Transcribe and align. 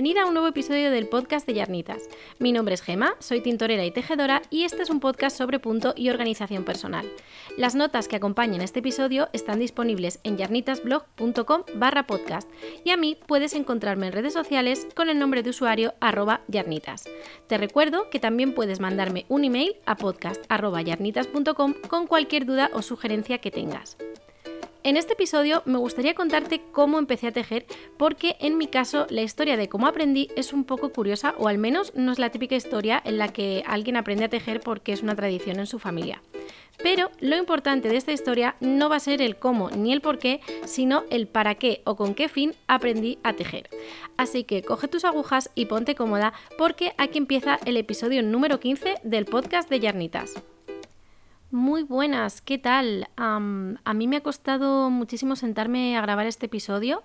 bienvenida 0.00 0.22
a 0.22 0.28
un 0.28 0.32
nuevo 0.32 0.48
episodio 0.48 0.90
del 0.90 1.08
podcast 1.08 1.46
de 1.46 1.52
Yarnitas. 1.52 2.08
Mi 2.38 2.52
nombre 2.52 2.72
es 2.72 2.80
Gema, 2.80 3.16
soy 3.18 3.42
tintorera 3.42 3.84
y 3.84 3.90
tejedora 3.90 4.40
y 4.48 4.64
este 4.64 4.80
es 4.80 4.88
un 4.88 4.98
podcast 4.98 5.36
sobre 5.36 5.58
punto 5.58 5.92
y 5.94 6.08
organización 6.08 6.64
personal. 6.64 7.06
Las 7.58 7.74
notas 7.74 8.08
que 8.08 8.16
acompañan 8.16 8.62
este 8.62 8.78
episodio 8.78 9.28
están 9.34 9.58
disponibles 9.58 10.18
en 10.24 10.38
yarnitasblog.com 10.38 11.64
barra 11.74 12.06
podcast 12.06 12.50
y 12.82 12.92
a 12.92 12.96
mí 12.96 13.18
puedes 13.26 13.52
encontrarme 13.52 14.06
en 14.06 14.14
redes 14.14 14.32
sociales 14.32 14.88
con 14.96 15.10
el 15.10 15.18
nombre 15.18 15.42
de 15.42 15.50
usuario 15.50 15.92
arroba 16.00 16.40
yarnitas. 16.48 17.04
Te 17.46 17.58
recuerdo 17.58 18.08
que 18.08 18.20
también 18.20 18.54
puedes 18.54 18.80
mandarme 18.80 19.26
un 19.28 19.44
email 19.44 19.76
a 19.84 19.98
podcast 19.98 20.42
con 21.90 22.06
cualquier 22.06 22.46
duda 22.46 22.70
o 22.72 22.80
sugerencia 22.80 23.36
que 23.36 23.50
tengas. 23.50 23.98
En 24.82 24.96
este 24.96 25.12
episodio 25.12 25.62
me 25.66 25.76
gustaría 25.76 26.14
contarte 26.14 26.62
cómo 26.72 26.98
empecé 26.98 27.26
a 27.26 27.32
tejer 27.32 27.66
porque 27.98 28.36
en 28.40 28.56
mi 28.56 28.66
caso 28.66 29.06
la 29.10 29.20
historia 29.20 29.58
de 29.58 29.68
cómo 29.68 29.86
aprendí 29.86 30.28
es 30.36 30.54
un 30.54 30.64
poco 30.64 30.90
curiosa 30.90 31.34
o 31.36 31.48
al 31.48 31.58
menos 31.58 31.92
no 31.94 32.12
es 32.12 32.18
la 32.18 32.30
típica 32.30 32.56
historia 32.56 33.00
en 33.04 33.18
la 33.18 33.28
que 33.28 33.62
alguien 33.66 33.96
aprende 33.96 34.24
a 34.24 34.30
tejer 34.30 34.60
porque 34.60 34.92
es 34.92 35.02
una 35.02 35.14
tradición 35.14 35.58
en 35.58 35.66
su 35.66 35.78
familia. 35.78 36.22
Pero 36.82 37.10
lo 37.20 37.36
importante 37.36 37.90
de 37.90 37.98
esta 37.98 38.12
historia 38.12 38.56
no 38.60 38.88
va 38.88 38.96
a 38.96 39.00
ser 39.00 39.20
el 39.20 39.36
cómo 39.36 39.68
ni 39.68 39.92
el 39.92 40.00
por 40.00 40.18
qué, 40.18 40.40
sino 40.64 41.04
el 41.10 41.28
para 41.28 41.56
qué 41.56 41.82
o 41.84 41.94
con 41.94 42.14
qué 42.14 42.30
fin 42.30 42.54
aprendí 42.66 43.18
a 43.22 43.34
tejer. 43.34 43.68
Así 44.16 44.44
que 44.44 44.62
coge 44.62 44.88
tus 44.88 45.04
agujas 45.04 45.50
y 45.54 45.66
ponte 45.66 45.94
cómoda 45.94 46.32
porque 46.56 46.94
aquí 46.96 47.18
empieza 47.18 47.60
el 47.66 47.76
episodio 47.76 48.22
número 48.22 48.60
15 48.60 48.94
del 49.04 49.26
podcast 49.26 49.68
de 49.68 49.80
Yarnitas. 49.80 50.42
Muy 51.52 51.82
buenas, 51.82 52.42
¿qué 52.42 52.58
tal? 52.58 53.08
a 53.16 53.40
mí 53.94 54.06
me 54.06 54.16
ha 54.18 54.22
costado 54.22 54.88
muchísimo 54.88 55.34
sentarme 55.34 55.96
a 55.96 56.00
grabar 56.00 56.26
este 56.26 56.46
episodio. 56.46 57.02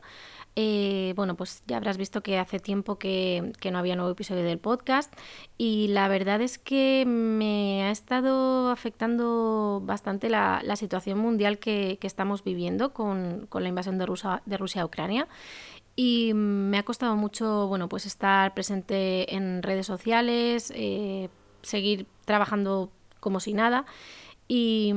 Eh, 0.55 1.13
bueno, 1.15 1.35
pues 1.35 1.63
ya 1.65 1.77
habrás 1.77 1.97
visto 1.97 2.21
que 2.21 2.37
hace 2.37 2.59
tiempo 2.59 2.99
que, 2.99 3.53
no 3.71 3.79
había 3.79 3.95
nuevo 3.95 4.11
episodio 4.11 4.43
del 4.43 4.59
podcast 4.59 5.11
y 5.57 5.87
la 5.87 6.07
verdad 6.07 6.41
es 6.41 6.59
que 6.59 7.05
me 7.07 7.83
ha 7.85 7.91
estado 7.91 8.69
afectando 8.69 9.81
bastante 9.83 10.29
la, 10.29 10.61
situación 10.75 11.17
mundial 11.17 11.57
que, 11.57 11.97
estamos 12.03 12.43
viviendo 12.43 12.93
con, 12.93 13.47
la 13.51 13.67
invasión 13.67 13.97
de 13.97 14.05
Rusia, 14.05 14.43
de 14.45 14.57
Rusia 14.57 14.83
a 14.83 14.85
Ucrania 14.85 15.27
y 15.95 16.33
me 16.35 16.77
ha 16.77 16.83
costado 16.83 17.15
mucho, 17.15 17.67
bueno, 17.67 17.89
pues 17.89 18.05
estar 18.05 18.53
presente 18.53 19.33
en 19.35 19.63
redes 19.63 19.87
sociales, 19.87 20.71
eh, 20.75 21.29
seguir 21.63 22.05
trabajando 22.25 22.91
como 23.19 23.39
si 23.39 23.53
nada. 23.53 23.85
Y, 24.47 24.93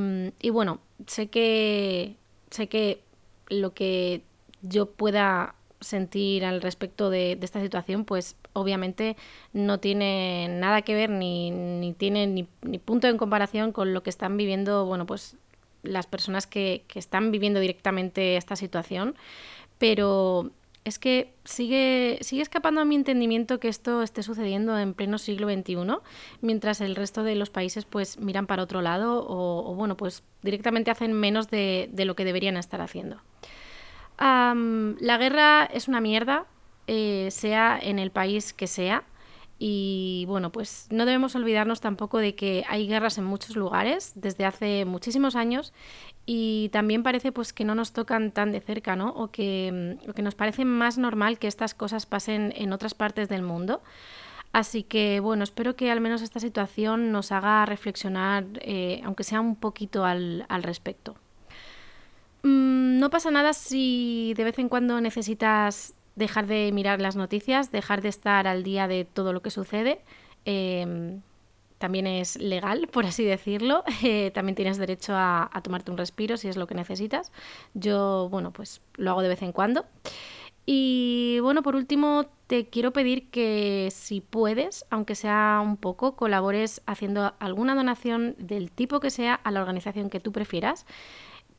bueno, 0.50 0.80
sé 1.06 1.28
que, 1.28 2.16
sé 2.50 2.68
que 2.68 3.00
lo 3.48 3.72
que 3.72 4.22
yo 4.62 4.86
pueda 4.86 5.54
sentir 5.80 6.44
al 6.44 6.60
respecto 6.60 7.08
de, 7.08 7.38
esta 7.40 7.60
situación, 7.60 8.04
pues 8.04 8.36
obviamente 8.52 9.16
no 9.52 9.78
tiene 9.78 10.48
nada 10.48 10.82
que 10.82 10.94
ver 10.94 11.10
ni, 11.10 11.50
ni 11.50 11.92
tiene 11.92 12.26
ni, 12.26 12.48
ni, 12.62 12.78
punto 12.78 13.06
en 13.06 13.16
comparación 13.16 13.72
con 13.72 13.94
lo 13.94 14.02
que 14.02 14.10
están 14.10 14.36
viviendo, 14.36 14.84
bueno, 14.84 15.06
pues 15.06 15.36
las 15.82 16.06
personas 16.06 16.46
que, 16.46 16.84
que 16.88 16.98
están 16.98 17.30
viviendo 17.30 17.60
directamente 17.60 18.36
esta 18.36 18.56
situación. 18.56 19.14
Pero 19.78 20.50
es 20.88 20.98
que 20.98 21.34
sigue, 21.44 22.18
sigue 22.22 22.42
escapando 22.42 22.80
a 22.80 22.84
mi 22.84 22.96
entendimiento 22.96 23.60
que 23.60 23.68
esto 23.68 24.02
esté 24.02 24.22
sucediendo 24.22 24.78
en 24.78 24.94
pleno 24.94 25.18
siglo 25.18 25.48
XXI, 25.48 25.76
mientras 26.40 26.80
el 26.80 26.96
resto 26.96 27.22
de 27.22 27.34
los 27.34 27.50
países 27.50 27.84
pues 27.84 28.18
miran 28.18 28.46
para 28.46 28.62
otro 28.62 28.82
lado 28.82 29.24
o, 29.28 29.74
bueno, 29.74 29.96
pues 29.96 30.24
directamente 30.42 30.90
hacen 30.90 31.12
menos 31.12 31.48
de, 31.50 31.90
lo 31.94 32.16
que 32.16 32.24
deberían 32.24 32.56
estar 32.56 32.80
haciendo. 32.80 33.20
la 34.18 35.18
guerra 35.18 35.64
es 35.66 35.88
una 35.88 36.00
mierda, 36.00 36.46
eh, 36.86 37.28
sea 37.30 37.78
en 37.80 37.98
el 37.98 38.10
país 38.10 38.52
que 38.52 38.66
sea. 38.66 39.04
Y 39.60 40.24
bueno, 40.28 40.52
pues 40.52 40.86
no 40.90 41.04
debemos 41.04 41.34
olvidarnos 41.34 41.80
tampoco 41.80 42.18
de 42.18 42.36
que 42.36 42.64
hay 42.68 42.86
guerras 42.86 43.18
en 43.18 43.24
muchos 43.24 43.56
lugares 43.56 44.12
desde 44.14 44.44
hace 44.44 44.84
muchísimos 44.84 45.34
años 45.34 45.72
y 46.30 46.68
también 46.74 47.02
parece 47.02 47.32
pues 47.32 47.54
que 47.54 47.64
no 47.64 47.74
nos 47.74 47.94
tocan 47.94 48.32
tan 48.32 48.52
de 48.52 48.60
cerca, 48.60 48.96
¿no? 48.96 49.12
O 49.12 49.30
que, 49.30 49.96
mm, 50.04 50.10
que 50.12 50.20
nos 50.20 50.34
parece 50.34 50.66
más 50.66 50.98
normal 50.98 51.38
que 51.38 51.46
estas 51.46 51.72
cosas 51.72 52.04
pasen 52.04 52.52
en 52.54 52.74
otras 52.74 52.92
partes 52.92 53.30
del 53.30 53.40
mundo. 53.40 53.80
Así 54.52 54.82
que 54.82 55.20
bueno, 55.20 55.42
espero 55.42 55.74
que 55.74 55.90
al 55.90 56.02
menos 56.02 56.20
esta 56.20 56.38
situación 56.38 57.12
nos 57.12 57.32
haga 57.32 57.64
reflexionar, 57.64 58.44
eh, 58.60 59.00
aunque 59.04 59.24
sea 59.24 59.40
un 59.40 59.56
poquito 59.56 60.04
al, 60.04 60.44
respecto. 60.60 61.16
Mm, 62.42 62.98
no 62.98 63.08
pasa 63.08 63.30
nada 63.30 63.54
si 63.54 64.34
de 64.36 64.44
vez 64.44 64.58
en 64.58 64.68
cuando 64.68 65.00
necesitas 65.00 65.94
dejar 66.14 66.46
de 66.46 66.72
mirar 66.74 67.00
las 67.00 67.16
noticias, 67.16 67.72
dejar 67.72 68.02
de 68.02 68.10
estar 68.10 68.46
al 68.46 68.64
día 68.64 68.86
de 68.86 69.06
todo 69.06 69.32
lo 69.32 69.40
que 69.40 69.50
sucede. 69.50 70.02
Em, 70.44 71.22
también 71.78 72.06
es 72.06 72.36
legal, 72.36 72.88
por 72.88 73.06
así 73.06 73.24
decirlo. 73.24 73.84
Eh, 74.08 74.30
también 74.30 74.54
tienes 74.54 74.78
derecho 74.78 75.12
a, 75.16 75.50
tomarte 75.62 75.90
un 75.90 75.98
respiro 75.98 76.36
si 76.36 76.48
es 76.48 76.56
lo 76.56 76.66
que 76.66 76.74
necesitas. 76.74 77.32
Yo, 77.74 78.28
bueno, 78.30 78.52
pues 78.52 78.80
lo 78.94 79.10
hago 79.10 79.22
de 79.22 79.28
vez 79.28 79.42
en 79.42 79.52
cuando. 79.52 79.84
Y 80.64 81.38
bueno, 81.42 81.62
por 81.62 81.74
último, 81.74 82.26
te 82.46 82.68
quiero 82.68 82.92
pedir 82.92 83.28
que 83.30 83.88
si 83.90 84.20
puedes, 84.20 84.86
aunque 84.90 85.14
sea 85.14 85.60
un 85.62 85.76
poco, 85.76 86.14
colabores 86.14 86.80
haciendo 86.86 87.34
alguna 87.38 87.74
donación 87.74 88.36
del 88.38 88.70
tipo 88.70 89.00
que 89.00 89.10
sea 89.10 89.34
a 89.34 89.50
la 89.50 89.60
organización 89.60 90.10
que 90.10 90.20
tú 90.20 90.30
prefieras, 90.30 90.86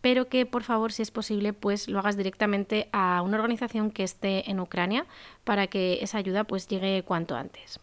pero 0.01 0.29
que 0.29 0.45
por 0.45 0.63
favor, 0.63 0.91
si 0.91 1.01
es 1.01 1.11
posible, 1.11 1.53
pues 1.53 1.87
lo 1.89 1.99
hagas 1.99 2.17
directamente 2.17 2.87
a 2.91 3.21
una 3.21 3.37
organización 3.37 3.91
que 3.91 4.03
esté 4.03 4.49
en 4.49 4.59
Ucrania 4.59 5.05
para 5.43 5.67
que 5.67 5.99
esa 6.01 6.17
ayuda 6.17 6.45
pues 6.45 6.67
llegue 6.67 7.03
cuanto 7.03 7.35
antes. 7.35 7.79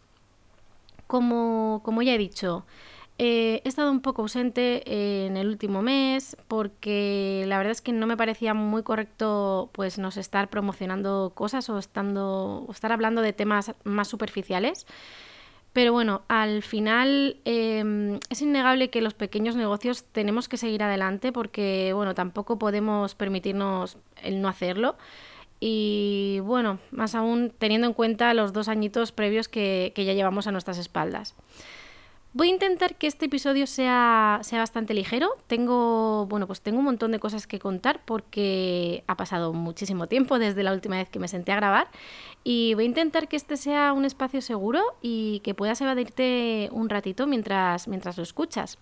Como, 1.07 1.81
ya 2.03 2.13
he 2.13 2.17
dicho, 2.17 2.65
eh, 3.17 3.61
he 3.63 3.69
estado 3.69 3.89
un 3.91 4.01
poco 4.01 4.21
ausente 4.21 5.25
en 5.25 5.37
el 5.37 5.47
último 5.47 5.81
mes 5.81 6.37
porque 6.47 7.45
la 7.47 7.57
verdad 7.57 7.71
es 7.71 7.81
que 7.81 7.91
no 7.91 8.05
me 8.05 8.15
parecía 8.17 8.53
muy 8.53 8.83
correcto 8.83 9.69
pues 9.73 9.97
nos 9.97 10.17
estar 10.17 10.49
promocionando 10.49 11.31
cosas 11.33 11.69
o 11.69 11.79
estando 11.79 12.67
estar 12.69 12.91
hablando 12.91 13.21
de 13.21 13.33
temas 13.33 13.73
más 13.83 14.07
superficiales. 14.07 14.85
Pero 15.73 15.93
bueno, 15.93 16.23
al 16.27 16.63
final 16.63 17.37
em, 17.45 18.19
es 18.29 18.41
innegable 18.41 18.89
que 18.89 19.01
los 19.01 19.13
pequeños 19.13 19.55
negocios 19.55 20.05
tenemos 20.11 20.49
que 20.49 20.57
seguir 20.57 20.81
adelante 20.81 21.31
porque 21.31 21.91
bueno, 21.93 22.15
tampoco 22.15 22.57
podemos 22.57 23.15
permitirnos 23.15 23.97
el 24.23 24.41
no 24.41 24.47
hacerlo. 24.47 24.97
Y 25.59 26.39
bueno, 26.43 26.79
más 26.91 27.15
aún 27.15 27.51
teniendo 27.57 27.87
en 27.87 27.93
cuenta 27.93 28.33
los 28.33 28.53
dos 28.53 28.67
añitos 28.67 29.11
previos 29.11 29.47
que, 29.47 29.91
ya 29.95 30.13
llevamos 30.13 30.47
a 30.47 30.51
nuestras 30.51 30.77
espaldas. 30.77 31.35
Voy 32.33 32.49
a 32.49 32.51
intentar 32.51 32.95
que 32.95 33.07
este 33.07 33.25
episodio 33.25 33.65
sea, 33.65 34.39
sea, 34.43 34.59
bastante 34.59 34.93
ligero. 34.93 35.29
Tengo, 35.47 36.27
bueno, 36.27 36.45
pues 36.45 36.61
tengo 36.61 36.77
un 36.77 36.85
montón 36.85 37.11
de 37.11 37.19
cosas 37.19 37.47
que 37.47 37.57
contar 37.57 38.01
porque 38.05 39.03
ha 39.07 39.17
pasado 39.17 39.53
muchísimo 39.53 40.05
tiempo 40.05 40.37
desde 40.37 40.61
la 40.61 40.73
última 40.73 40.97
vez 40.97 41.09
que 41.09 41.17
me 41.17 41.27
senté 41.27 41.51
a 41.51 41.55
grabar. 41.55 41.87
Y 42.43 42.75
voy 42.75 42.83
a 42.83 42.87
intentar 42.87 43.27
que 43.27 43.37
este 43.37 43.57
sea 43.57 43.93
un 43.93 44.05
espacio 44.05 44.41
seguro 44.41 44.83
y 45.01 45.39
que 45.39 45.55
puedas 45.55 45.81
evadirte 45.81 46.69
un 46.71 46.89
ratito 46.89 47.25
mientras, 47.25 47.87
mientras 47.87 48.17
lo 48.17 48.23
escuchas. 48.23 48.77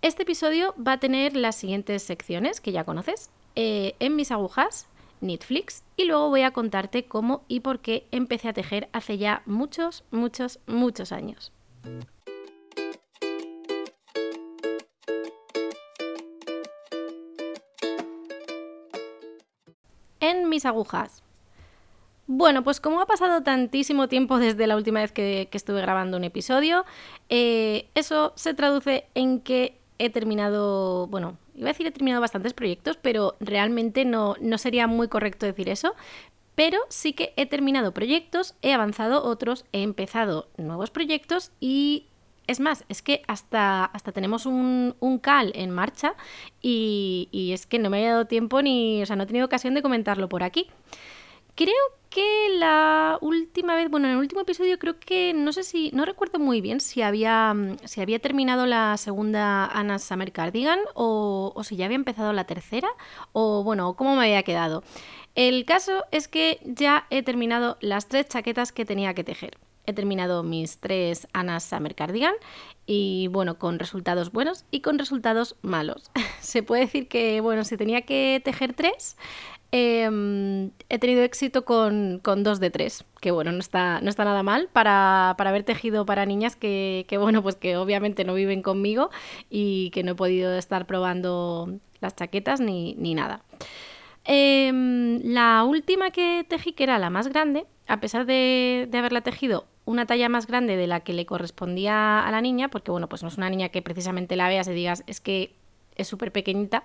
Este 0.00 0.22
episodio 0.22 0.74
va 0.76 0.92
a 0.92 1.00
tener 1.00 1.36
las 1.36 1.56
siguientes 1.56 2.02
secciones 2.02 2.60
que 2.60 2.72
ya 2.72 2.84
conoces. 2.84 3.30
Eh, 3.54 3.96
en 3.98 4.14
mis 4.16 4.30
agujas, 4.30 4.86
Netflix 5.20 5.84
y 5.96 6.04
luego 6.04 6.28
voy 6.28 6.42
a 6.42 6.52
contarte 6.52 7.06
cómo 7.06 7.44
y 7.48 7.60
por 7.60 7.80
qué 7.80 8.06
empecé 8.10 8.48
a 8.48 8.52
tejer 8.52 8.88
hace 8.92 9.18
ya 9.18 9.42
muchos, 9.46 10.04
muchos, 10.10 10.60
muchos 10.66 11.12
años. 11.12 11.52
En 20.20 20.48
mis 20.48 20.64
agujas. 20.64 21.22
Bueno, 22.28 22.64
pues 22.64 22.80
como 22.80 23.00
ha 23.00 23.06
pasado 23.06 23.42
tantísimo 23.42 24.08
tiempo 24.08 24.38
desde 24.38 24.66
la 24.66 24.76
última 24.76 25.00
vez 25.00 25.12
que, 25.12 25.48
estuve 25.52 25.80
grabando 25.80 26.16
un 26.16 26.24
episodio, 26.24 26.84
eh, 27.28 27.88
eso 27.94 28.32
se 28.34 28.52
traduce 28.52 29.06
en 29.14 29.40
que 29.40 29.78
he 29.98 30.10
terminado, 30.10 31.06
bueno, 31.08 31.38
iba 31.54 31.68
a 31.68 31.72
decir 31.72 31.86
he 31.86 31.90
terminado 31.90 32.20
bastantes 32.20 32.52
proyectos, 32.54 32.98
pero 33.00 33.36
realmente 33.40 34.04
no, 34.04 34.36
no 34.40 34.58
sería 34.58 34.86
muy 34.86 35.08
correcto 35.08 35.46
decir 35.46 35.68
eso. 35.68 35.94
Pero 36.54 36.78
sí 36.88 37.12
que 37.12 37.34
he 37.36 37.44
terminado 37.44 37.92
proyectos, 37.92 38.54
he 38.62 38.72
avanzado 38.72 39.24
otros, 39.24 39.66
he 39.72 39.82
empezado 39.82 40.48
nuevos 40.56 40.90
proyectos 40.90 41.52
y 41.60 42.06
es 42.46 42.60
más, 42.60 42.84
es 42.88 43.02
que 43.02 43.22
hasta, 43.26 43.84
hasta 43.84 44.12
tenemos 44.12 44.46
un, 44.46 44.94
un 45.00 45.18
cal 45.18 45.52
en 45.54 45.70
marcha 45.70 46.14
y, 46.62 47.28
y, 47.30 47.52
es 47.52 47.66
que 47.66 47.78
no 47.78 47.90
me 47.90 48.06
ha 48.06 48.12
dado 48.12 48.26
tiempo 48.26 48.62
ni, 48.62 49.02
o 49.02 49.06
sea, 49.06 49.16
no 49.16 49.24
he 49.24 49.26
tenido 49.26 49.44
ocasión 49.44 49.74
de 49.74 49.82
comentarlo 49.82 50.28
por 50.28 50.42
aquí. 50.42 50.70
Creo 51.56 51.74
que 52.10 52.48
la 52.58 53.18
última 53.20 53.74
vez, 53.74 53.90
bueno, 53.90 54.06
en 54.06 54.12
el 54.12 54.18
último 54.18 54.42
episodio 54.42 54.78
creo 54.78 54.98
que, 55.00 55.34
no 55.34 55.52
sé 55.52 55.64
si, 55.64 55.90
no 55.92 56.04
recuerdo 56.04 56.38
muy 56.38 56.60
bien 56.60 56.80
si 56.80 57.02
había, 57.02 57.52
mm, 57.52 57.78
si 57.84 58.00
había 58.00 58.20
terminado 58.20 58.66
la 58.66 58.96
segunda 58.96 59.66
Anna 59.66 59.98
Summer 59.98 60.32
Cardigan 60.32 60.78
o, 60.94 61.52
o 61.54 61.64
si 61.64 61.76
ya 61.76 61.86
había 61.86 61.96
empezado 61.96 62.32
la 62.32 62.44
tercera 62.44 62.88
o 63.32 63.64
bueno, 63.64 63.96
cómo 63.96 64.14
me 64.14 64.26
había 64.26 64.44
quedado. 64.44 64.84
El 65.34 65.64
caso 65.66 66.04
es 66.12 66.28
que 66.28 66.60
ya 66.64 67.06
he 67.10 67.22
terminado 67.22 67.76
las 67.80 68.08
tres 68.08 68.28
chaquetas 68.28 68.72
que 68.72 68.86
tenía 68.86 69.12
que 69.12 69.24
tejer. 69.24 69.58
He 69.84 69.92
terminado 69.92 70.42
mis 70.42 70.78
tres 70.78 71.28
Anna 71.32 71.60
Summer 71.60 71.94
Cardigan 71.94 72.34
y 72.86 73.28
bueno, 73.28 73.58
con 73.58 73.78
resultados 73.78 74.32
buenos 74.32 74.64
y 74.70 74.80
con 74.80 74.98
resultados 74.98 75.56
malos. 75.62 76.10
Se 76.40 76.62
puede 76.62 76.82
decir 76.82 77.08
que, 77.08 77.40
bueno, 77.40 77.64
si 77.64 77.76
tenía 77.76 78.02
que 78.02 78.40
tejer 78.44 78.74
tres, 78.74 79.16
Em, 79.72 80.70
he 80.88 80.98
tenido 80.98 81.22
éxito 81.22 81.64
con, 81.64 82.22
dos 82.22 82.60
de 82.60 82.70
tres, 82.70 83.04
que 83.20 83.32
bueno, 83.32 83.50
no 83.52 83.58
está, 83.58 84.00
no 84.00 84.08
está 84.08 84.24
nada 84.24 84.42
mal 84.42 84.68
para, 84.72 85.30
haber 85.30 85.64
tejido 85.64 86.06
para 86.06 86.24
niñas 86.24 86.54
que, 86.56 87.04
bueno, 87.18 87.42
pues 87.42 87.56
que 87.56 87.76
obviamente 87.76 88.24
no 88.24 88.34
viven 88.34 88.62
conmigo 88.62 89.10
y 89.50 89.90
que 89.90 90.02
no 90.02 90.12
he 90.12 90.14
podido 90.14 90.56
estar 90.56 90.86
probando 90.86 91.78
las 92.00 92.14
chaquetas 92.14 92.60
ni, 92.60 92.94
nada. 92.94 93.42
Em, 94.24 95.20
la 95.22 95.64
última 95.64 96.10
que 96.10 96.44
tejí, 96.48 96.72
que 96.72 96.84
era 96.84 96.98
la 96.98 97.10
más 97.10 97.28
grande, 97.28 97.66
a 97.86 98.00
pesar 98.00 98.26
de, 98.26 98.88
de, 98.90 98.98
haberla 98.98 99.20
tejido 99.20 99.66
una 99.84 100.06
talla 100.06 100.28
más 100.28 100.46
grande 100.46 100.76
de 100.76 100.88
la 100.88 101.00
que 101.00 101.12
le 101.12 101.26
correspondía 101.26 102.20
a 102.20 102.30
la 102.32 102.40
niña, 102.40 102.68
porque 102.68 102.90
bueno, 102.90 103.08
pues 103.08 103.22
no 103.22 103.28
es 103.28 103.36
una 103.36 103.50
niña 103.50 103.68
que 103.68 103.82
precisamente 103.82 104.34
la 104.36 104.48
veas 104.48 104.66
y 104.68 104.72
digas, 104.72 105.04
es 105.06 105.20
que 105.20 105.54
es 105.96 106.08
súper 106.08 106.32
pequeñita, 106.32 106.84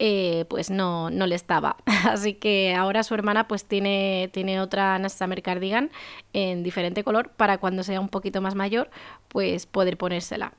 eh, 0.00 0.44
pues 0.48 0.70
no, 0.70 1.10
no 1.10 1.26
le 1.26 1.36
estaba. 1.36 1.76
Así 2.08 2.34
que 2.34 2.74
ahora 2.74 3.02
su 3.02 3.14
hermana 3.14 3.46
pues 3.46 3.64
tiene, 3.64 4.28
tiene 4.32 4.60
otra 4.60 5.08
Summer 5.08 5.42
Cardigan 5.42 5.90
en 6.32 6.62
diferente 6.62 7.04
color 7.04 7.30
para 7.30 7.58
cuando 7.58 7.82
sea 7.82 8.00
un 8.00 8.08
poquito 8.08 8.40
más 8.40 8.54
mayor 8.54 8.90
pues 9.28 9.66
poder 9.66 9.96
ponérsela. 9.96 10.52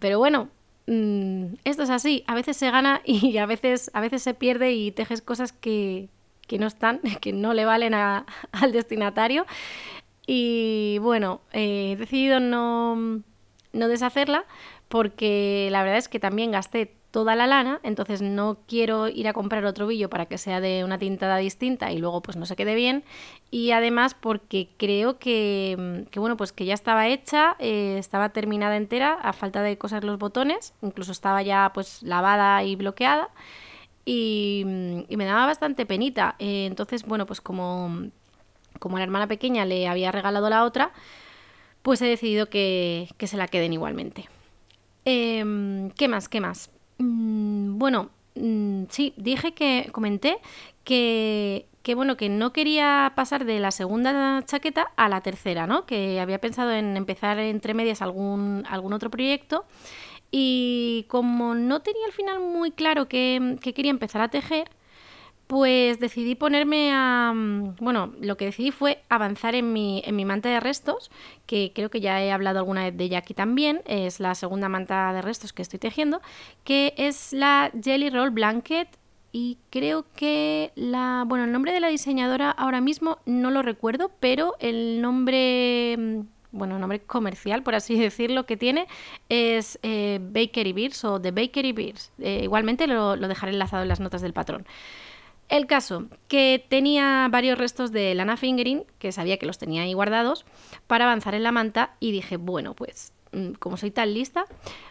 pero 0.00 0.18
bueno, 0.18 0.48
mm, 0.86 1.54
esto 1.64 1.82
es 1.82 1.90
así, 1.90 2.24
a 2.26 2.34
veces 2.34 2.56
se 2.56 2.70
gana 2.70 3.00
y 3.04 3.38
a 3.38 3.46
veces, 3.46 3.90
a 3.94 4.00
veces 4.00 4.22
se 4.22 4.34
pierde 4.34 4.72
y 4.72 4.92
tejes 4.92 5.20
cosas 5.22 5.52
que, 5.52 6.08
no 6.58 6.66
están, 6.66 7.00
que 7.20 7.32
no 7.32 7.54
le 7.54 7.64
valen 7.64 7.94
al 7.94 8.72
destinatario. 8.72 9.46
Y 10.26 10.98
bueno, 11.00 11.40
he 11.52 11.96
decidido 11.98 12.38
no, 12.38 13.22
no 13.72 13.88
deshacerla 13.88 14.44
porque 14.88 15.68
la 15.72 15.82
verdad 15.82 15.98
es 15.98 16.08
que 16.08 16.20
también 16.20 16.52
gasté 16.52 16.99
toda 17.10 17.34
la 17.34 17.46
lana, 17.46 17.80
entonces 17.82 18.22
no 18.22 18.58
quiero 18.68 19.08
ir 19.08 19.26
a 19.26 19.32
comprar 19.32 19.64
otro 19.64 19.86
billo 19.86 20.08
para 20.08 20.26
que 20.26 20.38
sea 20.38 20.60
de 20.60 20.84
una 20.84 20.98
tintada 20.98 21.36
distinta 21.38 21.90
y 21.92 21.98
luego 21.98 22.22
pues 22.22 22.36
no 22.36 22.46
se 22.46 22.56
quede 22.56 22.74
bien 22.74 23.04
y 23.50 23.72
además 23.72 24.14
porque 24.14 24.68
creo 24.76 25.18
que, 25.18 26.06
bueno 26.14 26.36
pues 26.36 26.52
que 26.52 26.64
ya 26.64 26.74
estaba 26.74 27.08
hecha, 27.08 27.56
eh, 27.58 27.96
estaba 27.98 28.28
terminada 28.28 28.76
entera 28.76 29.14
a 29.14 29.32
falta 29.32 29.62
de 29.62 29.76
coser 29.76 30.04
los 30.04 30.18
botones, 30.18 30.72
incluso 30.82 31.12
estaba 31.12 31.42
ya 31.42 31.72
pues 31.74 32.02
lavada 32.02 32.62
y 32.62 32.76
bloqueada 32.76 33.28
y, 34.04 34.62
me 34.64 35.24
daba 35.24 35.46
bastante 35.46 35.86
penita, 35.86 36.36
eh, 36.38 36.66
entonces 36.66 37.04
bueno 37.04 37.26
pues 37.26 37.40
como, 37.40 38.10
como 38.78 38.98
la 38.98 39.04
hermana 39.04 39.26
pequeña 39.26 39.64
le 39.64 39.88
había 39.88 40.12
regalado 40.12 40.48
la 40.48 40.64
otra, 40.64 40.92
pues 41.82 42.00
he 42.02 42.06
decidido 42.06 42.46
que, 42.46 43.08
que 43.16 43.26
se 43.26 43.36
la 43.36 43.48
queden 43.48 43.72
igualmente. 43.72 44.28
Em, 45.04 45.90
¿Qué 45.92 46.08
más? 46.08 46.28
¿Qué 46.28 46.40
más? 46.40 46.70
Mm, 47.00 47.78
bueno, 47.78 48.10
mm, 48.34 48.84
sí, 48.90 49.14
dije 49.16 49.52
que 49.54 49.88
comenté 49.92 50.38
que, 50.84 51.66
que, 51.82 51.94
bueno, 51.94 52.16
que 52.18 52.28
no 52.28 52.52
quería 52.52 53.12
pasar 53.16 53.44
de 53.46 53.58
la 53.58 53.70
segunda 53.70 54.42
chaqueta 54.44 54.92
a 54.96 55.08
la 55.08 55.22
tercera, 55.22 55.66
¿no? 55.66 55.86
Que 55.86 56.20
había 56.20 56.40
pensado 56.40 56.72
en 56.72 56.96
empezar 56.98 57.38
entre 57.38 57.72
medias 57.74 58.02
algún, 58.02 58.64
algún 58.68 58.92
otro 58.92 59.10
proyecto. 59.10 59.64
Y 60.30 61.06
como 61.08 61.54
no 61.54 61.80
tenía 61.82 62.06
al 62.06 62.12
final 62.12 62.40
muy 62.40 62.70
claro 62.70 63.08
que, 63.08 63.56
que 63.62 63.74
quería 63.74 63.90
empezar 63.90 64.22
a 64.22 64.28
tejer, 64.28 64.70
pues 65.50 65.98
decidí 65.98 66.36
ponerme 66.36 66.92
a... 66.92 67.32
Mm, 67.34 67.74
bueno, 67.80 68.12
lo 68.20 68.36
que 68.36 68.44
decidí 68.44 68.70
fue 68.70 69.02
avanzar 69.08 69.56
en 69.56 69.72
mi, 69.72 70.00
en 70.06 70.14
mi 70.14 70.24
manta 70.24 70.48
de 70.48 70.60
restos, 70.60 71.10
que 71.46 71.72
creo 71.74 71.90
que 71.90 72.00
ya 72.00 72.22
he 72.22 72.30
hablado 72.30 72.60
alguna 72.60 72.84
vez 72.84 72.96
de 72.96 73.02
ella 73.02 73.20
también, 73.34 73.82
es 73.84 74.20
la 74.20 74.36
segunda 74.36 74.68
manta 74.68 75.12
de 75.12 75.22
restos 75.22 75.52
que 75.52 75.62
estoy 75.62 75.80
tejiendo, 75.80 76.20
que 76.62 76.94
es 76.96 77.32
la 77.32 77.72
Jelly 77.82 78.10
Roll 78.10 78.30
Blanket 78.30 78.96
y 79.32 79.58
creo 79.70 80.06
que 80.14 80.70
la... 80.76 81.24
Bueno, 81.26 81.46
el 81.46 81.50
nombre 81.50 81.72
de 81.72 81.80
la 81.80 81.88
diseñadora 81.88 82.52
ahora 82.52 82.80
mismo 82.80 83.18
no 83.26 83.50
lo 83.50 83.62
recuerdo, 83.62 84.12
pero 84.20 84.54
el 84.60 85.02
nombre 85.02 85.96
mm, 85.98 86.20
bueno, 86.52 86.78
nombre 86.78 87.00
comercial, 87.00 87.64
por 87.64 87.74
así 87.74 87.98
decirlo, 87.98 88.46
que 88.46 88.56
tiene 88.56 88.86
es 89.28 89.80
eh, 89.82 90.20
Bakery 90.22 90.72
Beers 90.72 91.04
o 91.04 91.20
The 91.20 91.32
Bakery 91.32 91.72
Beers. 91.72 92.12
Eh, 92.20 92.42
igualmente 92.44 92.86
lo, 92.86 93.16
lo, 93.16 93.26
dejaré 93.26 93.50
enlazado 93.50 93.82
en 93.82 93.88
las 93.88 93.98
notas 93.98 94.22
del 94.22 94.32
patrón. 94.32 94.64
El 95.50 95.66
caso, 95.66 96.04
que 96.28 96.64
tenía 96.68 97.26
varios 97.28 97.58
restos 97.58 97.90
de 97.90 98.14
lana 98.14 98.36
fingering, 98.36 98.84
que 99.00 99.10
sabía 99.10 99.36
que 99.36 99.46
los 99.46 99.58
tenía 99.58 99.82
ahí 99.82 99.92
guardados, 99.92 100.46
para 100.86 101.06
avanzar 101.06 101.34
en 101.34 101.42
la 101.42 101.50
manta 101.50 101.96
y 101.98 102.12
dije, 102.12 102.36
bueno, 102.36 102.74
pues 102.74 103.12
mm, 103.32 103.54
como 103.54 103.76
soy 103.76 103.90
tan 103.90 104.14
lista, 104.14 104.44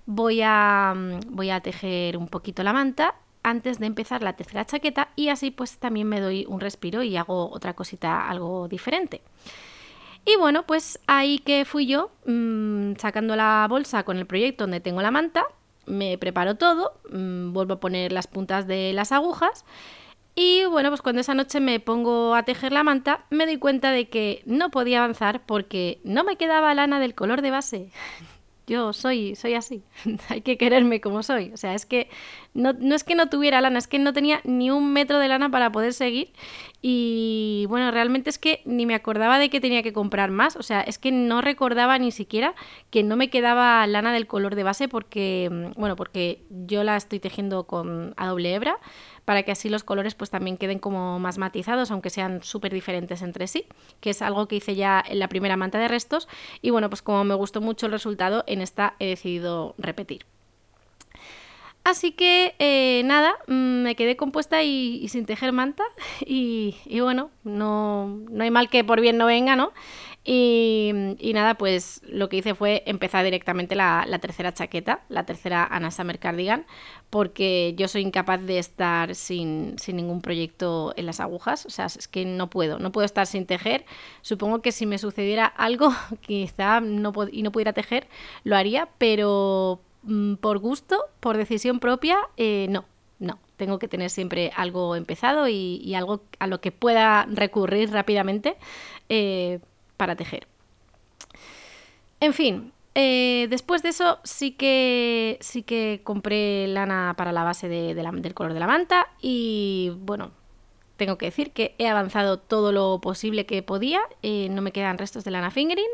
voy 0.06 0.42
a, 0.44 0.94
mm, 0.94 1.34
voy 1.34 1.50
a 1.50 1.62
tejer 1.62 2.18
un 2.18 2.28
poquito 2.28 2.62
la 2.62 2.74
manta 2.74 3.16
antes 3.42 3.80
de 3.80 3.86
empezar 3.86 4.22
la 4.22 4.34
tercera 4.34 4.66
chaqueta 4.66 5.08
y 5.16 5.30
así 5.30 5.50
pues 5.50 5.78
también 5.78 6.10
me 6.10 6.20
doy 6.20 6.46
un 6.50 6.60
respiro 6.60 7.04
y 7.04 7.16
hago 7.16 7.50
otra 7.50 7.74
cosita 7.74 8.28
algo 8.28 8.68
diferente. 8.68 9.22
Y 10.26 10.36
bueno, 10.36 10.64
pues 10.64 11.00
ahí 11.08 11.40
que 11.40 11.64
fui 11.64 11.86
yo, 11.86 12.12
mmm, 12.26 12.96
sacando 12.98 13.38
la 13.38 13.66
bolsa 13.70 14.04
con 14.04 14.18
el 14.18 14.26
proyecto 14.26 14.66
donde 14.66 14.82
tengo 14.82 15.02
la 15.02 15.10
manta, 15.10 15.46
me 15.86 16.18
preparo 16.18 16.56
todo, 16.56 17.00
vuelvo 17.10 17.76
a 17.76 17.80
poner 17.80 18.12
las 18.12 18.28
puntas 18.28 18.68
de 18.68 18.92
las 18.94 19.14
agujas 19.14 19.64
y 20.42 20.64
bueno, 20.64 20.88
pues 20.90 21.02
cuando 21.02 21.20
esa 21.20 21.34
noche 21.34 21.60
me 21.60 21.82
pongo 21.82 22.34
a 22.34 22.44
tejer 22.44 22.72
la 22.72 22.82
manta, 22.82 23.26
me 23.30 23.46
doy 23.46 23.58
cuenta 23.58 23.92
de 23.92 24.08
que 24.08 24.42
no 24.46 24.72
podía 24.72 25.00
avanzar 25.00 25.46
porque 25.46 26.00
no 26.06 26.24
me 26.24 26.38
quedaba 26.38 26.74
lana 26.74 27.02
del 27.02 27.14
color 27.14 27.42
de 27.42 27.52
base. 27.52 27.92
Yo 28.66 28.94
soy, 28.94 29.36
soy 29.36 29.56
así. 29.56 29.84
Hay 30.30 30.40
que 30.40 30.58
quererme 30.58 31.02
como 31.02 31.24
soy. 31.24 31.52
O 31.54 31.58
sea, 31.58 31.74
es 31.74 31.86
que 31.86 32.10
no, 32.54 32.74
no, 32.74 32.96
es 32.96 33.04
que 33.04 33.16
no 33.16 33.30
tuviera 33.30 33.62
lana, 33.62 33.80
es 33.80 33.88
que 33.88 34.00
no 34.00 34.14
tenía 34.14 34.42
ni 34.44 34.72
un 34.72 34.92
metro 34.92 35.20
de 35.20 35.28
lana 35.28 35.50
para 35.50 35.72
poder 35.72 35.94
seguir. 35.94 36.32
Y 36.82 37.66
bueno, 37.70 37.92
realmente 37.92 38.30
es 38.30 38.40
que 38.40 38.62
ni 38.66 38.86
me 38.86 38.96
acordaba 38.96 39.38
de 39.38 39.50
que 39.50 39.62
tenía 39.62 39.84
que 39.84 39.94
comprar 39.94 40.32
más. 40.32 40.56
O 40.56 40.64
sea, 40.64 40.82
es 40.82 40.98
que 40.98 41.12
no 41.12 41.42
recordaba 41.42 41.98
ni 42.00 42.12
siquiera 42.12 42.56
que 42.90 43.04
no 43.04 43.16
me 43.16 43.30
quedaba 43.30 43.86
lana 43.88 44.14
del 44.14 44.28
color 44.28 44.56
de 44.56 44.64
base 44.64 44.88
porque, 44.88 45.72
bueno, 45.78 45.96
porque 45.96 46.44
yo 46.50 46.84
la 46.84 46.96
estoy 46.96 47.20
tejiendo 47.20 47.66
con 47.66 48.14
a 48.18 48.28
doble 48.28 48.54
hebra 48.54 48.80
para 49.26 49.44
que 49.44 49.52
así 49.52 49.70
los 49.70 49.84
colores 49.84 50.16
pues 50.16 50.32
también 50.32 50.58
queden 50.58 50.80
como 50.80 51.20
más 51.20 51.38
matizados, 51.38 51.92
aunque 51.92 52.10
sean 52.10 52.42
súper 52.42 52.74
diferentes 52.74 53.22
entre 53.22 53.46
sí, 53.46 53.66
que 54.00 54.10
es 54.10 54.24
algo 54.24 54.48
que 54.48 54.56
hice 54.56 54.74
ya 54.74 55.04
en 55.08 55.20
la 55.20 55.30
primera 55.30 55.56
manta 55.56 55.78
de 55.78 55.88
restos 55.88 56.28
y 56.64 56.72
bueno, 56.72 56.90
pues 56.90 57.04
como 57.04 57.24
me 57.24 57.36
gustó 57.36 57.62
mucho 57.62 57.86
el 57.86 57.92
resultado, 57.92 58.44
en 58.48 58.62
esta 58.62 58.96
he 58.98 59.06
decidido 59.06 59.76
repetir. 59.78 60.26
Así 61.90 62.12
que 62.12 62.54
eh, 62.60 63.02
nada, 63.06 63.36
mm, 63.48 63.82
me 63.82 63.96
quedé 63.96 64.16
compuesta 64.16 64.62
y, 64.62 65.08
sin 65.10 65.26
tejer 65.26 65.52
manta 65.54 65.84
y, 66.26 66.76
y, 66.86 67.00
bueno, 67.00 67.32
no, 67.44 68.20
no 68.30 68.44
hay 68.44 68.52
mal 68.52 68.70
que 68.70 68.84
por 68.84 69.02
bien 69.02 69.18
no 69.18 69.26
venga, 69.26 69.56
¿no? 69.56 69.74
Y, 70.32 70.92
nada, 71.34 71.56
pues 71.56 72.02
lo 72.08 72.30
que 72.30 72.38
hice 72.38 72.54
fue 72.54 72.84
empezar 72.86 73.24
directamente 73.24 73.76
la, 73.76 74.06
tercera 74.22 74.54
chaqueta, 74.54 75.02
la 75.10 75.26
tercera 75.26 75.64
Anna 75.64 75.90
Summer 75.90 76.20
Cardigan, 76.20 76.68
porque 77.10 77.74
yo 77.78 77.88
soy 77.88 78.04
incapaz 78.04 78.42
de 78.42 78.60
estar 78.60 79.16
sin, 79.16 79.76
ningún 79.88 80.22
proyecto 80.22 80.94
en 80.98 81.08
las 81.08 81.20
agujas. 81.20 81.66
O 81.66 81.72
sea, 81.72 81.86
es 81.88 82.08
que 82.08 82.26
no 82.26 82.50
puedo, 82.50 82.78
no 82.78 82.92
puedo 82.92 83.06
estar 83.06 83.26
sin 83.26 83.48
tejer. 83.48 83.86
Supongo 84.22 84.62
que 84.62 84.72
si 84.72 84.86
me 84.86 85.00
sucediera 85.00 85.48
algo, 85.48 85.92
quizá 86.22 86.80
no 86.80 87.12
y 87.32 87.42
no 87.42 87.52
pudiera 87.52 87.74
tejer, 87.74 88.08
lo 88.44 88.56
haría, 88.56 88.90
pero 89.00 89.82
mm, 90.04 90.36
por 90.36 90.60
gusto, 90.60 91.06
por 91.20 91.38
decisión 91.38 91.80
propia, 91.80 92.18
eh, 92.38 92.68
no, 92.70 92.86
no. 93.20 93.40
Tengo 93.58 93.80
que 93.80 93.88
tener 93.88 94.10
siempre 94.10 94.52
algo 94.56 94.96
empezado 94.96 95.48
y, 95.50 95.94
algo 95.96 96.22
a 96.40 96.48
lo 96.48 96.62
que 96.62 96.72
pueda 96.72 97.26
recurrir 97.30 97.92
rápidamente. 97.92 98.56
Eh, 99.10 99.60
para 99.98 100.16
tejer. 100.16 100.48
En 102.22 102.34
fin, 102.34 102.72
eh, 102.96 103.48
después 103.50 103.84
de 103.84 103.90
eso 103.90 104.20
sí 104.24 104.52
que, 104.52 105.38
sí 105.42 105.62
que 105.62 106.00
compré 106.06 106.68
lana 106.68 107.16
para 107.18 107.34
la 107.34 107.44
base 107.44 107.68
del 107.68 108.34
color 108.34 108.54
de 108.54 108.62
la 108.62 108.68
manta 108.68 109.08
y 109.22 109.92
bueno, 109.98 110.32
tengo 110.96 111.18
que 111.18 111.26
decir 111.26 111.52
que 111.52 111.76
he 111.80 111.88
avanzado 111.90 112.40
todo 112.40 112.72
lo 112.72 113.02
posible 113.02 113.46
que 113.46 113.62
podía, 113.62 114.00
no 114.24 114.62
me 114.62 114.72
quedan 114.72 114.98
restos 114.98 115.26
de 115.26 115.32
lana 115.32 115.52
fingering, 115.52 115.92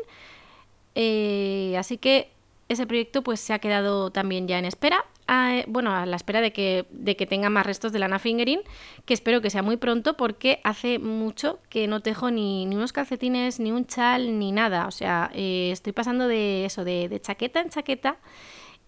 así 1.76 1.98
que 1.98 2.30
ese 2.68 2.86
proyecto 2.86 3.22
pues 3.22 3.40
se 3.40 3.52
ha 3.52 3.58
quedado 3.58 4.10
también 4.10 4.48
ya 4.48 4.58
en 4.58 4.64
espera. 4.64 5.04
A, 5.28 5.62
bueno, 5.66 5.92
a 5.92 6.06
la 6.06 6.14
espera 6.14 6.40
de 6.40 6.52
que, 6.52 6.86
de 6.90 7.16
que 7.16 7.26
tenga 7.26 7.50
más 7.50 7.66
restos 7.66 7.92
de 7.92 7.98
lana 7.98 8.20
fingering, 8.20 8.60
que 9.04 9.14
espero 9.14 9.40
que 9.40 9.50
sea 9.50 9.62
muy 9.62 9.76
pronto 9.76 10.16
porque 10.16 10.60
hace 10.62 10.98
mucho 11.00 11.58
que 11.68 11.88
no 11.88 12.00
tejo 12.00 12.30
ni, 12.30 12.64
ni 12.66 12.76
unos 12.76 12.92
calcetines, 12.92 13.58
ni 13.58 13.72
un 13.72 13.86
chal, 13.86 14.38
ni 14.38 14.52
nada. 14.52 14.86
O 14.86 14.92
sea, 14.92 15.30
eh, 15.34 15.70
estoy 15.72 15.92
pasando 15.92 16.28
de 16.28 16.64
eso, 16.64 16.84
de, 16.84 17.08
de 17.08 17.20
chaqueta 17.20 17.60
en 17.60 17.70
chaqueta 17.70 18.18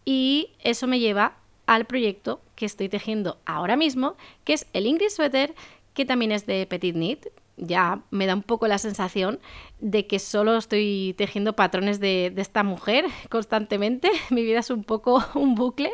y 0.04 0.52
eso 0.62 0.86
me 0.86 1.00
lleva 1.00 1.38
al 1.66 1.84
proyecto 1.84 2.40
que 2.54 2.66
estoy 2.66 2.88
tejiendo 2.88 3.38
ahora 3.44 3.76
mismo, 3.76 4.16
que 4.44 4.54
es 4.54 4.66
el 4.72 4.86
Ingrid 4.86 5.10
Sweater, 5.10 5.54
que 5.92 6.06
también 6.06 6.32
es 6.32 6.46
de 6.46 6.66
Petit 6.66 6.94
Knit, 6.94 7.26
ya 7.58 8.02
me 8.10 8.26
da 8.26 8.34
un 8.34 8.42
poco 8.42 8.66
la 8.68 8.78
sensación 8.78 9.40
de 9.80 10.06
que 10.06 10.18
solo 10.18 10.56
estoy 10.56 11.14
tejiendo 11.18 11.54
patrones 11.54 12.00
de, 12.00 12.32
esta 12.36 12.62
mujer 12.62 13.04
constantemente. 13.28 14.10
Mi 14.30 14.42
vida 14.42 14.60
es 14.60 14.70
un 14.70 14.84
poco 14.84 15.22
un 15.34 15.54
bucle. 15.54 15.90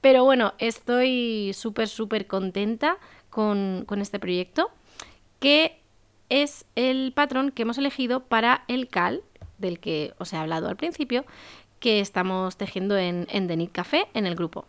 Pero 0.00 0.24
bueno, 0.24 0.54
estoy 0.58 1.52
súper, 1.54 1.88
súper 1.88 2.26
contenta 2.26 2.98
con, 3.30 3.86
este 4.00 4.18
proyecto, 4.18 4.70
que 5.38 5.78
es 6.28 6.64
el 6.74 7.12
patrón 7.14 7.50
que 7.50 7.62
hemos 7.62 7.78
elegido 7.78 8.20
para 8.24 8.64
el 8.68 8.88
cal, 8.88 9.22
del 9.58 9.78
que 9.78 10.12
os 10.18 10.32
he 10.32 10.36
hablado 10.36 10.68
al 10.68 10.76
principio, 10.76 11.24
que 11.78 12.00
estamos 12.00 12.56
tejiendo 12.56 12.96
en, 12.98 13.26
en 13.30 13.46
The 13.46 13.54
Knit 13.54 13.72
Café, 13.72 14.08
en 14.14 14.26
el 14.26 14.34
grupo. 14.34 14.66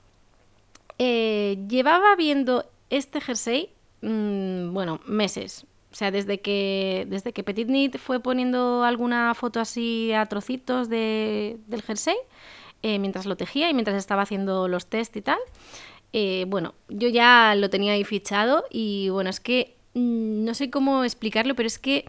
Eh, 0.99 1.57
llevaba 1.67 2.15
viendo 2.15 2.69
este 2.89 3.19
jersey, 3.19 3.71
mmm, 4.01 4.71
bueno, 4.71 4.99
meses, 5.05 5.65
o 5.93 5.95
sea, 5.95 6.09
desde 6.09 6.41
que, 6.41 7.05
desde 7.07 7.33
que 7.33 7.43
Petit 7.43 7.67
Knit 7.67 7.99
fue 7.99 8.19
poniendo 8.19 8.83
alguna 8.83 9.35
foto 9.35 9.59
así 9.59 10.11
a 10.11 10.25
trocitos 10.25 10.89
de, 10.89 11.57
del 11.67 11.83
jersey, 11.83 12.15
eh, 12.81 12.97
mientras 12.97 13.27
lo 13.27 13.37
tejía 13.37 13.69
y 13.69 13.75
mientras 13.75 13.95
estaba 13.97 14.23
haciendo 14.23 14.67
los 14.67 14.87
test 14.87 15.15
y 15.15 15.21
tal, 15.21 15.37
eh, 16.11 16.45
bueno, 16.47 16.73
yo 16.89 17.09
ya 17.09 17.53
lo 17.55 17.69
tenía 17.69 17.93
ahí 17.93 18.03
fichado 18.03 18.65
y 18.71 19.09
bueno, 19.09 19.29
es 19.29 19.39
que 19.39 19.75
mm, 19.93 20.43
no 20.43 20.55
sé 20.55 20.71
cómo 20.71 21.03
explicarlo, 21.03 21.53
pero 21.53 21.67
es 21.67 21.77
que 21.77 22.05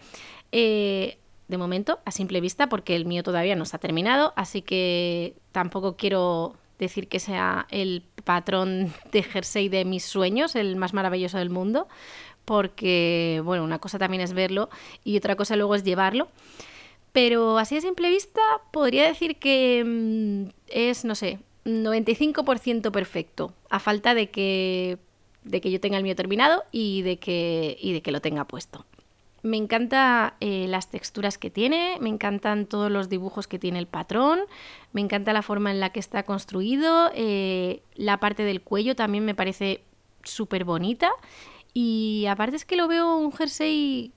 eh, 0.51 1.19
de 1.47 1.57
momento, 1.59 1.99
a 2.05 2.11
simple 2.11 2.41
vista, 2.41 2.69
porque 2.69 2.95
el 2.95 3.05
mío 3.05 3.21
todavía 3.21 3.55
no 3.55 3.61
está 3.61 3.77
terminado, 3.77 4.33
así 4.35 4.63
que 4.63 5.35
tampoco 5.51 5.95
quiero 5.95 6.55
decir 6.79 7.07
que 7.07 7.19
sea 7.19 7.67
el 7.69 8.03
patrón 8.23 8.91
de 9.11 9.21
jersey 9.21 9.69
de 9.69 9.85
mis 9.85 10.03
sueños, 10.03 10.55
el 10.55 10.75
más 10.75 10.93
maravilloso 10.93 11.37
del 11.37 11.51
mundo, 11.51 11.87
porque, 12.45 13.41
bueno, 13.43 13.63
una 13.63 13.79
cosa 13.79 13.99
también 13.99 14.21
es 14.21 14.33
verlo 14.33 14.69
y 15.03 15.17
otra 15.17 15.35
cosa 15.35 15.55
luego 15.55 15.75
es 15.75 15.83
llevarlo. 15.83 16.29
Pero 17.11 17.57
así 17.57 17.77
a 17.77 17.81
simple 17.81 18.09
vista 18.09 18.41
podría 18.71 19.05
decir 19.05 19.37
que 19.37 19.83
mm, 19.85 20.49
es, 20.67 21.05
no 21.05 21.15
sé, 21.15 21.39
95% 21.65 22.91
perfecto, 22.91 23.53
a 23.69 23.79
falta 23.79 24.13
de 24.13 24.29
que, 24.29 24.97
de 25.43 25.61
que 25.61 25.71
yo 25.71 25.79
tenga 25.79 25.97
el 25.97 26.03
mío 26.03 26.15
terminado 26.15 26.63
y 26.71 27.01
de 27.01 27.17
que, 27.17 27.77
y 27.81 27.93
de 27.93 28.01
que 28.01 28.11
lo 28.11 28.21
tenga 28.21 28.45
puesto. 28.45 28.85
Me 29.41 29.57
encantan 29.57 30.33
eh, 30.39 30.65
las 30.67 30.89
texturas 30.89 31.37
que 31.37 31.49
tiene, 31.49 31.97
me 32.01 32.09
encantan 32.09 32.65
todos 32.65 32.91
los 32.91 33.09
dibujos 33.09 33.47
que 33.47 33.59
tiene 33.59 33.79
el 33.79 33.87
patrón, 33.87 34.39
me 34.91 35.01
encanta 35.01 35.33
la 35.33 35.41
forma 35.41 35.71
en 35.71 35.79
la 35.79 35.91
que 35.91 35.99
está 35.99 36.23
construido, 36.23 37.11
eh, 37.13 37.81
la 37.95 38.19
parte 38.19 38.43
del 38.43 38.61
cuello 38.61 38.95
también 38.95 39.23
me 39.23 39.35
parece 39.35 39.81
súper 40.23 40.65
bonita 40.65 41.11
y 41.75 42.25
aparte 42.27 42.55
es 42.55 42.63
que 42.63 42.77
lo 42.77 42.87
veo 42.87 43.17
un 43.17 43.33
jersey 43.33 44.13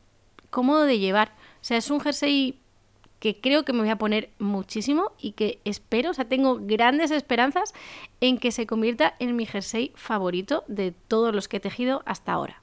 cómodo 0.48 0.84
de 0.84 1.00
llevar. 1.00 1.32
O 1.60 1.64
sea, 1.64 1.76
es 1.76 1.90
un 1.90 1.98
jersey 2.00 2.60
que 3.18 3.40
creo 3.40 3.64
que 3.64 3.72
me 3.72 3.80
voy 3.80 3.88
a 3.88 3.98
poner 3.98 4.30
muchísimo 4.38 5.10
y 5.18 5.32
que 5.32 5.58
espero, 5.64 6.12
o 6.12 6.14
sea, 6.14 6.28
tengo 6.28 6.60
grandes 6.60 7.10
esperanzas 7.10 7.74
en 8.20 8.38
que 8.38 8.52
se 8.52 8.68
convierta 8.68 9.16
en 9.18 9.34
mi 9.34 9.44
jersey 9.44 9.90
favorito 9.96 10.62
de 10.68 10.92
todos 10.92 11.34
los 11.34 11.48
que 11.48 11.56
he 11.56 11.60
tejido 11.60 12.02
hasta 12.06 12.32
ahora. 12.32 12.62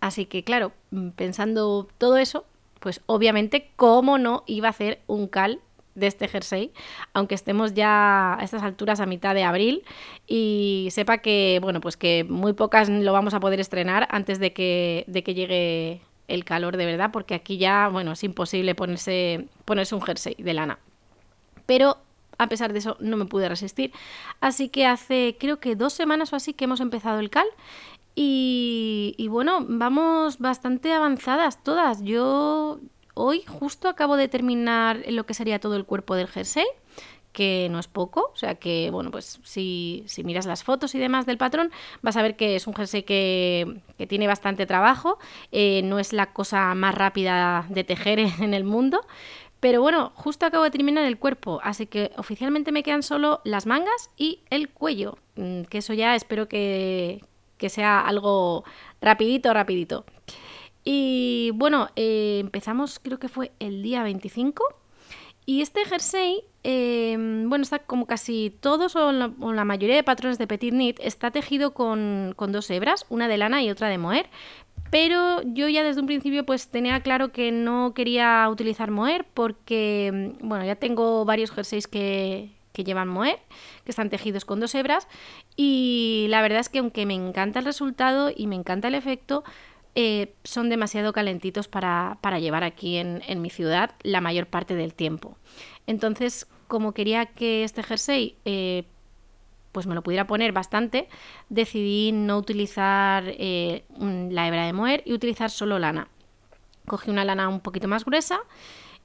Así 0.00 0.26
que 0.26 0.44
claro, 0.44 0.72
pensando 1.16 1.88
todo 1.96 2.18
eso, 2.18 2.44
pues 2.80 3.00
obviamente, 3.06 3.70
¿cómo 3.76 4.18
no 4.18 4.44
iba 4.46 4.68
a 4.68 4.72
hacer 4.72 5.00
un 5.06 5.26
cal 5.26 5.62
de 5.94 6.06
este 6.06 6.28
jersey, 6.28 6.72
aunque 7.12 7.34
estemos 7.34 7.74
ya 7.74 8.34
a 8.38 8.42
estas 8.42 8.62
alturas 8.62 9.00
a 9.00 9.06
mitad 9.06 9.34
de 9.34 9.44
abril 9.44 9.84
y 10.26 10.88
sepa 10.90 11.18
que, 11.18 11.58
bueno, 11.62 11.80
pues 11.80 11.96
que 11.96 12.24
muy 12.24 12.52
pocas 12.52 12.88
lo 12.88 13.12
vamos 13.12 13.34
a 13.34 13.40
poder 13.40 13.60
estrenar 13.60 14.08
antes 14.10 14.38
de 14.38 14.52
que, 14.52 15.04
de 15.06 15.22
que 15.22 15.34
llegue 15.34 16.00
el 16.28 16.44
calor 16.44 16.76
de 16.76 16.86
verdad, 16.86 17.10
porque 17.12 17.34
aquí 17.34 17.58
ya, 17.58 17.88
bueno, 17.88 18.12
es 18.12 18.24
imposible 18.24 18.74
ponerse, 18.74 19.46
ponerse 19.64 19.94
un 19.94 20.02
jersey 20.02 20.34
de 20.38 20.54
lana. 20.54 20.78
Pero 21.66 21.98
a 22.38 22.48
pesar 22.48 22.72
de 22.72 22.80
eso 22.80 22.96
no 23.00 23.16
me 23.16 23.26
pude 23.26 23.48
resistir. 23.48 23.92
Así 24.40 24.68
que 24.68 24.86
hace 24.86 25.36
creo 25.38 25.60
que 25.60 25.76
dos 25.76 25.92
semanas 25.92 26.32
o 26.32 26.36
así 26.36 26.52
que 26.52 26.64
hemos 26.64 26.80
empezado 26.80 27.20
el 27.20 27.30
cal 27.30 27.46
y, 28.16 29.14
y, 29.18 29.26
bueno, 29.26 29.66
vamos 29.68 30.38
bastante 30.38 30.92
avanzadas 30.92 31.62
todas. 31.64 32.02
Yo 32.02 32.78
hoy 33.14 33.42
justo 33.46 33.88
acabo 33.88 34.16
de 34.16 34.28
terminar 34.28 35.02
lo 35.08 35.24
que 35.26 35.34
sería 35.34 35.58
todo 35.58 35.76
el 35.76 35.84
cuerpo 35.84 36.14
del 36.14 36.28
jersey 36.28 36.66
que 37.34 37.66
no 37.68 37.80
es 37.80 37.88
poco, 37.88 38.30
o 38.32 38.36
sea 38.36 38.54
que, 38.54 38.90
bueno, 38.92 39.10
pues 39.10 39.40
si, 39.42 40.04
si, 40.06 40.22
miras 40.22 40.46
las 40.46 40.62
fotos 40.62 40.94
y 40.94 41.00
demás 41.00 41.26
del 41.26 41.36
patrón, 41.36 41.72
vas 42.00 42.16
a 42.16 42.22
ver 42.22 42.36
que 42.36 42.54
es 42.54 42.68
un 42.68 42.74
jersey 42.74 43.02
que, 43.02 43.80
tiene 44.08 44.28
bastante 44.28 44.66
trabajo, 44.66 45.18
eh, 45.50 45.82
no 45.82 45.98
es 45.98 46.12
la 46.12 46.32
cosa 46.32 46.72
más 46.76 46.94
rápida 46.94 47.66
de 47.68 47.82
tejer 47.82 48.20
en 48.40 48.54
el 48.54 48.62
mundo, 48.62 49.04
pero 49.58 49.82
bueno, 49.82 50.12
justo 50.14 50.46
acabo 50.46 50.62
de 50.62 50.70
terminar 50.70 51.04
el 51.04 51.18
cuerpo, 51.18 51.60
así 51.64 51.86
que 51.86 52.12
oficialmente 52.16 52.70
me 52.70 52.84
quedan 52.84 53.02
solo 53.02 53.40
las 53.44 53.66
mangas 53.66 54.10
y 54.16 54.40
el 54.50 54.68
cuello, 54.68 55.18
mm, 55.34 55.62
que 55.62 55.78
eso 55.78 55.92
ya 55.92 56.14
espero 56.14 56.46
que, 56.48 57.24
que 57.58 57.68
sea 57.68 58.00
algo 58.00 58.64
rapidito, 59.00 59.52
rapidito. 59.52 60.04
Y 60.84 61.50
bueno, 61.54 61.88
eh, 61.96 62.38
empezamos 62.40 62.98
creo 62.98 63.18
que 63.18 63.28
fue 63.28 63.52
el 63.58 63.82
día 63.82 64.02
25. 64.02 64.62
Y 65.46 65.60
este 65.60 65.84
jersey, 65.84 66.42
eh, 66.62 67.16
bueno, 67.18 67.62
está 67.62 67.78
como 67.80 68.06
casi 68.06 68.56
todos 68.60 68.96
o 68.96 69.12
la, 69.12 69.64
mayoría 69.64 69.96
de 69.96 70.02
patrones 70.02 70.38
de 70.38 70.46
Petit 70.46 70.72
Knit, 70.72 70.98
está 71.00 71.30
tejido 71.30 71.74
con, 71.74 72.34
dos 72.36 72.70
hebras, 72.70 73.04
una 73.10 73.28
de 73.28 73.36
lana 73.36 73.62
y 73.62 73.70
otra 73.70 73.88
de 73.88 73.98
moher. 73.98 74.28
Pero 74.90 75.42
yo 75.42 75.68
ya 75.68 75.82
desde 75.82 76.00
un 76.00 76.06
principio 76.06 76.46
pues 76.46 76.68
tenía 76.68 77.00
claro 77.00 77.32
que 77.32 77.50
no 77.52 77.92
quería 77.94 78.48
utilizar 78.48 78.90
moher 78.90 79.26
porque, 79.34 80.34
bueno, 80.40 80.64
ya 80.64 80.76
tengo 80.76 81.24
varios 81.24 81.50
jerseys 81.50 81.88
que, 81.88 82.50
que 82.72 82.84
llevan 82.84 83.08
moher, 83.08 83.38
que 83.84 83.90
están 83.90 84.08
tejidos 84.08 84.44
con 84.44 84.60
dos 84.60 84.74
hebras. 84.74 85.08
Y 85.56 86.26
la 86.30 86.40
verdad 86.42 86.60
es 86.60 86.68
que 86.70 86.78
aunque 86.78 87.04
me 87.06 87.14
encanta 87.14 87.58
el 87.58 87.64
resultado 87.66 88.30
y 88.34 88.46
me 88.46 88.56
encanta 88.56 88.88
el 88.88 88.94
efecto, 88.94 89.44
eh, 89.94 90.34
son 90.42 90.68
demasiado 90.68 91.12
calentitos 91.12 91.68
para, 91.68 92.18
llevar 92.40 92.64
aquí 92.64 92.96
en, 92.96 93.22
mi 93.40 93.50
ciudad 93.50 93.92
la 94.02 94.20
mayor 94.20 94.46
parte 94.46 94.74
del 94.74 94.92
tiempo. 94.92 95.36
Entonces, 95.86 96.48
como 96.66 96.92
quería 96.92 97.26
que 97.26 97.62
este 97.62 97.82
jersey 97.82 98.36
eh, 98.44 98.84
pues 99.70 99.86
me 99.86 99.94
lo 99.94 100.02
pudiera 100.02 100.26
poner 100.26 100.52
bastante, 100.52 101.08
decidí 101.48 102.10
no 102.12 102.38
utilizar 102.38 103.24
eh, 103.26 103.84
la 103.98 104.48
hebra 104.48 104.66
de 104.66 104.72
moer 104.72 105.02
y 105.04 105.12
utilizar 105.12 105.50
solo 105.50 105.78
lana. 105.78 106.08
Cogí 106.86 107.10
una 107.10 107.24
lana 107.24 107.48
un 107.48 107.60
poquito 107.60 107.86
más 107.88 108.04
gruesa. 108.04 108.40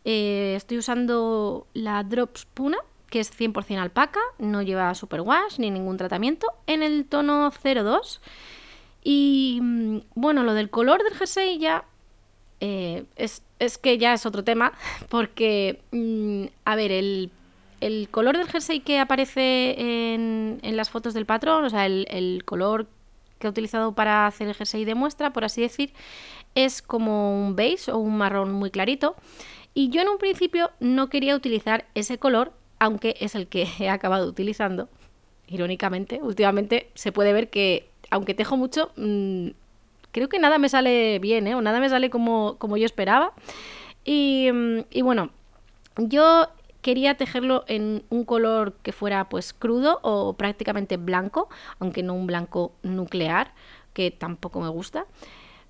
estoy 0.03 0.79
usando 0.79 1.67
la 1.73 2.03
Drops 2.03 2.45
Puna, 2.45 2.77
que 3.09 3.19
es 3.19 3.31
100% 3.31 3.77
alpaca, 3.77 4.19
no 4.37 4.61
lleva 4.61 4.93
superwash 4.95 5.59
ni 5.59 5.69
ningún 5.71 5.97
tratamiento, 5.97 6.47
en 6.67 6.83
el 6.83 7.05
tono 7.05 7.51
02 7.51 8.21
y 9.03 9.59
mm, 9.61 9.99
bueno, 10.15 10.43
lo 10.43 10.53
del 10.53 10.69
color 10.69 11.03
del 11.03 11.13
jersey 11.13 11.57
ya 11.57 11.85
eh, 12.61 13.05
es, 13.15 13.77
que 13.77 13.97
ya 13.97 14.13
es 14.13 14.25
otro 14.25 14.43
tema, 14.43 14.73
porque, 15.09 15.81
mm, 15.91 16.45
a 16.65 16.75
ver, 16.75 16.91
el, 16.91 17.31
color 18.11 18.37
del 18.37 18.47
jersey 18.47 18.81
que 18.81 18.99
aparece 18.99 20.13
en, 20.13 20.59
las 20.75 20.89
fotos 20.89 21.13
del 21.13 21.25
patrón, 21.25 21.63
o 21.63 21.69
sea, 21.69 21.85
el, 21.85 22.43
color 22.45 22.87
que 23.39 23.47
he 23.47 23.49
utilizado 23.49 23.93
para 23.93 24.27
hacer 24.27 24.49
el 24.49 24.55
jersey 24.55 24.83
de 24.83 24.95
muestra, 24.95 25.31
por 25.31 25.45
así 25.45 25.61
decir, 25.61 25.93
es 26.55 26.81
como 26.81 27.41
un 27.41 27.55
beige 27.55 27.91
o 27.91 27.97
un 27.97 28.17
marrón 28.17 28.51
muy 28.51 28.69
clarito. 28.69 29.15
Y 29.73 29.89
yo 29.89 30.01
en 30.01 30.09
un 30.09 30.17
principio 30.17 30.71
no 30.81 31.09
quería 31.09 31.35
utilizar 31.35 31.85
ese 31.95 32.17
color, 32.17 32.51
aunque 32.79 33.15
es 33.21 33.35
el 33.35 33.47
que 33.47 33.65
he 33.79 33.89
acabado 33.89 34.27
utilizando. 34.27 34.89
Irónicamente, 35.47 36.19
últimamente 36.21 36.89
se 36.95 37.11
puede 37.11 37.33
ver 37.33 37.49
que 37.49 37.89
aunque 38.09 38.33
tejo 38.33 38.57
mucho, 38.57 38.91
mm, 38.95 39.49
creo 40.11 40.29
que 40.29 40.39
nada 40.39 40.57
me 40.57 40.69
sale 40.69 41.19
bien, 41.19 41.47
¿eh? 41.47 41.55
O 41.55 41.61
nada 41.61 41.79
me 41.79 41.89
sale 41.89 42.09
como, 42.09 42.55
como 42.57 42.77
yo 42.77 42.85
esperaba. 42.85 43.33
Y, 44.05 44.49
mm, 44.51 44.79
y, 44.91 45.01
bueno, 45.01 45.29
yo 45.97 46.47
quería 46.81 47.15
tejerlo 47.15 47.65
en 47.67 48.03
un 48.09 48.23
color 48.23 48.73
que 48.81 48.91
fuera 48.91 49.27
pues 49.29 49.53
crudo 49.53 49.99
o 50.01 50.33
prácticamente 50.33 50.97
blanco, 50.97 51.49
aunque 51.79 52.03
no 52.03 52.13
un 52.13 52.27
blanco 52.27 52.71
nuclear, 52.83 53.53
que 53.93 54.11
tampoco 54.11 54.61
me 54.61 54.69
gusta. 54.69 55.05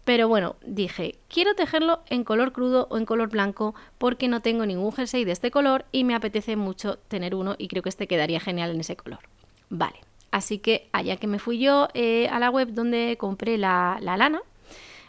Pero 0.06 0.28
bueno, 0.28 0.56
dije, 0.66 1.20
quiero 1.28 1.54
tejerlo 1.56 2.02
en 2.08 2.24
color 2.24 2.52
crudo 2.52 2.88
o 2.90 2.98
en 2.98 3.06
color 3.06 3.30
blanco 3.30 3.76
porque 3.98 4.28
no 4.28 4.42
tengo 4.42 4.66
ningún 4.66 4.92
jersey 4.92 5.24
de 5.24 5.32
este 5.32 5.52
color 5.52 5.86
y 5.92 6.04
me 6.04 6.16
apetece 6.16 6.56
mucho 6.56 6.98
tener 7.10 7.36
uno 7.36 7.56
y 7.58 7.68
creo 7.68 7.84
que 7.84 7.90
este 7.90 8.08
quedaría 8.08 8.40
genial 8.40 8.72
en 8.72 8.80
ese 8.80 8.96
color. 8.96 9.20
Vale, 9.70 10.00
así 10.32 10.60
que 10.60 10.90
allá 10.92 11.18
que 11.18 11.28
me 11.28 11.40
fui 11.40 11.60
yo 11.60 11.88
eh, 11.94 12.28
a 12.30 12.40
la 12.40 12.50
web 12.50 12.70
donde 12.74 13.18
compré 13.20 13.58
la, 13.58 13.98
la 14.02 14.18
lana, 14.18 14.42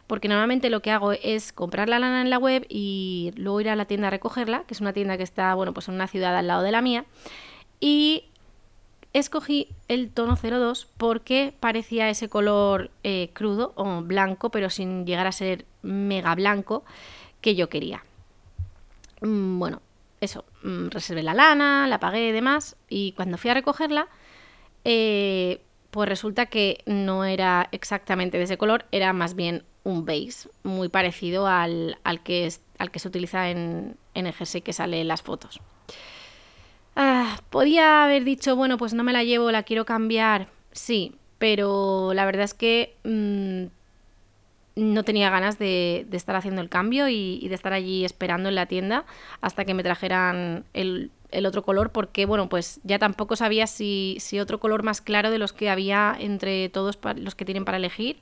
porque 0.06 0.28
normalmente 0.28 0.70
lo 0.70 0.82
que 0.82 0.90
hago 0.90 1.12
es 1.12 1.52
comprar 1.52 1.88
la 1.88 1.98
lana 1.98 2.20
en 2.20 2.30
la 2.30 2.38
web 2.38 2.66
y 2.68 3.32
luego 3.36 3.60
ir 3.60 3.68
a 3.68 3.76
la 3.76 3.84
tienda 3.84 4.08
a 4.08 4.10
recogerla, 4.10 4.64
que 4.66 4.74
es 4.74 4.80
una 4.80 4.92
tienda 4.92 5.16
que 5.16 5.22
está, 5.22 5.54
bueno, 5.54 5.72
pues 5.72 5.88
en 5.88 5.94
una 5.94 6.08
ciudad 6.08 6.36
al 6.36 6.48
lado 6.48 6.62
de 6.62 6.72
la 6.72 6.82
mía, 6.82 7.04
y 7.78 8.24
escogí 9.12 9.68
el 9.88 10.10
tono 10.10 10.36
02 10.36 10.88
porque 10.96 11.54
parecía 11.58 12.08
ese 12.08 12.28
color 12.28 12.90
eh, 13.02 13.30
crudo 13.32 13.72
o 13.76 14.02
blanco, 14.02 14.50
pero 14.50 14.70
sin 14.70 15.06
llegar 15.06 15.26
a 15.26 15.32
ser 15.32 15.64
mega 15.82 16.34
blanco 16.34 16.84
que 17.40 17.54
yo 17.54 17.68
quería. 17.68 18.02
Mm, 19.20 19.58
bueno, 19.58 19.80
eso, 20.20 20.44
mm, 20.62 20.88
reservé 20.88 21.22
la 21.22 21.34
lana, 21.34 21.86
la 21.88 22.00
pagué 22.00 22.28
y 22.28 22.32
demás, 22.32 22.76
y 22.88 23.12
cuando 23.12 23.38
fui 23.38 23.50
a 23.50 23.54
recogerla, 23.54 24.08
eh, 24.84 25.60
pues 25.90 26.08
resulta 26.08 26.46
que 26.46 26.82
no 26.86 27.24
era 27.24 27.68
exactamente 27.72 28.38
de 28.38 28.44
ese 28.44 28.58
color, 28.58 28.86
era 28.92 29.12
más 29.12 29.34
bien 29.34 29.64
un 29.82 30.04
beige, 30.04 30.48
muy 30.62 30.88
parecido 30.88 31.46
al, 31.46 31.96
que, 32.24 32.52
al 32.78 32.90
que 32.90 32.98
se 32.98 33.08
utiliza 33.08 33.50
en, 33.50 33.96
en 34.14 34.26
el 34.26 34.32
jersey 34.32 34.60
que 34.60 34.72
sale 34.72 35.00
en 35.00 35.08
las 35.08 35.22
fotos. 35.22 35.60
Ah, 36.96 37.40
podía 37.50 38.04
haber 38.04 38.24
dicho, 38.24 38.56
bueno, 38.56 38.76
pues 38.76 38.94
no 38.94 39.04
me 39.04 39.12
la 39.12 39.24
llevo, 39.24 39.50
la 39.50 39.62
quiero 39.62 39.84
cambiar. 39.84 40.48
Sí, 40.72 41.14
pero 41.38 42.12
la 42.14 42.26
verdad 42.26 42.44
es 42.44 42.54
que 42.54 42.94
mm, 43.04 43.64
no 44.76 45.04
tenía 45.04 45.30
ganas 45.30 45.58
de, 45.58 46.06
estar 46.12 46.36
haciendo 46.36 46.60
el 46.60 46.68
cambio 46.68 47.08
y, 47.08 47.46
de 47.48 47.54
estar 47.54 47.72
allí 47.72 48.04
esperando 48.04 48.48
en 48.48 48.54
la 48.54 48.66
tienda 48.66 49.04
hasta 49.40 49.64
que 49.64 49.74
me 49.74 49.82
trajeran 49.82 50.64
el, 50.74 51.10
otro 51.46 51.62
color, 51.62 51.90
porque 51.90 52.26
bueno, 52.26 52.48
pues 52.48 52.80
ya 52.84 52.98
tampoco 52.98 53.36
sabía 53.36 53.66
si, 53.66 54.16
si, 54.20 54.40
otro 54.40 54.60
color 54.60 54.82
más 54.82 55.00
claro 55.00 55.30
de 55.30 55.38
los 55.38 55.52
que 55.52 55.70
había 55.70 56.16
entre 56.18 56.68
todos 56.68 56.98
los 57.16 57.34
que 57.34 57.44
tienen 57.44 57.64
para 57.64 57.76
elegir 57.76 58.20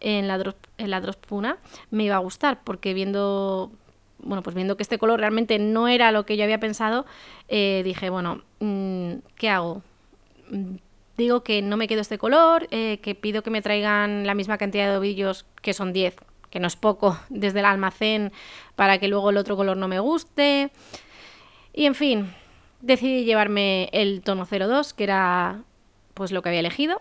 en 0.00 0.28
la, 0.28 0.54
en 0.78 0.90
la 0.90 1.00
Drospuna 1.00 1.58
me 1.90 2.04
iba 2.04 2.16
a 2.16 2.20
gustar, 2.20 2.60
porque 2.64 2.94
viendo 2.94 3.70
bueno, 4.20 4.42
pues 4.42 4.54
viendo 4.54 4.76
que 4.76 4.82
este 4.82 4.98
color 4.98 5.20
realmente 5.20 5.58
no 5.58 5.88
era 5.88 6.12
lo 6.12 6.26
que 6.26 6.36
yo 6.36 6.44
había 6.44 6.58
pensado, 6.58 7.06
eh, 7.48 7.82
dije, 7.84 8.10
bueno, 8.10 8.42
mm, 8.60 9.12
¿qué 9.36 9.48
hago? 9.48 9.82
Mm, 10.50 10.76
digo 11.16 11.42
que 11.42 11.62
no 11.62 11.76
me 11.76 11.88
quedo 11.88 12.00
este 12.00 12.18
color, 12.18 12.68
eh, 12.70 12.98
que 13.02 13.14
pido 13.14 13.42
que 13.42 13.50
me 13.50 13.62
traigan 13.62 14.26
la 14.26 14.34
misma 14.34 14.58
cantidad 14.58 14.90
de 14.90 14.96
ovillos, 14.96 15.46
que 15.62 15.72
son 15.72 15.92
10, 15.92 16.16
que 16.50 16.60
no 16.60 16.66
es 16.66 16.76
poco, 16.76 17.18
desde 17.28 17.60
el 17.60 17.64
almacén, 17.64 18.32
para 18.76 18.98
que 18.98 19.08
luego 19.08 19.30
el 19.30 19.36
otro 19.36 19.56
color 19.56 19.76
no 19.76 19.88
me 19.88 20.00
guste. 20.00 20.70
Y 21.72 21.86
en 21.86 21.94
fin, 21.94 22.32
decidí 22.80 23.24
llevarme 23.24 23.88
el 23.92 24.22
tono 24.22 24.46
02, 24.46 24.94
que 24.94 25.04
era 25.04 25.62
pues 26.14 26.32
lo 26.32 26.42
que 26.42 26.48
había 26.48 26.60
elegido 26.60 27.00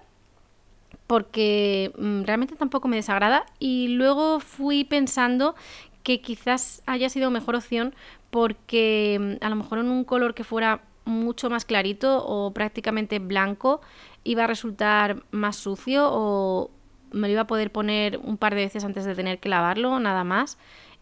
porque 1.07 1.91
mm, 1.97 2.23
realmente 2.23 2.55
tampoco 2.55 2.87
me 2.87 2.97
desagrada 2.97 3.45
y 3.59 3.87
luego 3.89 4.39
fui 4.39 4.83
pensando 4.83 5.55
que 6.03 6.21
quizás 6.21 6.83
haya 6.85 7.09
sido 7.09 7.31
mejor 7.31 7.55
opción 7.55 7.95
porque 8.29 9.17
mm, 9.41 9.43
a 9.43 9.49
lo 9.49 9.55
mejor 9.55 9.79
en 9.79 9.89
un 9.89 10.03
color 10.03 10.35
que 10.35 10.43
fuera 10.43 10.81
mucho 11.05 11.49
más 11.49 11.65
clarito 11.65 12.23
o 12.25 12.51
prácticamente 12.51 13.19
blanco 13.19 13.81
iba 14.25 14.43
a 14.43 14.47
resultar 14.47 15.23
más 15.31 15.55
sucio 15.55 16.09
o 16.11 16.69
me 17.11 17.27
lo 17.27 17.33
iba 17.33 17.41
a 17.41 17.47
poder 17.47 17.71
poner 17.71 18.17
un 18.17 18.37
par 18.37 18.53
de 18.53 18.63
veces 18.63 18.83
antes 18.83 19.05
de 19.05 19.15
tener 19.15 19.39
que 19.39 19.47
lavarlo, 19.47 19.97
nada 20.01 20.25
más. 20.25 20.57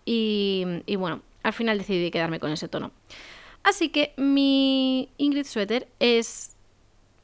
Y, 0.05 0.63
y 0.85 0.97
bueno, 0.97 1.21
al 1.41 1.53
final 1.53 1.79
decidí 1.79 2.11
quedarme 2.11 2.39
con 2.39 2.51
ese 2.51 2.67
tono. 2.67 2.91
Así 3.65 3.89
que 3.89 4.13
mi 4.15 5.09
Ingrid 5.17 5.45
Sweater 5.45 5.87
es 5.99 6.55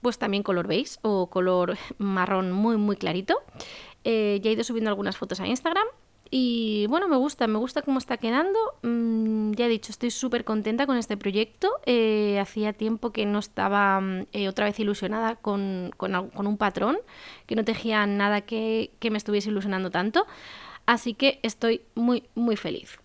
pues 0.02 0.18
también 0.18 0.42
color 0.42 0.66
beige 0.66 0.98
o 1.04 1.28
color 1.28 1.78
marrón 2.00 2.52
muy 2.52 2.78
muy 2.78 2.96
clarito. 2.98 3.38
Eh, 4.04 4.40
ya 4.42 4.50
he 4.50 4.54
ido 4.54 4.64
subiendo 4.64 4.90
algunas 4.90 5.16
fotos 5.16 5.40
a 5.40 5.48
Instagram 5.48 5.86
y 6.32 6.88
bueno, 6.88 7.08
me 7.08 7.18
gusta, 7.18 7.46
me 7.46 7.60
gusta 7.60 7.84
cómo 7.84 8.00
está 8.00 8.18
quedando. 8.18 8.58
Mm, 8.82 9.52
ya 9.52 9.68
he 9.68 9.70
dicho, 9.70 9.92
estoy 9.92 10.10
súper 10.10 10.44
contenta 10.44 10.88
con 10.88 10.98
este 10.98 11.16
proyecto. 11.16 11.70
Eh, 11.86 12.40
hacía 12.40 12.74
tiempo 12.74 13.12
que 13.12 13.28
no 13.28 13.38
estaba 13.38 14.02
mm, 14.02 14.28
eh, 14.32 14.48
otra 14.48 14.66
vez 14.66 14.80
ilusionada 14.80 15.36
con, 15.36 15.92
un 16.00 16.58
patrón, 16.58 16.98
que 17.46 17.56
no 17.56 17.64
tejía 17.64 18.08
nada 18.08 18.42
que, 18.42 18.92
me 19.12 19.18
estuviese 19.18 19.50
ilusionando 19.50 19.92
tanto. 19.92 20.26
Así 20.88 21.14
que 21.14 21.40
estoy 21.44 21.82
muy, 21.94 22.24
muy 22.34 22.56
feliz. 22.56 22.98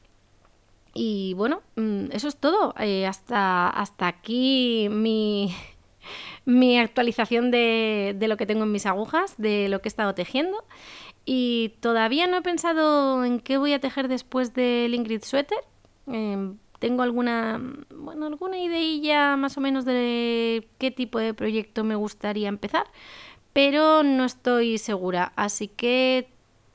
Y 0.96 1.34
bueno, 1.34 1.62
mm, 1.76 2.06
eso 2.12 2.28
es 2.28 2.36
todo. 2.36 2.74
Eh, 2.78 3.06
hasta, 3.06 3.68
hasta 3.68 4.08
aquí 4.08 4.88
mi, 4.90 5.54
mi 6.46 6.78
actualización 6.78 7.50
de, 7.50 8.16
de 8.18 8.28
lo 8.28 8.36
que 8.36 8.46
tengo 8.46 8.64
en 8.64 8.72
mis 8.72 8.86
agujas, 8.86 9.34
de 9.36 9.68
lo 9.68 9.82
que 9.82 9.88
he 9.88 9.90
estado 9.90 10.14
tejiendo. 10.14 10.64
Y 11.26 11.74
todavía 11.80 12.26
no 12.28 12.38
he 12.38 12.42
pensado 12.42 13.24
en 13.24 13.40
qué 13.40 13.58
voy 13.58 13.74
a 13.74 13.80
tejer 13.80 14.08
después 14.08 14.54
del 14.54 14.94
Ingrid 14.94 15.22
Sweater. 15.22 15.58
Em, 16.06 16.58
tengo 16.78 17.02
alguna, 17.02 17.60
bueno, 17.94 18.26
alguna 18.26 18.58
ideilla 18.58 19.36
más 19.36 19.56
o 19.58 19.60
menos 19.60 19.84
de 19.84 20.68
qué 20.78 20.90
tipo 20.90 21.18
de 21.18 21.34
proyecto 21.34 21.84
me 21.84 21.96
gustaría 21.96 22.48
empezar, 22.48 22.86
pero 23.52 24.02
no 24.02 24.24
estoy 24.24 24.78
segura, 24.78 25.32
así 25.36 25.68
que 25.68 26.28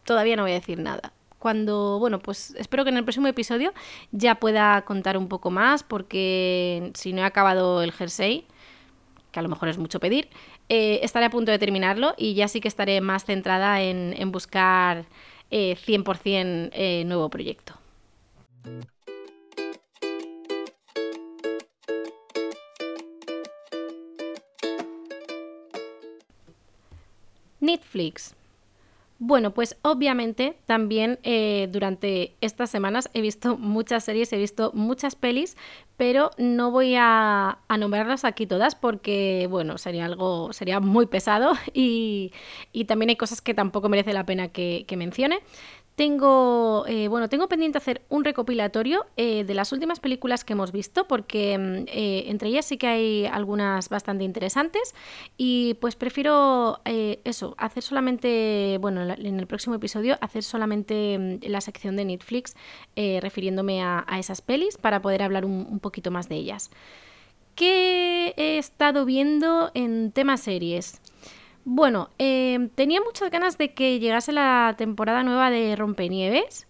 todavía 0.03 0.35
no 0.35 0.43
voy 0.43 0.51
a 0.51 0.55
decir 0.55 0.79
nada. 0.79 1.13
Cuando, 1.41 1.97
bueno, 1.97 2.19
pues 2.19 2.53
espero 2.55 2.83
que 2.83 2.91
en 2.91 2.97
el 2.97 3.03
próximo 3.03 3.25
episodio 3.25 3.73
ya 4.11 4.35
pueda 4.35 4.83
contar 4.83 5.17
un 5.17 5.27
poco 5.27 5.49
más, 5.49 5.81
porque 5.81 6.91
si 6.93 7.13
no 7.13 7.23
he 7.23 7.25
acabado 7.25 7.81
el 7.81 7.91
jersey, 7.91 8.45
que 9.31 9.39
a 9.39 9.41
lo 9.41 9.49
mejor 9.49 9.67
es 9.67 9.79
mucho 9.79 9.99
pedir, 9.99 10.29
eh, 10.69 10.99
estaré 11.01 11.25
a 11.25 11.31
punto 11.31 11.51
de 11.51 11.57
terminarlo 11.57 12.13
y 12.15 12.35
ya 12.35 12.47
sí 12.47 12.61
que 12.61 12.67
estaré 12.67 13.01
más 13.01 13.25
centrada 13.25 13.81
en, 13.81 14.31
buscar 14.31 15.05
100% 15.49 16.25
eh, 16.29 16.69
eh, 16.73 17.05
nuevo 17.05 17.27
proyecto. 17.29 17.73
Netflix. 27.59 28.35
Bueno, 29.23 29.53
pues 29.53 29.77
obviamente 29.83 30.57
también 30.65 31.19
eh, 31.21 31.69
durante 31.71 32.33
estas 32.41 32.71
semanas 32.71 33.07
he 33.13 33.21
visto 33.21 33.55
muchas 33.55 34.03
series, 34.03 34.33
he 34.33 34.37
visto 34.37 34.71
muchas 34.73 35.15
pelis, 35.15 35.57
pero 35.95 36.31
no 36.39 36.71
voy 36.71 36.95
a, 36.97 37.59
nombrarlas 37.77 38.25
aquí 38.25 38.47
todas 38.47 38.73
porque, 38.73 39.45
bueno, 39.47 39.77
sería 39.77 40.05
algo, 40.05 40.53
sería 40.53 40.79
muy 40.79 41.05
pesado 41.05 41.53
y, 41.75 42.31
también 42.87 43.09
hay 43.09 43.15
cosas 43.15 43.41
que 43.41 43.53
tampoco 43.53 43.89
merece 43.89 44.11
la 44.11 44.25
pena 44.25 44.47
que 44.47 44.95
mencione. 44.97 45.41
Tengo, 46.01 46.83
eh, 46.87 47.09
bueno, 47.09 47.29
tengo 47.29 47.47
pendiente 47.47 47.77
hacer 47.77 48.01
un 48.09 48.23
recopilatorio 48.23 49.05
eh, 49.17 49.43
de 49.43 49.53
las 49.53 49.71
últimas 49.71 49.99
películas 49.99 50.43
que 50.43 50.53
hemos 50.53 50.71
visto, 50.71 51.07
porque 51.07 51.55
mm, 51.59 51.85
eh, 51.89 52.23
entre 52.25 52.49
ellas 52.49 52.65
sí 52.65 52.79
que 52.79 52.87
hay 52.87 53.25
algunas 53.27 53.87
bastante 53.87 54.23
interesantes. 54.23 54.95
Y 55.37 55.75
pues 55.75 55.95
prefiero 55.95 56.81
eso, 56.85 57.53
hacer 57.59 57.83
solamente, 57.83 58.79
bueno, 58.81 59.03
en 59.03 59.39
el 59.39 59.45
próximo 59.45 59.75
episodio, 59.75 60.17
hacer 60.21 60.41
solamente 60.41 61.19
mm, 61.19 61.47
la 61.51 61.61
sección 61.61 61.95
de 61.95 62.05
Netflix, 62.05 62.55
refiriéndome 62.95 63.83
a, 63.83 64.03
esas 64.17 64.41
pelis, 64.41 64.77
para 64.77 65.03
poder 65.03 65.21
hablar 65.21 65.45
un, 65.45 65.67
un 65.69 65.79
poquito 65.79 66.09
más 66.09 66.27
de 66.27 66.35
ellas. 66.37 66.71
¿Qué 67.53 68.33
he 68.37 68.57
estado 68.57 69.05
viendo 69.05 69.69
en 69.75 70.11
temas 70.11 70.41
series? 70.41 70.99
Bueno, 71.63 72.09
em, 72.17 72.69
tenía 72.69 73.01
muchas 73.01 73.29
ganas 73.29 73.57
de 73.57 73.73
que 73.73 73.99
llegase 73.99 74.31
la 74.31 74.75
temporada 74.77 75.23
nueva 75.23 75.49
de 75.49 75.75
Rompenieves 75.75 76.67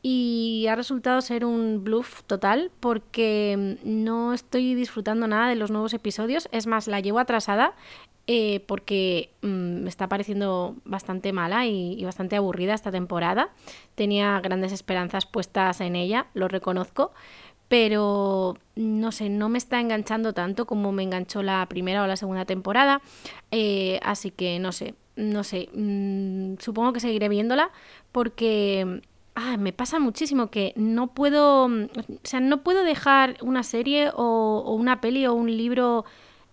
y 0.00 0.66
ha 0.70 0.76
resultado 0.76 1.20
ser 1.20 1.44
un 1.44 1.82
bluff 1.82 2.22
total 2.24 2.70
porque 2.80 3.52
em, 3.52 3.78
no 3.84 4.32
estoy 4.32 4.74
disfrutando 4.74 5.26
nada 5.26 5.48
de 5.48 5.56
los 5.56 5.70
nuevos 5.70 5.92
episodios. 5.94 6.48
Es 6.52 6.66
más, 6.66 6.86
la 6.86 7.00
llevo 7.00 7.18
atrasada 7.18 7.74
eh, 8.30 8.60
porque 8.66 9.30
mm, 9.40 9.82
me 9.84 9.88
está 9.88 10.06
pareciendo 10.06 10.76
bastante 10.84 11.32
mala 11.32 11.66
y, 11.66 12.04
bastante 12.04 12.36
aburrida 12.36 12.74
esta 12.74 12.90
temporada. 12.92 13.48
Tenía 13.94 14.38
grandes 14.40 14.70
esperanzas 14.72 15.24
puestas 15.24 15.80
en 15.80 15.96
ella, 15.96 16.26
lo 16.34 16.46
reconozco 16.46 17.12
pero 17.68 18.56
no 18.76 19.12
sé, 19.12 19.28
no 19.28 19.48
me 19.48 19.58
está 19.58 19.80
enganchando 19.80 20.32
tanto 20.32 20.66
como 20.66 20.92
me 20.92 21.02
enganchó 21.02 21.42
la 21.42 21.66
primera 21.66 22.02
o 22.02 22.06
la 22.06 22.16
segunda 22.16 22.44
temporada, 22.44 23.02
eh, 23.50 24.00
así 24.02 24.30
que 24.30 24.58
no 24.58 24.72
sé, 24.72 24.94
no 25.16 25.44
sé, 25.44 25.68
mm, 25.74 26.54
supongo 26.58 26.92
que 26.92 27.00
seguiré 27.00 27.28
viéndola 27.28 27.70
porque 28.12 29.02
ah, 29.34 29.56
me 29.58 29.72
pasa 29.72 29.98
muchísimo 29.98 30.50
que 30.50 30.72
no 30.76 31.08
puedo, 31.08 31.66
o 31.66 31.88
sea, 32.24 32.40
no 32.40 32.62
puedo 32.62 32.84
dejar 32.84 33.36
una 33.42 33.62
serie 33.62 34.10
o, 34.14 34.74
una 34.74 35.00
peli 35.00 35.26
o 35.26 35.34
un 35.34 35.56
libro 35.56 36.04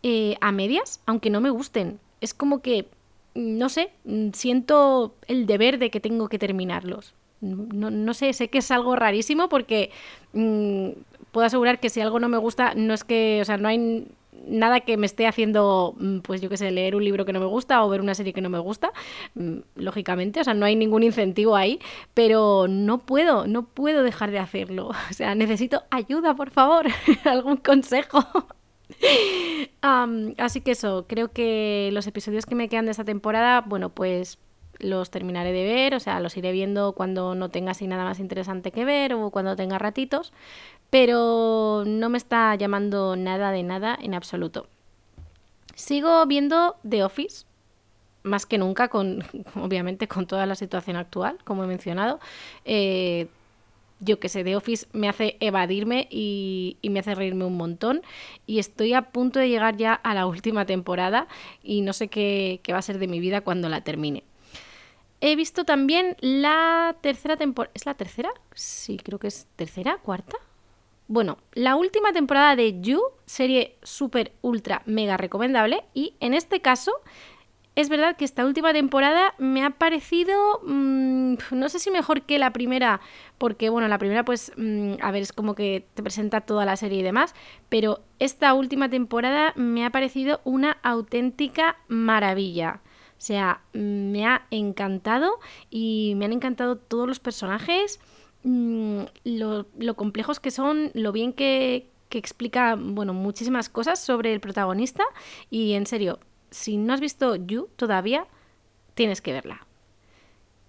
eh, 0.03 0.37
a 0.41 0.51
medias, 0.51 1.01
aunque 1.05 1.29
no 1.29 1.41
me 1.41 1.49
gusten. 1.49 1.99
Es 2.21 2.33
como 2.33 2.61
que, 2.61 2.87
no 3.33 3.69
sé, 3.69 3.91
siento 4.33 5.15
el 5.27 5.45
deber 5.47 5.79
de 5.79 5.89
que 5.89 5.99
tengo 5.99 6.29
que 6.29 6.39
terminarlos. 6.39 7.15
No, 7.45 8.13
sé, 8.13 8.33
sé 8.33 8.49
que 8.49 8.59
es 8.59 8.71
algo 8.71 8.95
rarísimo 8.95 9.49
porque 9.49 9.91
mm, 10.33 10.89
puedo 11.31 11.47
asegurar 11.47 11.79
que 11.79 11.89
si 11.89 12.01
algo 12.01 12.19
no 12.19 12.29
me 12.29 12.37
gusta, 12.37 12.73
no 12.75 12.93
es 12.93 13.03
que, 13.03 13.39
o 13.41 13.45
sea, 13.45 13.57
no 13.57 13.67
hay 13.67 14.07
nada 14.47 14.81
que 14.81 14.97
me 14.97 15.05
esté 15.05 15.27
haciendo, 15.27 15.95
mm, 15.97 16.19
pues 16.19 16.41
yo 16.41 16.49
qué 16.49 16.57
sé, 16.57 16.71
leer 16.71 16.95
un 16.95 17.03
libro 17.03 17.25
que 17.25 17.33
no 17.33 17.39
me 17.39 17.45
gusta 17.45 17.83
o 17.83 17.89
ver 17.89 18.01
una 18.01 18.15
serie 18.15 18.33
que 18.33 18.41
no 18.41 18.49
me 18.49 18.59
gusta, 18.59 18.91
mm, 19.35 19.57
lógicamente, 19.75 20.39
o 20.39 20.43
sea, 20.43 20.53
no 20.53 20.65
hay 20.65 20.75
ningún 20.75 21.03
incentivo 21.03 21.55
ahí, 21.55 21.79
pero 22.13 22.67
no 22.67 22.99
puedo, 22.99 23.47
no 23.47 23.65
puedo 23.65 24.03
dejar 24.03 24.31
de 24.31 24.39
hacerlo. 24.39 24.91
O 25.09 25.13
sea, 25.13 25.35
necesito 25.35 25.83
ayuda, 25.91 26.35
por 26.35 26.49
favor, 26.51 26.87
algún 27.25 27.57
consejo. 27.57 28.19
así 30.37 30.61
que 30.61 30.71
eso, 30.71 31.05
creo 31.07 31.31
que 31.31 31.89
los 31.93 32.07
episodios 32.07 32.45
que 32.45 32.55
me 32.55 32.69
quedan 32.69 32.85
de 32.85 32.91
esta 32.91 33.03
temporada, 33.03 33.61
bueno, 33.61 33.89
pues 33.89 34.37
los 34.85 35.09
terminaré 35.09 35.51
de 35.51 35.63
ver, 35.63 35.95
o 35.95 35.99
sea, 35.99 36.19
los 36.19 36.37
iré 36.37 36.51
viendo 36.51 36.93
cuando 36.93 37.35
no 37.35 37.49
tenga 37.49 37.71
así 37.71 37.87
nada 37.87 38.03
más 38.03 38.19
interesante 38.19 38.71
que 38.71 38.85
ver 38.85 39.13
o 39.13 39.31
cuando 39.31 39.55
tenga 39.55 39.77
ratitos, 39.77 40.31
pero 40.89 41.83
no 41.85 42.09
me 42.09 42.17
está 42.17 42.55
llamando 42.55 43.15
nada 43.15 43.51
de 43.51 43.63
nada 43.63 43.97
en 44.01 44.13
absoluto. 44.13 44.67
Sigo 45.75 46.25
viendo 46.25 46.77
The 46.87 47.03
Office, 47.03 47.45
más 48.23 48.45
que 48.45 48.57
nunca, 48.57 48.87
con, 48.87 49.23
obviamente 49.55 50.07
con 50.07 50.27
toda 50.27 50.45
la 50.45 50.55
situación 50.55 50.95
actual, 50.97 51.37
como 51.43 51.63
he 51.63 51.67
mencionado. 51.67 52.19
Eh, 52.63 53.27
yo 53.99 54.19
que 54.19 54.29
sé, 54.29 54.43
The 54.43 54.55
Office 54.55 54.87
me 54.93 55.07
hace 55.07 55.37
evadirme 55.39 56.07
y, 56.11 56.77
me 56.83 56.99
hace 56.99 57.15
reírme 57.15 57.45
un 57.45 57.57
montón. 57.57 58.01
Y 58.45 58.59
estoy 58.59 58.93
a 58.93 59.03
punto 59.11 59.39
de 59.39 59.49
llegar 59.49 59.77
ya 59.77 59.93
a 59.93 60.13
la 60.13 60.27
última 60.27 60.65
temporada 60.65 61.27
y 61.63 61.81
no 61.81 61.93
sé 61.93 62.07
qué, 62.07 62.59
qué 62.63 62.73
va 62.73 62.79
a 62.79 62.81
ser 62.81 62.99
de 62.99 63.07
mi 63.07 63.19
vida 63.19 63.41
cuando 63.41 63.69
la 63.69 63.81
termine. 63.81 64.23
He 65.21 65.35
visto 65.35 65.65
también 65.65 66.17
la 66.19 66.95
tercera 67.01 67.37
temporada. 67.37 67.71
¿Es 67.73 67.85
la 67.85 67.95
tercera? 67.95 68.29
Sí, 68.53 68.97
creo 68.97 69.19
que 69.19 69.27
es 69.27 69.47
tercera, 69.55 69.97
cuarta. 69.97 70.37
Bueno, 71.07 71.37
la 71.53 71.75
última 71.75 72.13
temporada 72.13 72.55
de 72.55 72.81
You, 72.81 73.01
serie 73.25 73.77
súper, 73.83 74.33
ultra, 74.41 74.81
mega 74.85 75.17
recomendable. 75.17 75.83
Y 75.93 76.15
en 76.19 76.33
este 76.33 76.61
caso, 76.61 76.91
es 77.75 77.89
verdad 77.89 78.15
que 78.15 78.25
esta 78.25 78.45
última 78.45 78.73
temporada 78.73 79.35
me 79.37 79.63
ha 79.63 79.71
parecido, 79.71 80.61
mm, 80.63 81.35
no 81.51 81.69
sé 81.69 81.79
si 81.79 81.91
mejor 81.91 82.23
que 82.23 82.39
la 82.39 82.53
primera, 82.53 83.01
porque 83.37 83.69
bueno, 83.69 83.87
la 83.87 83.97
primera 83.97 84.23
pues, 84.23 84.51
mm, 84.55 84.93
a 85.01 85.11
ver, 85.11 85.21
es 85.21 85.33
como 85.33 85.55
que 85.55 85.85
te 85.93 86.01
presenta 86.01 86.41
toda 86.41 86.65
la 86.65 86.77
serie 86.77 86.99
y 86.99 87.03
demás, 87.03 87.35
pero 87.69 88.01
esta 88.19 88.53
última 88.53 88.89
temporada 88.89 89.53
me 89.57 89.85
ha 89.85 89.89
parecido 89.91 90.41
una 90.45 90.77
auténtica 90.83 91.77
maravilla. 91.87 92.81
O 93.17 93.21
sea, 93.21 93.61
me 93.73 94.25
ha 94.25 94.45
encantado 94.51 95.39
y 95.69 96.13
me 96.17 96.25
han 96.25 96.33
encantado 96.33 96.77
todos 96.77 97.07
los 97.07 97.19
personajes. 97.19 97.99
Mm, 98.43 99.03
lo, 99.23 99.95
complejos 99.95 100.39
que 100.39 100.51
son, 100.51 100.91
lo 100.93 101.11
bien 101.11 101.33
que, 101.33 101.89
explica, 102.11 102.77
bueno, 102.79 103.13
muchísimas 103.13 103.67
cosas 103.67 103.99
sobre 103.99 104.31
el 104.31 104.39
protagonista 104.39 105.03
y 105.49 105.73
en 105.73 105.85
serio, 105.85 106.19
si 106.49 106.77
no 106.77 106.93
has 106.93 107.01
visto 107.01 107.35
You 107.35 107.67
todavía, 107.75 108.25
tienes 108.93 109.19
que 109.19 109.33
verla. 109.33 109.67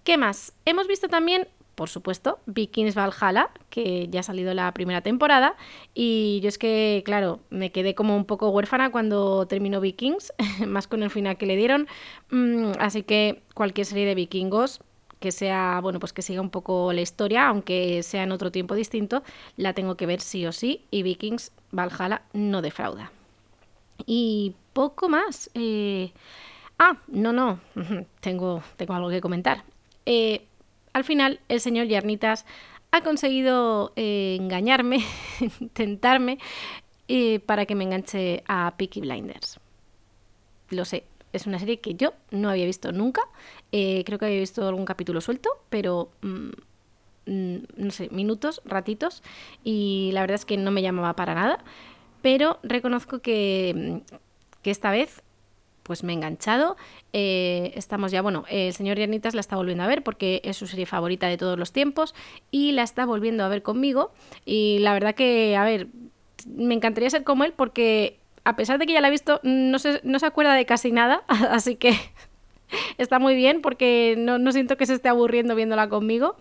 ¿Qué 0.03 0.17
más? 0.17 0.51
Hemos 0.65 0.87
visto 0.87 1.07
también, 1.07 1.47
por 1.77 1.89
supuesto, 1.89 2.39
Vikings 2.47 2.95
Valhalla, 2.95 3.51
que 3.69 4.07
ya 4.09 4.21
ha 4.21 4.23
salido 4.23 4.55
la 4.55 4.73
primera 4.73 5.01
temporada. 5.01 5.55
Y 5.93 6.39
yo 6.41 6.49
es 6.49 6.57
que, 6.57 7.03
claro, 7.05 7.39
me 7.51 7.71
quedé 7.71 7.93
como 7.93 8.17
un 8.17 8.25
poco 8.25 8.49
huérfana 8.49 8.89
cuando 8.89 9.45
terminó 9.45 9.79
Vikings, 9.79 10.33
más 10.67 10.87
con 10.87 11.03
el 11.03 11.11
final 11.11 11.37
que 11.37 11.45
le 11.45 11.55
dieron. 11.55 11.87
Mm, 12.31 12.71
así 12.79 13.03
que 13.03 13.43
cualquier 13.53 13.85
serie 13.85 14.07
de 14.07 14.15
vikingos 14.15 14.81
que 15.19 15.31
sea, 15.31 15.79
bueno, 15.83 15.99
pues 15.99 16.13
que 16.13 16.23
siga 16.23 16.41
un 16.41 16.49
poco 16.49 16.91
la 16.93 17.01
historia, 17.01 17.47
aunque 17.47 18.01
sea 18.01 18.23
en 18.23 18.31
otro 18.31 18.51
tiempo 18.51 18.73
distinto, 18.73 19.21
la 19.55 19.73
tengo 19.73 19.95
que 19.97 20.07
ver 20.07 20.19
sí 20.19 20.47
o 20.47 20.51
sí 20.53 20.81
y 20.89 21.03
Vikings 21.03 21.51
Valhalla 21.71 22.23
no 22.33 22.63
defrauda. 22.63 23.11
Y 24.07 24.55
poco 24.73 25.09
más. 25.09 25.51
Eh, 25.53 26.11
ah, 26.79 26.97
no, 27.07 27.33
no, 27.33 27.59
tengo, 28.19 28.63
tengo 28.77 28.95
algo 28.95 29.11
que 29.11 29.21
comentar. 29.21 29.63
Eh, 30.07 30.46
al 30.97 31.03
final, 31.03 31.39
el 31.47 31.59
señor 31.59 31.85
Yarnitas 31.85 32.45
ha 32.91 33.01
conseguido 33.01 33.93
eh, 33.95 34.35
engañarme, 34.39 35.05
tentarme, 35.73 36.39
para 37.45 37.67
que 37.67 37.75
me 37.75 37.83
enganche 37.83 38.43
a 38.47 38.73
Peaky 38.77 39.01
Blinders. 39.01 39.59
Lo 40.69 40.83
sé, 40.85 41.05
es 41.33 41.45
una 41.45 41.59
serie 41.59 41.79
que 41.79 41.93
yo 41.93 42.13
no 42.31 42.49
había 42.49 42.65
visto 42.65 42.91
nunca. 42.91 43.21
Eh, 43.71 44.03
creo 44.05 44.17
que 44.17 44.25
había 44.25 44.39
visto 44.39 44.67
algún 44.67 44.85
capítulo 44.85 45.21
suelto, 45.21 45.49
pero 45.69 46.09
mm, 46.21 46.49
mm, 47.27 47.57
no 47.75 47.91
sé, 47.91 48.09
minutos, 48.09 48.61
ratitos. 48.65 49.21
Y 49.63 50.09
la 50.13 50.21
verdad 50.21 50.35
es 50.35 50.45
que 50.45 50.57
no 50.57 50.71
me 50.71 50.81
llamaba 50.81 51.15
para 51.15 51.35
nada. 51.35 51.63
Pero 52.23 52.59
reconozco 52.63 53.19
que, 53.19 54.01
mm, 54.09 54.15
que 54.63 54.71
esta 54.71 54.89
vez 54.89 55.21
pues 55.87 56.03
me 56.03 56.11
he 56.11 56.15
enganchado. 56.15 56.75
Eh, 57.13 57.71
estamos 57.75 58.11
ya, 58.11 58.21
bueno, 58.21 58.43
el 58.49 58.73
señor 58.73 58.99
Yarnitas 58.99 59.33
la 59.33 59.39
está 59.39 59.55
volviendo 59.55 59.83
a 59.83 59.87
ver 59.87 60.03
porque 60.03 60.41
es 60.43 60.57
su 60.57 60.67
serie 60.67 60.85
favorita 60.85 61.27
de 61.27 61.37
todos 61.37 61.57
los 61.57 61.71
tiempos 61.71 62.13
y 62.51 62.73
la 62.73 62.83
está 62.83 63.05
volviendo 63.05 63.43
a 63.45 63.47
ver 63.47 63.63
conmigo. 63.63 64.11
Y 64.45 64.79
la 64.79 64.93
verdad 64.93 65.15
que, 65.15 65.55
a 65.55 65.63
ver, 65.63 65.87
me 66.45 66.75
encantaría 66.75 67.09
ser 67.09 67.23
como 67.23 67.45
él 67.45 67.53
porque 67.55 68.19
a 68.43 68.55
pesar 68.55 68.77
de 68.79 68.85
que 68.85 68.93
ya 68.93 69.01
la 69.01 69.07
he 69.07 69.11
visto, 69.11 69.39
no 69.43 69.79
se, 69.79 70.01
no 70.03 70.19
se 70.19 70.25
acuerda 70.25 70.53
de 70.53 70.65
casi 70.65 70.91
nada, 70.91 71.23
así 71.27 71.75
que 71.75 71.93
está 72.97 73.19
muy 73.19 73.35
bien 73.35 73.61
porque 73.61 74.15
no, 74.17 74.51
siento 74.51 74.77
que 74.77 74.85
se 74.85 74.93
esté 74.93 75.09
aburriendo 75.09 75.55
viéndola 75.55 75.89
conmigo. 75.89 76.35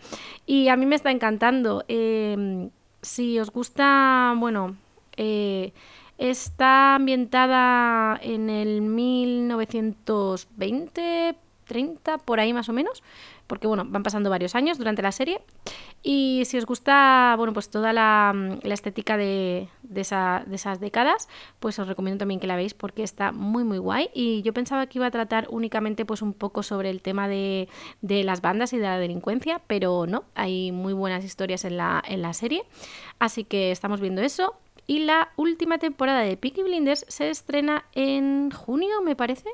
Y 0.44 0.68
a 0.68 0.76
mí 0.76 0.86
me 0.86 0.96
está 0.96 1.10
encantando. 1.12 1.84
Em, 1.88 2.70
si 3.02 3.38
os 3.38 3.50
gusta, 3.50 4.34
bueno, 4.36 4.76
eh, 5.16 5.72
está 6.18 6.96
ambientada 6.96 8.18
en 8.22 8.50
el 8.50 8.82
1920, 8.82 11.36
30, 11.64 12.18
por 12.18 12.40
ahí 12.40 12.52
más 12.52 12.68
o 12.68 12.72
menos 12.72 13.02
porque 13.46 13.66
bueno, 13.66 13.84
van 13.86 14.02
pasando 14.02 14.30
varios 14.30 14.54
años 14.54 14.78
durante 14.78 15.02
la 15.02 15.12
serie. 15.12 15.40
Y 16.02 16.42
si 16.46 16.58
os 16.58 16.66
gusta, 16.66 17.34
bueno, 17.36 17.52
pues 17.52 17.70
toda 17.70 17.92
la, 17.92 18.34
estética 18.62 19.16
de, 19.16 19.68
esas 19.94 20.80
décadas, 20.80 21.28
pues 21.58 21.78
os 21.78 21.88
recomiendo 21.88 22.18
también 22.18 22.40
que 22.40 22.46
la 22.46 22.56
veáis 22.56 22.74
porque 22.74 23.02
está 23.02 23.32
muy 23.32 23.64
muy 23.64 23.78
guay. 23.78 24.10
Y 24.14 24.42
yo 24.42 24.52
pensaba 24.52 24.86
que 24.86 24.98
iba 24.98 25.06
a 25.06 25.10
tratar 25.10 25.46
únicamente 25.50 26.04
pues 26.04 26.22
un 26.22 26.32
poco 26.32 26.62
sobre 26.62 26.90
el 26.90 27.02
tema 27.02 27.28
de, 27.28 27.68
las 28.02 28.40
bandas 28.40 28.72
y 28.72 28.78
de 28.78 28.84
la 28.84 28.98
delincuencia, 28.98 29.60
pero 29.66 30.06
no, 30.06 30.24
hay 30.34 30.72
muy 30.72 30.92
buenas 30.92 31.24
historias 31.24 31.64
en 31.64 31.76
la, 31.76 32.02
en 32.06 32.22
la 32.22 32.32
serie. 32.32 32.62
Así 33.18 33.44
que 33.44 33.70
estamos 33.70 34.00
viendo 34.00 34.22
eso. 34.22 34.54
Y 34.86 35.00
la 35.00 35.32
última 35.36 35.78
temporada 35.78 36.20
de 36.20 36.36
Peaky 36.36 36.62
Blinders 36.62 37.04
se 37.08 37.28
estrena 37.28 37.84
en 37.92 38.50
junio, 38.50 39.02
me 39.02 39.16
parece. 39.16 39.48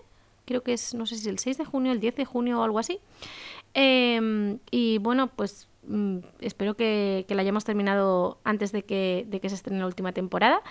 Creo 0.44 0.62
que 0.62 0.74
es, 0.74 0.94
no 0.94 1.06
sé 1.06 1.16
si 1.16 1.28
el 1.28 1.38
6 1.38 1.58
de 1.58 1.64
junio, 1.64 1.92
el 1.92 2.00
10 2.00 2.16
de 2.16 2.24
junio 2.24 2.60
o 2.60 2.62
algo 2.62 2.78
así. 2.78 3.00
Em, 3.74 4.58
y 4.70 4.98
bueno, 4.98 5.28
pues 5.28 5.68
mm, 5.86 6.18
espero 6.40 6.74
que, 6.74 7.24
la 7.28 7.40
hayamos 7.40 7.64
terminado 7.64 8.38
antes 8.44 8.72
de 8.72 8.82
que, 8.82 9.26
se 9.42 9.54
estrene 9.54 9.80
la 9.80 9.86
última 9.86 10.12
temporada. 10.12 10.62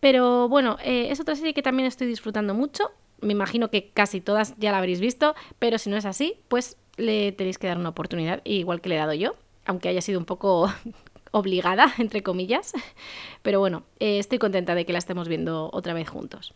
Pero 0.00 0.48
bueno, 0.48 0.76
eh, 0.84 1.08
es 1.10 1.18
otra 1.20 1.34
serie 1.34 1.54
que 1.54 1.62
también 1.62 1.86
estoy 1.86 2.06
disfrutando 2.06 2.54
mucho. 2.54 2.92
Me 3.20 3.32
imagino 3.32 3.68
que 3.70 3.90
casi 3.90 4.20
todas 4.20 4.54
ya 4.58 4.70
la 4.70 4.78
habréis 4.78 5.00
visto, 5.00 5.34
pero 5.58 5.78
si 5.78 5.90
no 5.90 5.96
es 5.96 6.04
así, 6.04 6.36
pues 6.46 6.76
le 6.96 7.32
tenéis 7.32 7.58
que 7.58 7.66
dar 7.66 7.78
una 7.78 7.88
oportunidad, 7.88 8.42
igual 8.44 8.80
que 8.80 8.88
le 8.90 8.94
he 8.94 8.98
dado 8.98 9.14
yo, 9.14 9.34
aunque 9.64 9.88
haya 9.88 10.02
sido 10.02 10.20
un 10.20 10.24
poco 10.24 10.72
obligada, 11.30 11.92
entre 11.98 12.22
comillas. 12.22 12.72
Pero 13.42 13.60
bueno, 13.60 13.84
eh, 14.00 14.18
estoy 14.18 14.38
contenta 14.38 14.74
de 14.74 14.86
que 14.86 14.92
la 14.92 14.98
estemos 14.98 15.28
viendo 15.28 15.70
otra 15.72 15.94
vez 15.94 16.08
juntos. 16.08 16.54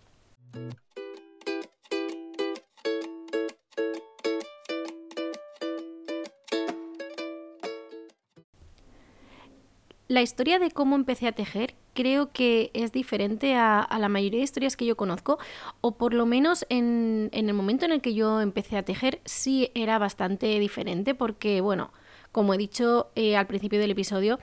la 10.13 10.21
historia 10.21 10.59
de 10.59 10.71
cómo 10.71 10.95
empecé 10.95 11.27
a 11.27 11.33
tejer 11.33 11.75
creo 11.95 12.33
que 12.33 12.71
es 12.75 12.93
diferente 12.93 13.55
a, 13.55 13.89
la 13.99 14.09
mayoría 14.09 14.41
de 14.41 14.45
historias 14.45 14.77
que 14.77 14.85
yo 14.87 14.97
conozco, 14.97 15.39
o 15.81 15.93
por 15.97 16.15
lo 16.15 16.27
menos 16.27 16.67
en, 16.69 17.31
el 17.33 17.55
momento 17.55 17.85
en 17.85 17.93
el 17.93 18.01
que 18.01 18.15
yo 18.15 18.41
empecé 18.41 18.77
a 18.77 18.83
tejer 18.83 19.21
sí 19.25 19.71
era 19.75 19.99
bastante 19.99 20.59
diferente 20.59 21.15
porque, 21.15 21.61
bueno, 21.61 21.93
como 22.33 22.55
he 22.55 22.59
dicho 22.59 23.11
eh, 23.15 23.37
al 23.37 23.47
principio 23.47 23.79
del 23.79 23.91
episodio, 23.91 24.39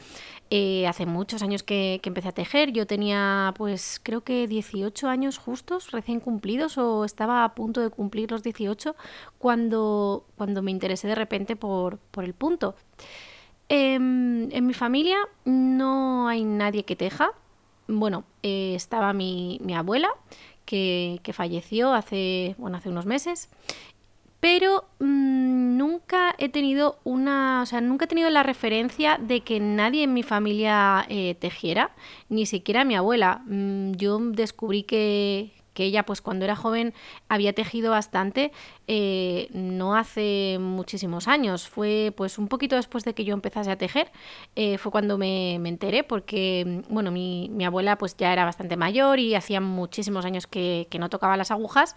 eh, 0.49 0.87
hace 0.87 1.05
muchos 1.05 1.41
años 1.43 1.63
que, 1.63 1.99
que, 2.01 2.09
empecé 2.09 2.29
a 2.29 2.31
tejer. 2.31 2.71
Yo 2.71 2.87
tenía, 2.87 3.53
pues 3.57 3.99
creo 4.01 4.21
que 4.21 4.47
18 4.47 5.07
años 5.09 5.37
justos, 5.37 5.91
recién 5.91 6.19
cumplidos, 6.19 6.77
o 6.77 7.03
estaba 7.03 7.43
a 7.43 7.55
punto 7.55 7.81
de 7.81 7.89
cumplir 7.89 8.31
los 8.31 8.43
18 8.43 8.95
cuando, 9.37 10.25
cuando 10.37 10.61
me 10.61 10.71
interesé 10.71 11.07
de 11.07 11.15
repente 11.15 11.55
por, 11.55 11.97
por 11.97 12.23
el 12.23 12.33
punto. 12.33 12.75
Em, 13.69 14.51
en 14.51 14.65
mi 14.65 14.73
familia 14.73 15.17
no 15.45 16.27
hay 16.27 16.43
nadie 16.43 16.83
que 16.85 16.95
teja. 16.95 17.31
Bueno, 17.87 18.23
eh, 18.41 18.73
estaba 18.75 19.13
mi, 19.13 19.59
abuela, 19.75 20.09
que, 20.65 21.21
falleció 21.33 21.93
hace, 21.93 22.55
bueno, 22.57 22.77
hace 22.77 22.89
unos 22.89 23.05
meses, 23.05 23.49
pero 24.39 24.85
mm, 24.99 25.77
nunca 25.77 26.35
he 26.37 26.49
tenido 26.49 26.99
una, 27.03 27.61
o 27.61 27.65
sea, 27.65 27.81
nunca 27.81 28.05
he 28.05 28.07
tenido 28.07 28.29
la 28.29 28.43
referencia 28.43 29.17
de 29.17 29.41
que 29.41 29.59
nadie 29.59 30.03
en 30.03 30.13
mi 30.13 30.23
familia 30.23 31.05
eh, 31.09 31.35
tejiera, 31.39 31.91
ni 32.29 32.45
siquiera 32.45 32.85
mi 32.85 32.95
abuela. 32.95 33.41
Mm, 33.47 33.93
yo 33.93 34.17
descubrí 34.19 34.83
que, 34.83 35.51
que 35.73 35.83
ella 35.83 36.05
pues 36.05 36.21
cuando 36.21 36.45
era 36.45 36.55
joven 36.55 36.93
había 37.27 37.53
tejido 37.53 37.91
bastante, 37.91 38.53
eh, 38.87 39.49
no 39.51 39.95
hace 39.95 40.57
muchísimos 40.59 41.27
años, 41.27 41.67
fue 41.67 42.13
pues 42.15 42.37
un 42.37 42.47
poquito 42.47 42.77
después 42.77 43.03
de 43.03 43.13
que 43.13 43.25
yo 43.25 43.33
empezase 43.33 43.71
a 43.71 43.77
tejer, 43.77 44.09
eh, 44.55 44.77
fue 44.77 44.91
cuando 44.91 45.17
me, 45.17 45.55
enteré 45.55 46.03
porque, 46.05 46.83
bueno, 46.89 47.11
mi, 47.11 47.51
abuela 47.65 47.97
pues 47.97 48.15
ya 48.17 48.31
era 48.31 48.45
bastante 48.45 48.77
mayor 48.77 49.19
y 49.19 49.35
hacía 49.35 49.59
muchísimos 49.59 50.23
años 50.25 50.47
que, 50.47 50.87
no 50.97 51.09
tocaba 51.09 51.37
las 51.37 51.51
agujas, 51.51 51.95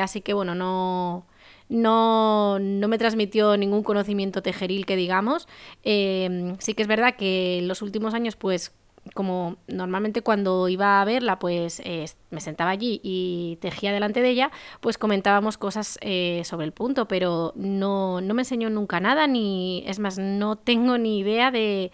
así 0.00 0.20
que 0.20 0.34
bueno, 0.34 0.54
no... 0.54 1.26
No, 1.68 2.58
no, 2.58 2.88
me 2.88 2.98
transmitió 2.98 3.56
ningún 3.56 3.82
conocimiento 3.82 4.42
tejeril 4.42 4.86
que 4.86 4.96
digamos. 4.96 5.48
sí 5.82 6.74
que 6.74 6.82
es 6.82 6.88
verdad 6.88 7.16
que 7.16 7.58
en 7.58 7.68
los 7.68 7.82
últimos 7.82 8.14
años, 8.14 8.36
pues 8.36 8.72
como 9.14 9.56
normalmente 9.66 10.22
cuando 10.22 10.68
iba 10.68 11.00
a 11.00 11.04
verla, 11.04 11.38
pues 11.38 11.80
eh, 11.84 12.06
me 12.30 12.40
sentaba 12.40 12.70
allí 12.70 13.00
y 13.02 13.58
tejía 13.60 13.92
delante 13.92 14.22
de 14.22 14.30
ella, 14.30 14.50
pues 14.80 14.98
comentábamos 14.98 15.58
cosas 15.58 15.98
eh, 16.00 16.42
sobre 16.44 16.66
el 16.66 16.72
punto, 16.72 17.08
pero 17.08 17.52
no, 17.56 18.20
me 18.20 18.42
enseñó 18.42 18.70
nunca 18.70 19.00
nada, 19.00 19.26
ni 19.26 19.84
es 19.86 19.98
más, 19.98 20.18
no 20.18 20.56
tengo 20.56 20.98
ni 20.98 21.18
idea 21.20 21.50
de, 21.50 21.92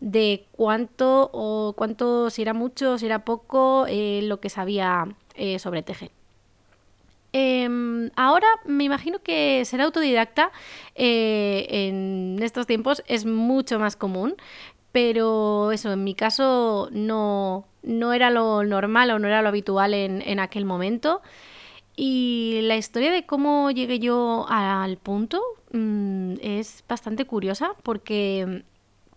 de 0.00 0.46
cuánto 0.52 1.30
o 1.32 1.74
cuánto, 1.76 2.30
si 2.30 2.42
era 2.42 2.54
mucho, 2.54 2.98
si 2.98 3.06
era 3.06 3.24
poco, 3.24 3.86
eh, 3.88 4.20
lo 4.22 4.40
que 4.40 4.48
sabía 4.48 5.08
sobre 5.58 5.82
tejer. 5.82 6.10
Em, 7.32 8.10
ahora 8.14 8.46
me 8.66 8.84
imagino 8.84 9.20
que 9.20 9.64
ser 9.64 9.80
autodidacta 9.80 10.52
en 10.94 12.38
estos 12.42 12.66
tiempos 12.66 13.02
es 13.06 13.24
mucho 13.24 13.78
más 13.78 13.96
común, 13.96 14.36
pero 14.92 15.72
eso, 15.72 15.92
en 15.92 16.04
mi 16.04 16.14
caso 16.14 16.88
no, 16.92 17.66
no 17.82 18.12
era 18.12 18.30
lo 18.30 18.62
normal 18.64 19.10
o 19.10 19.18
no 19.18 19.26
era 19.26 19.42
lo 19.42 19.48
habitual 19.48 19.94
en, 19.94 20.38
aquel 20.38 20.64
momento. 20.66 21.22
Y 21.96 22.60
la 22.62 22.76
historia 22.76 23.12
de 23.12 23.26
cómo 23.26 23.70
llegué 23.70 23.98
yo 23.98 24.46
al 24.48 24.96
punto 24.98 25.42
mm, 25.72 26.34
es 26.40 26.84
bastante 26.88 27.26
curiosa 27.26 27.72
porque 27.82 28.64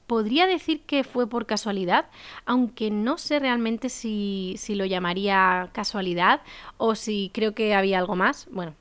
podría 0.07 0.47
decir 0.47 0.81
que 0.81 1.03
fue 1.03 1.27
por 1.27 1.45
casualidad, 1.45 2.05
aunque 2.45 2.91
no 2.91 3.17
sé 3.17 3.39
realmente 3.39 3.89
si, 3.89 4.55
si, 4.57 4.75
lo 4.75 4.85
llamaría 4.85 5.69
casualidad 5.73 6.41
o 6.77 6.95
si 6.95 7.31
creo 7.33 7.53
que 7.53 7.73
había 7.73 7.99
algo 7.99 8.15
más. 8.15 8.47
Bueno, 8.51 8.73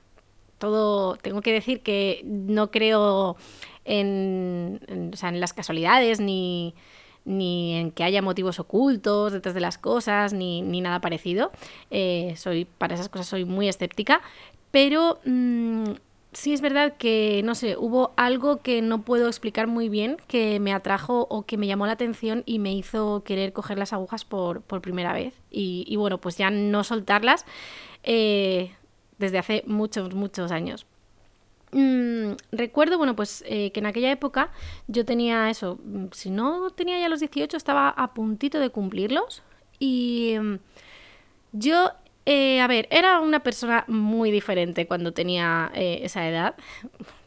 todo 0.58 1.16
tengo 1.16 1.40
que 1.42 1.52
decir 1.52 1.80
que 1.80 2.22
no 2.24 2.70
creo 2.70 3.37
en, 3.84 4.80
las 5.32 5.52
casualidades 5.52 6.20
ni, 6.20 6.74
en 7.26 7.90
que 7.90 8.04
haya 8.04 8.22
motivos 8.22 8.58
ocultos 8.60 9.32
detrás 9.32 9.54
de 9.54 9.60
las 9.60 9.78
cosas, 9.78 10.32
ni, 10.32 10.62
nada 10.62 11.00
parecido. 11.00 11.52
Eh, 11.90 12.34
soy, 12.37 12.64
para 12.64 12.94
esas 12.94 13.08
cosas 13.08 13.26
soy 13.26 13.44
muy 13.44 13.68
escéptica, 13.68 14.22
pero 14.70 15.20
mm, 15.24 15.92
sí 16.35 16.53
es 16.53 16.61
verdad 16.61 16.94
que, 16.99 17.42
no 17.44 17.55
sé, 17.55 17.77
hubo 17.77 18.12
algo 18.16 18.61
que 18.61 18.83
no 18.83 19.03
puedo 19.03 19.29
explicar 19.29 19.66
muy 19.66 19.88
bien, 19.88 20.18
que 20.29 20.61
me 20.61 20.73
atrajo 20.73 21.27
o 21.31 21.47
que 21.47 21.57
me 21.57 21.66
llamó 21.66 21.87
la 21.87 21.92
atención 21.92 22.42
y 22.47 22.59
me 22.59 22.75
hizo 22.75 23.23
querer 23.25 23.53
coger 23.53 23.79
las 23.79 23.92
agujas 23.92 24.25
por, 24.25 24.62
primera 24.83 25.12
vez. 25.12 25.35
Y, 25.51 25.94
bueno, 25.97 26.20
pues 26.20 26.37
ya 26.37 26.51
no 26.51 26.85
soltarlas 26.85 27.47
eh, 28.03 28.73
desde 29.18 29.38
hace 29.38 29.64
muchos, 29.66 30.14
muchos 30.14 30.51
años. 30.51 30.87
Mm, 31.73 32.35
recuerdo, 32.53 32.99
bueno, 32.99 33.16
pues 33.16 33.42
eh, 33.49 33.73
que 33.73 33.81
en 33.81 33.87
aquella 33.87 34.12
época 34.12 34.53
yo 34.87 35.05
tenía 35.05 35.51
eso, 35.51 35.79
mm, 35.85 36.07
si 36.12 36.31
no 36.31 36.70
tenía 36.70 37.01
ya 37.01 37.09
los 37.09 37.18
18, 37.20 37.57
estaba 37.57 37.88
a 37.88 38.14
puntito 38.14 38.61
de 38.61 38.70
cumplirlos. 38.70 39.42
Y 39.79 40.37
mm, 40.40 40.59
yo, 41.53 41.90
eh, 42.26 42.60
a 42.60 42.66
ver, 42.66 42.88
era 42.90 43.20
una 43.20 43.40
persona 43.40 43.84
muy 43.87 44.30
diferente 44.30 44.87
cuando 44.87 45.12
tenía 45.12 45.70
eh, 45.74 46.00
esa 46.02 46.28
edad. 46.28 46.54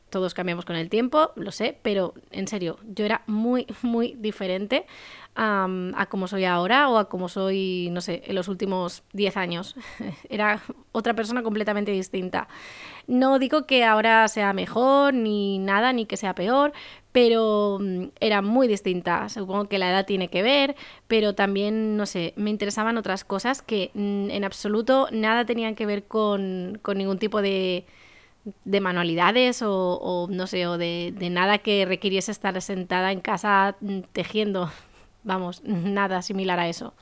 Todos 0.09 0.33
cambiamos 0.33 0.65
con 0.65 0.75
el 0.75 0.89
tiempo, 0.89 1.31
lo 1.35 1.51
sé, 1.51 1.77
pero 1.81 2.13
en 2.31 2.47
serio, 2.47 2.79
yo 2.95 3.05
era 3.05 3.23
muy, 3.27 3.67
muy 3.81 4.15
diferente 4.17 4.85
a 5.39 6.07
como 6.09 6.27
soy 6.27 6.45
ahora 6.45 6.89
o 6.89 6.97
a 6.97 7.09
como 7.09 7.29
soy, 7.29 7.89
no 7.91 8.01
sé, 8.01 8.23
en 8.25 8.35
los 8.35 8.47
últimos 8.47 9.03
10 9.13 9.37
años. 9.37 9.75
Era 10.29 10.61
otra 10.91 11.13
persona 11.13 11.43
completamente 11.43 11.91
distinta. 11.91 12.47
No 13.05 13.39
digo 13.39 13.65
que 13.67 13.85
ahora 13.85 14.27
sea 14.27 14.51
mejor 14.53 15.13
ni 15.13 15.59
nada, 15.59 15.93
ni 15.93 16.05
que 16.05 16.17
sea 16.17 16.33
peor, 16.35 16.73
pero 17.11 17.79
mm, 17.79 18.05
era 18.19 18.41
muy 18.41 18.67
distinta. 18.67 19.29
Supongo 19.29 19.69
que 19.69 19.77
la 19.77 19.89
edad 19.91 20.05
tiene 20.05 20.29
que 20.29 20.41
ver, 20.41 20.75
pero 21.07 21.35
también, 21.35 21.97
no 21.97 22.05
sé, 22.05 22.33
me 22.35 22.49
interesaban 22.49 22.97
otras 22.97 23.23
cosas 23.23 23.61
que 23.61 23.91
mm, 23.93 24.31
en 24.31 24.43
absoluto 24.43 25.07
nada 25.11 25.45
tenían 25.45 25.75
que 25.75 25.85
ver 25.85 26.05
con, 26.05 26.81
ningún 26.95 27.19
tipo 27.19 27.41
de, 27.41 27.85
de 28.65 28.81
manualidades 28.81 29.61
o, 29.63 30.27
no 30.29 30.47
sé, 30.47 30.67
o 30.67 30.77
de, 30.77 31.13
de, 31.17 31.29
nada 31.29 31.59
que 31.59 31.85
requiriese 31.85 32.31
estar 32.31 32.59
sentada 32.61 33.11
en 33.11 33.21
casa 33.21 33.77
mm, 33.81 33.99
tejiendo. 34.11 34.69
Vamos, 35.27 35.61
nada 35.65 36.21
similar 36.21 36.57
a 36.57 36.69
eso. 36.69 36.93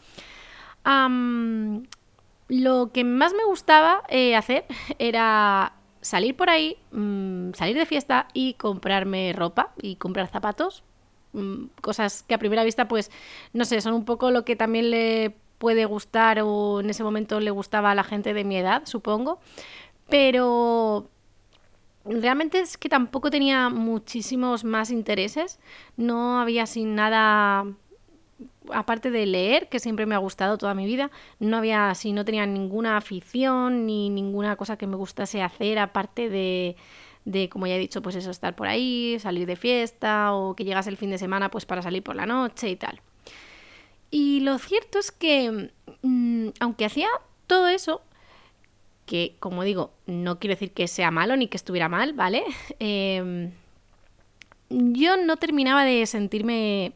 lo 2.48 2.92
que 2.92 3.04
más 3.04 3.34
me 3.34 3.44
gustaba 3.46 4.04
eh, 4.10 4.36
hacer 4.36 4.66
era 5.00 5.74
salir 6.02 6.36
por 6.36 6.50
ahí, 6.50 6.78
mm, 6.92 7.54
salir 7.54 7.78
de 7.78 7.86
fiesta 7.86 8.28
y 8.34 8.56
comprarme 8.56 9.32
ropa 9.34 9.74
y 9.80 9.98
comprar 9.98 10.28
zapatos. 10.28 10.84
Mm, 11.34 11.66
cosas 11.82 12.24
que 12.24 12.34
a 12.34 12.40
primera 12.40 12.64
vista, 12.64 12.88
pues, 12.88 13.12
no 13.54 13.64
sé, 13.64 13.80
son 13.82 13.94
un 13.94 14.06
poco 14.06 14.32
lo 14.32 14.44
que 14.44 14.56
también 14.56 14.90
le 14.90 15.36
puede 15.60 15.86
gustar 15.86 16.40
o 16.42 16.80
en 16.80 16.90
ese 16.90 17.04
momento 17.04 17.40
le 17.40 17.52
gustaba 17.52 17.92
a 17.92 17.96
la 17.96 18.04
gente 18.04 18.34
de 18.34 18.44
mi 18.44 18.58
edad, 18.58 18.84
supongo. 18.86 19.40
Pero 20.10 21.10
realmente 22.06 22.60
es 22.60 22.78
que 22.78 22.90
tampoco 22.90 23.30
tenía 23.30 23.70
muchísimos 23.70 24.64
más 24.64 24.92
intereses. 24.92 25.60
No 25.98 26.40
había 26.40 26.66
sin 26.66 26.96
nada 26.96 27.66
aparte 28.72 29.12
de 29.12 29.26
leer, 29.26 29.70
que 29.70 29.80
siempre 29.80 30.06
me 30.06 30.16
ha 30.16 30.20
gustado 30.20 30.58
toda 30.58 30.74
mi 30.74 30.86
vida, 30.86 31.12
no 31.40 31.58
había, 31.58 31.94
si 31.96 32.12
no 32.12 32.26
tenía 32.26 32.46
ninguna 32.46 32.98
afición 32.98 33.86
ni 33.86 34.10
ninguna 34.10 34.56
cosa 34.56 34.78
que 34.78 34.88
me 34.88 34.96
gustase 34.96 35.42
hacer, 35.42 35.80
aparte 35.80 36.30
de, 36.30 36.76
de, 37.26 37.50
como 37.50 37.68
ya 37.68 37.76
he 37.76 37.80
dicho, 37.80 38.02
pues 38.02 38.16
eso, 38.16 38.32
estar 38.32 38.56
por 38.56 38.68
ahí, 38.68 39.18
salir 39.20 39.48
de 39.48 39.56
fiesta 39.56 40.34
o 40.34 40.56
que 40.56 40.64
llegase 40.64 40.90
el 40.90 40.98
fin 40.98 41.12
de 41.12 41.18
semana 41.18 41.50
pues 41.50 41.66
para 41.66 41.82
salir 41.82 42.04
por 42.04 42.16
la 42.16 42.26
noche 42.26 42.70
y 42.70 42.76
tal. 42.76 43.02
Y 44.12 44.40
lo 44.42 44.58
cierto 44.60 45.00
es 45.00 45.12
que, 45.12 45.72
mm, 46.02 46.50
aunque 46.60 46.86
hacía 46.86 47.10
todo 47.48 47.68
eso, 47.68 48.02
que 49.06 49.36
como 49.40 49.64
digo, 49.64 49.92
no 50.06 50.40
quiero 50.40 50.54
decir 50.56 50.72
que 50.72 50.88
sea 50.88 51.12
malo 51.12 51.36
ni 51.36 51.48
que 51.48 51.58
estuviera 51.58 51.90
mal, 51.90 52.14
¿vale? 52.14 52.44
Em, 52.80 53.52
yo 54.70 55.18
no 55.18 55.38
terminaba 55.38 55.86
de 55.86 56.06
sentirme 56.06 56.94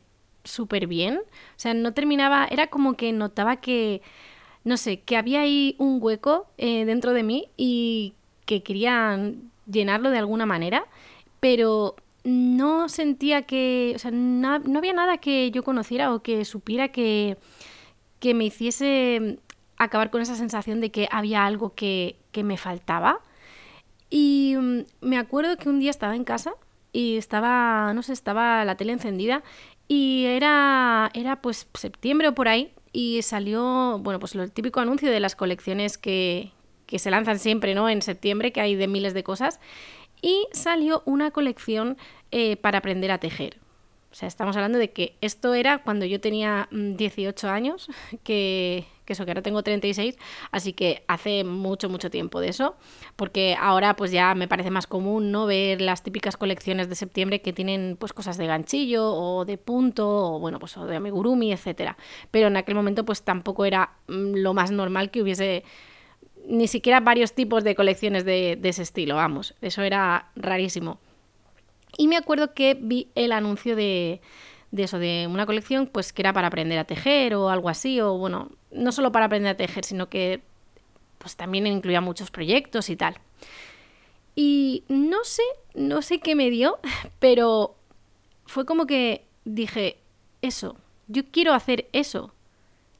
súper 0.50 0.88
bien. 0.88 1.18
O 1.18 1.58
sea, 1.58 1.74
no 1.74 1.94
terminaba, 1.94 2.48
era 2.50 2.68
como 2.68 2.96
que 2.96 3.12
notaba 3.14 3.58
que, 3.58 4.02
no 4.64 4.78
sé, 4.78 5.02
que 5.02 5.18
había 5.18 5.42
ahí 5.42 5.76
un 5.78 6.00
hueco 6.02 6.48
eh, 6.58 6.86
dentro 6.86 7.14
de 7.14 7.24
mí 7.24 7.50
y 7.58 8.14
que 8.46 8.64
querían 8.64 9.52
llenarlo 9.72 10.10
de 10.10 10.18
alguna 10.18 10.46
manera, 10.46 10.86
pero 11.40 11.96
no 12.24 12.90
sentía 12.90 13.44
que, 13.44 13.94
o 13.96 14.00
sea, 14.00 14.12
no, 14.12 14.54
había 14.78 14.94
nada 14.94 15.18
que 15.18 15.52
yo 15.52 15.64
conociera 15.64 16.14
o 16.14 16.22
que 16.22 16.46
supiera 16.46 16.90
que, 16.90 17.38
que 18.20 18.34
me 18.34 18.46
hiciese 18.46 19.40
acabar 19.78 20.12
con 20.12 20.22
esa 20.22 20.36
sensación 20.36 20.82
de 20.82 20.92
que 20.92 21.08
había 21.12 21.46
algo 21.46 21.74
que, 21.76 22.18
que 22.32 22.44
me 22.44 22.58
faltaba. 22.58 23.22
Y 24.10 24.56
mm, 24.58 24.80
me 25.02 25.18
acuerdo 25.18 25.58
que 25.58 25.70
un 25.70 25.80
día 25.80 25.92
estaba 25.92 26.16
en 26.16 26.24
casa 26.24 26.54
y 26.92 27.18
estaba, 27.18 27.94
no 27.94 28.04
sé, 28.04 28.14
estaba 28.14 28.66
la 28.66 28.76
tele 28.76 28.94
encendida 28.94 29.44
y 29.90 30.26
era, 30.26 31.10
era 31.16 31.42
pues 31.42 31.68
septiembre 31.74 32.30
o 32.30 32.36
por 32.36 32.48
ahí 32.48 32.72
y 32.94 33.24
salió, 33.24 34.00
bueno, 34.00 34.20
pues 34.20 34.36
lo 34.36 34.48
típico 34.48 34.80
anuncio 34.80 35.12
de 35.12 35.20
las 35.20 35.36
colecciones 35.36 35.98
que, 35.98 36.52
que 36.86 37.00
se 37.00 37.10
lanzan 37.12 37.40
siempre, 37.40 37.74
¿no? 37.74 37.90
En 37.90 38.04
septiembre, 38.04 38.52
que 38.54 38.62
hay 38.62 38.76
de 38.76 38.88
miles 38.88 39.16
de 39.16 39.24
cosas. 39.24 39.60
Y 40.22 40.48
salió 40.52 41.02
una 41.06 41.32
colección 41.32 41.98
eh, 42.32 42.56
para 42.58 42.78
aprender 42.78 43.12
a 43.12 43.18
tejer. 43.18 43.58
O 44.12 44.16
sea, 44.16 44.28
estamos 44.28 44.56
hablando 44.56 44.80
de 44.80 44.92
que 44.92 45.16
esto 45.22 45.54
era 45.54 45.84
cuando 45.84 46.04
yo 46.04 46.20
tenía 46.20 46.68
18 46.72 47.46
mm, 47.46 47.50
años, 47.50 47.90
que, 48.24 48.86
eso, 49.06 49.26
que 49.26 49.32
ahora 49.32 49.44
tengo 49.44 49.62
36, 49.62 50.18
así 50.52 50.74
que 50.74 51.04
hace 51.08 51.44
mucho, 51.44 51.90
mucho 51.90 52.10
tiempo 52.10 52.40
de 52.40 52.50
eso, 52.50 52.76
porque 53.16 53.56
ahora 53.60 53.96
pues 53.96 54.12
ya 54.12 54.34
me 54.34 54.48
parece 54.48 54.72
más 54.72 54.88
común, 54.88 55.32
¿no? 55.32 55.46
Ver 55.46 55.82
las 55.82 56.02
típicas 56.02 56.38
colecciones 56.38 56.90
de 56.90 56.96
septiembre 56.96 57.42
que 57.42 57.54
tienen 57.54 57.98
pues 58.00 58.14
cosas 58.14 58.38
de 58.38 58.48
ganchillo 58.48 59.14
o 59.14 59.46
de 59.46 59.58
punto 59.58 60.36
o 60.36 60.40
bueno, 60.40 60.58
pues 60.60 60.76
o 60.78 60.86
de 60.88 60.96
amigurumi, 60.96 61.54
etcétera. 61.54 61.96
Pero 62.32 62.48
en 62.48 62.58
aquel 62.58 62.76
momento 62.76 63.06
pues 63.06 63.22
tampoco 63.22 63.66
era 63.66 63.92
mm, 64.08 64.38
lo 64.38 64.54
más 64.56 64.72
normal 64.72 65.12
que 65.12 65.22
hubiese 65.22 65.64
ni 66.48 66.68
siquiera 66.68 67.00
varios 67.00 67.34
tipos 67.34 67.64
de 67.64 67.76
colecciones 67.76 68.26
de, 68.26 68.58
de 68.60 68.70
ese 68.70 68.82
estilo, 68.82 69.16
vamos, 69.16 69.54
eso 69.62 69.84
era 69.84 70.32
rarísimo. 70.36 71.00
Y 72.00 72.08
me 72.08 72.16
acuerdo 72.16 72.54
que 72.54 72.78
vi 72.80 73.10
el 73.14 73.34
anuncio 73.34 73.76
de, 73.76 74.22
de 74.72 74.84
eso, 74.84 75.00
de 75.00 75.28
una 75.30 75.46
colección, 75.46 75.86
pues 75.86 76.14
que 76.14 76.22
era 76.22 76.32
para 76.32 76.48
aprender 76.48 76.80
a 76.80 76.86
tejer 76.86 77.36
o 77.36 77.50
algo 77.50 77.68
así, 77.68 78.00
o 78.00 78.18
bueno, 78.18 78.52
no 78.72 78.94
solo 78.94 79.12
para 79.12 79.26
aprender 79.26 79.52
a 79.52 79.58
tejer, 79.58 79.84
sino 79.84 80.08
que 80.08 80.42
pues 81.18 81.36
también 81.36 81.68
incluía 81.68 82.00
muchos 82.00 82.32
proyectos 82.32 82.90
y 82.90 82.96
tal. 82.96 83.18
Y 84.34 84.86
no 84.88 85.26
sé, 85.26 85.44
no 85.74 86.02
sé 86.02 86.22
qué 86.22 86.36
me 86.36 86.50
dio, 86.50 86.80
pero 87.20 87.76
fue 88.46 88.66
como 88.66 88.88
que 88.88 89.26
dije, 89.44 89.98
eso, 90.42 90.78
yo 91.10 91.24
quiero 91.30 91.54
hacer 91.54 91.90
eso. 91.92 92.34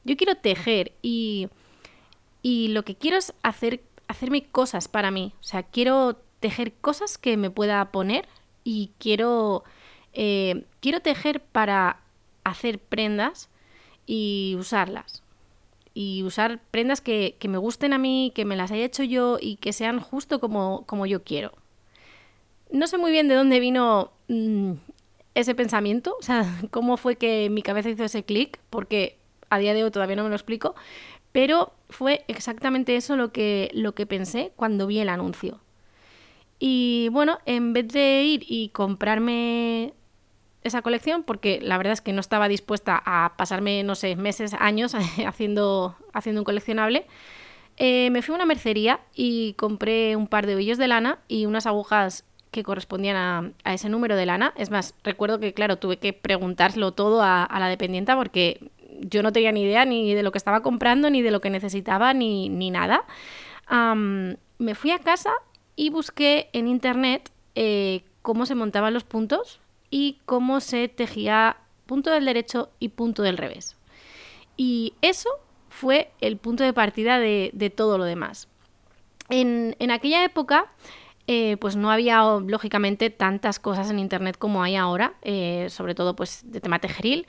Yo 0.04 0.18
quiero 0.18 0.34
tejer 0.34 0.92
y, 1.00 1.48
y 2.42 2.68
lo 2.68 2.84
que 2.84 2.96
quiero 2.96 3.16
es 3.16 3.32
hacer, 3.42 3.82
hacerme 4.08 4.44
cosas 4.44 4.88
para 4.88 5.10
mí. 5.10 5.32
O 5.40 5.42
sea, 5.42 5.62
quiero 5.62 6.20
tejer 6.38 6.74
cosas 6.74 7.16
que 7.16 7.38
me 7.38 7.48
pueda 7.48 7.92
poner 7.92 8.28
y 8.64 8.92
quiero, 8.98 9.64
eh, 10.12 10.64
quiero 10.80 11.00
tejer 11.00 11.40
para 11.40 12.00
hacer 12.44 12.78
prendas 12.78 13.48
y 14.06 14.56
usarlas 14.58 15.22
y 15.94 16.22
usar 16.22 16.60
prendas 16.70 17.00
que, 17.00 17.36
me 17.48 17.58
gusten 17.58 17.92
a 17.92 17.98
mí, 17.98 18.32
que 18.34 18.44
me 18.44 18.56
las 18.56 18.70
haya 18.70 18.84
hecho 18.84 19.02
yo 19.02 19.38
y 19.40 19.56
que 19.56 19.72
sean 19.72 20.00
justo 20.00 20.40
como, 20.40 20.84
como 20.86 21.06
yo 21.06 21.24
quiero. 21.24 21.52
No 22.70 22.86
sé 22.86 22.98
muy 22.98 23.10
bien 23.10 23.28
de 23.28 23.34
dónde 23.34 23.58
vino 23.60 24.12
mm, 24.28 24.72
ese 25.34 25.54
pensamiento, 25.54 26.16
o 26.18 26.22
sea, 26.22 26.44
cómo 26.70 26.96
fue 26.96 27.16
que 27.16 27.50
mi 27.50 27.62
cabeza 27.62 27.90
hizo 27.90 28.04
ese 28.04 28.24
clic, 28.24 28.60
porque 28.70 29.18
a 29.50 29.58
día 29.58 29.74
de 29.74 29.84
hoy 29.84 29.90
todavía 29.90 30.16
no 30.16 30.22
me 30.22 30.28
lo 30.28 30.36
explico, 30.36 30.74
pero 31.32 31.72
fue 31.88 32.24
exactamente 32.28 32.96
eso 32.96 33.16
lo 33.16 33.32
que, 33.32 33.70
lo 33.74 33.94
que 33.94 34.06
pensé 34.06 34.52
cuando 34.56 34.86
vi 34.86 35.00
el 35.00 35.08
anuncio. 35.08 35.60
Y 36.62 37.08
bueno, 37.10 37.38
en 37.46 37.72
vez 37.72 37.88
de 37.88 38.22
ir 38.22 38.44
y 38.46 38.68
comprarme 38.68 39.94
esa 40.62 40.82
colección 40.82 41.22
porque 41.22 41.58
la 41.62 41.78
verdad 41.78 41.94
es 41.94 42.02
que 42.02 42.12
no 42.12 42.20
estaba 42.20 42.46
dispuesta 42.46 43.02
a 43.04 43.32
pasarme, 43.38 43.82
no 43.82 43.94
sé, 43.94 44.14
meses, 44.14 44.54
años 44.58 44.94
haciendo, 45.26 45.96
haciendo 46.12 46.42
un 46.42 46.44
coleccionable. 46.44 47.06
Eh, 47.78 48.10
me 48.10 48.20
fui 48.20 48.34
a 48.34 48.36
una 48.36 48.44
mercería 48.44 49.00
y 49.14 49.54
compré 49.54 50.16
un 50.16 50.26
par 50.26 50.46
de 50.46 50.54
ovillos 50.54 50.76
de 50.76 50.86
lana 50.86 51.18
y 51.28 51.46
unas 51.46 51.64
agujas 51.64 52.24
que 52.50 52.62
correspondían 52.62 53.54
a, 53.64 53.72
ese 53.72 53.88
número 53.88 54.14
de 54.16 54.26
lana. 54.26 54.52
Es 54.54 54.70
más, 54.70 54.94
recuerdo 55.02 55.40
que, 55.40 55.54
claro, 55.54 55.78
tuve 55.78 55.96
que 55.96 56.12
preguntarlo 56.12 56.92
todo 56.92 57.22
a, 57.22 57.48
la 57.58 57.68
dependienta 57.68 58.16
porque 58.16 58.70
yo 59.00 59.22
no 59.22 59.32
tenía 59.32 59.52
ni 59.52 59.62
idea 59.62 59.86
ni 59.86 60.12
de 60.12 60.22
lo 60.22 60.30
que 60.30 60.36
estaba 60.36 60.60
comprando, 60.62 61.08
ni 61.08 61.22
de 61.22 61.30
lo 61.30 61.40
que 61.40 61.48
necesitaba, 61.48 62.12
ni, 62.12 62.50
nada. 62.70 63.06
me 64.58 64.74
fui 64.74 64.90
a 64.90 64.98
casa 64.98 65.32
y 65.80 65.88
busqué 65.88 66.50
en 66.52 66.68
internet 66.68 67.30
eh, 67.54 68.02
cómo 68.20 68.44
se 68.44 68.54
montaban 68.54 68.92
los 68.92 69.04
puntos 69.04 69.60
y 69.88 70.18
cómo 70.26 70.60
se 70.60 70.88
tejía 70.88 71.56
punto 71.86 72.10
del 72.10 72.26
derecho 72.26 72.68
y 72.80 72.90
punto 72.90 73.22
del 73.22 73.38
revés. 73.38 73.78
Y 74.58 74.92
eso 75.00 75.30
fue 75.70 76.10
el 76.20 76.36
punto 76.36 76.64
de 76.64 76.74
partida 76.74 77.18
de, 77.18 77.72
todo 77.74 77.96
lo 77.96 78.04
demás. 78.04 78.46
En, 79.30 79.74
aquella 79.90 80.22
época, 80.22 80.66
eh, 81.26 81.56
pues 81.58 81.76
no 81.76 81.90
había 81.90 82.24
lógicamente 82.46 83.08
tantas 83.08 83.58
cosas 83.58 83.88
en 83.88 83.98
internet 83.98 84.36
como 84.36 84.62
hay 84.62 84.76
ahora, 84.76 85.14
eh, 85.22 85.68
sobre 85.70 85.94
todo 85.94 86.14
pues 86.14 86.42
de 86.44 86.60
tema 86.60 86.78
tejeril. 86.78 87.26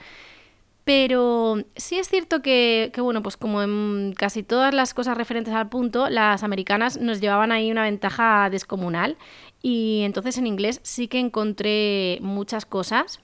Pero 0.93 1.55
sí 1.77 1.99
es 1.99 2.09
cierto 2.09 2.41
que, 2.41 2.91
que, 2.93 2.99
bueno, 2.99 3.23
pues 3.23 3.37
como 3.37 3.61
en 3.61 4.13
casi 4.13 4.43
todas 4.43 4.73
las 4.73 4.93
cosas 4.93 5.15
referentes 5.15 5.53
al 5.53 5.69
punto, 5.69 6.09
las 6.09 6.43
americanas 6.43 6.99
nos 6.99 7.21
llevaban 7.21 7.53
ahí 7.53 7.71
una 7.71 7.83
ventaja 7.83 8.49
descomunal 8.49 9.17
y 9.61 10.01
entonces 10.03 10.37
en 10.37 10.47
inglés 10.47 10.81
sí 10.83 11.07
que 11.07 11.19
encontré 11.19 12.17
muchas 12.19 12.65
cosas 12.65 13.21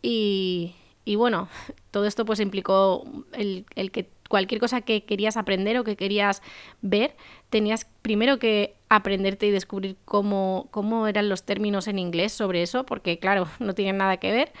y, 0.00 0.74
bueno, 1.04 1.48
todo 1.90 2.06
esto 2.06 2.24
pues 2.24 2.40
implicó 2.40 3.04
el, 3.32 3.66
que 3.90 4.08
cualquier 4.30 4.58
cosa 4.58 4.80
que 4.80 5.04
querías 5.04 5.36
aprender 5.36 5.76
o 5.76 5.84
que 5.84 5.96
querías 5.96 6.40
ver, 6.80 7.14
tenías 7.50 7.86
primero 8.00 8.38
que 8.38 8.74
aprenderte 8.88 9.46
y 9.46 9.50
descubrir 9.50 9.98
cómo, 10.06 10.68
cómo 10.70 11.06
eran 11.06 11.28
los 11.28 11.44
términos 11.44 11.88
en 11.88 11.98
inglés 11.98 12.32
sobre 12.32 12.62
eso, 12.62 12.86
porque 12.86 13.18
claro, 13.18 13.48
no 13.58 13.74
tienen 13.74 13.98
nada 13.98 14.16
que 14.16 14.32
ver. 14.32 14.52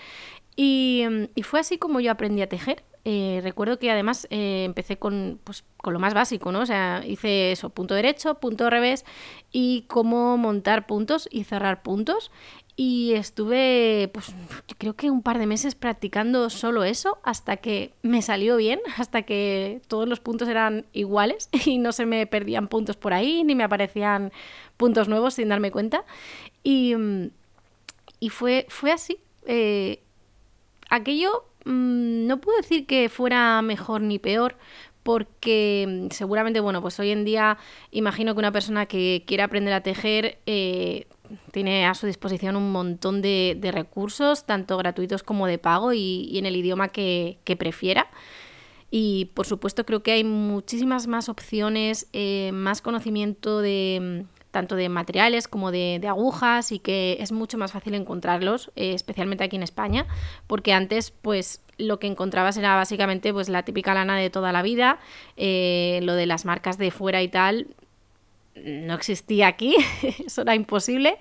Y, 0.56 1.04
y 1.34 1.42
fue 1.42 1.60
así 1.60 1.78
como 1.78 2.00
yo 2.00 2.10
aprendí 2.10 2.42
a 2.42 2.48
tejer. 2.48 2.84
Eh, 3.04 3.40
recuerdo 3.42 3.80
que 3.80 3.90
además 3.90 4.28
eh, 4.30 4.62
empecé 4.64 4.96
con, 4.96 5.40
pues, 5.42 5.64
con 5.78 5.92
lo 5.92 5.98
más 5.98 6.14
básico, 6.14 6.52
¿no? 6.52 6.60
O 6.60 6.66
sea, 6.66 7.02
hice 7.04 7.50
eso, 7.50 7.70
punto 7.70 7.94
derecho, 7.94 8.36
punto 8.36 8.70
revés 8.70 9.04
y 9.50 9.86
cómo 9.88 10.36
montar 10.38 10.86
puntos 10.86 11.28
y 11.30 11.44
cerrar 11.44 11.82
puntos. 11.82 12.30
Y 12.76 13.12
estuve, 13.14 14.08
pues 14.14 14.34
creo 14.78 14.94
que 14.94 15.10
un 15.10 15.22
par 15.22 15.38
de 15.38 15.46
meses 15.46 15.74
practicando 15.74 16.48
solo 16.48 16.84
eso 16.84 17.18
hasta 17.22 17.58
que 17.58 17.92
me 18.02 18.22
salió 18.22 18.56
bien, 18.56 18.80
hasta 18.96 19.22
que 19.22 19.82
todos 19.88 20.08
los 20.08 20.20
puntos 20.20 20.48
eran 20.48 20.86
iguales 20.92 21.48
y 21.66 21.78
no 21.78 21.92
se 21.92 22.06
me 22.06 22.26
perdían 22.26 22.68
puntos 22.68 22.96
por 22.96 23.14
ahí, 23.14 23.42
ni 23.42 23.54
me 23.56 23.64
aparecían 23.64 24.32
puntos 24.76 25.08
nuevos 25.08 25.34
sin 25.34 25.48
darme 25.48 25.72
cuenta. 25.72 26.04
Y, 26.62 26.94
y 28.20 28.28
fue, 28.28 28.66
fue 28.68 28.92
así. 28.92 29.18
Eh, 29.46 30.02
aquello 30.94 31.46
Mm, 31.64 32.26
no 32.26 32.40
puedo 32.40 32.56
decir 32.58 32.86
que 32.86 33.08
fuera 33.08 33.62
mejor 33.62 34.00
ni 34.02 34.18
peor, 34.18 34.56
porque 35.02 35.86
mm, 35.88 36.12
seguramente, 36.12 36.60
bueno, 36.60 36.82
pues 36.82 36.98
hoy 37.00 37.10
en 37.10 37.24
día 37.24 37.58
imagino 37.90 38.34
que 38.34 38.40
una 38.40 38.52
persona 38.52 38.86
que 38.86 39.24
quiera 39.26 39.44
aprender 39.44 39.74
a 39.74 39.82
tejer 39.82 40.38
eh, 40.46 41.06
tiene 41.52 41.86
a 41.86 41.94
su 41.94 42.06
disposición 42.06 42.56
un 42.56 42.72
montón 42.72 43.22
de, 43.22 43.58
recursos, 43.72 44.44
tanto 44.44 44.76
gratuitos 44.76 45.22
como 45.22 45.46
de 45.46 45.58
pago 45.58 45.92
y, 45.92 46.36
en 46.38 46.46
el 46.46 46.56
idioma 46.56 46.88
que, 46.88 47.38
prefiera. 47.58 48.08
Y 48.90 49.26
por 49.34 49.46
supuesto 49.46 49.86
creo 49.86 50.02
que 50.02 50.12
hay 50.12 50.24
muchísimas 50.24 51.06
más 51.06 51.28
opciones, 51.30 52.08
eh, 52.12 52.50
más 52.52 52.82
conocimiento 52.82 53.60
de, 53.60 54.26
mm, 54.26 54.31
tanto 54.52 54.76
de 54.76 54.88
materiales 54.88 55.48
como 55.48 55.72
de, 55.72 56.00
agujas 56.06 56.70
y 56.70 56.78
que 56.78 57.16
es 57.18 57.32
mucho 57.32 57.58
más 57.58 57.72
fácil 57.72 57.94
encontrarlos, 57.94 58.70
eh, 58.76 58.92
especialmente 58.92 59.42
aquí 59.42 59.56
en 59.56 59.64
España, 59.64 60.06
porque 60.46 60.72
antes 60.72 61.10
pues 61.10 61.62
lo 61.78 61.98
que 61.98 62.06
encontrabas 62.06 62.56
era 62.56 62.76
básicamente 62.76 63.32
pues 63.32 63.48
la 63.48 63.64
típica 63.64 63.94
lana 63.94 64.16
de 64.16 64.30
toda 64.30 64.52
la 64.52 64.62
vida, 64.62 65.00
eh, 65.36 66.00
lo 66.02 66.14
de 66.14 66.26
las 66.26 66.44
marcas 66.44 66.78
de 66.78 66.90
fuera 66.92 67.22
y 67.22 67.28
tal 67.28 67.66
no 68.54 68.94
existía 68.94 69.48
aquí, 69.48 69.74
eso 70.24 70.42
era 70.42 70.54
imposible. 70.54 71.18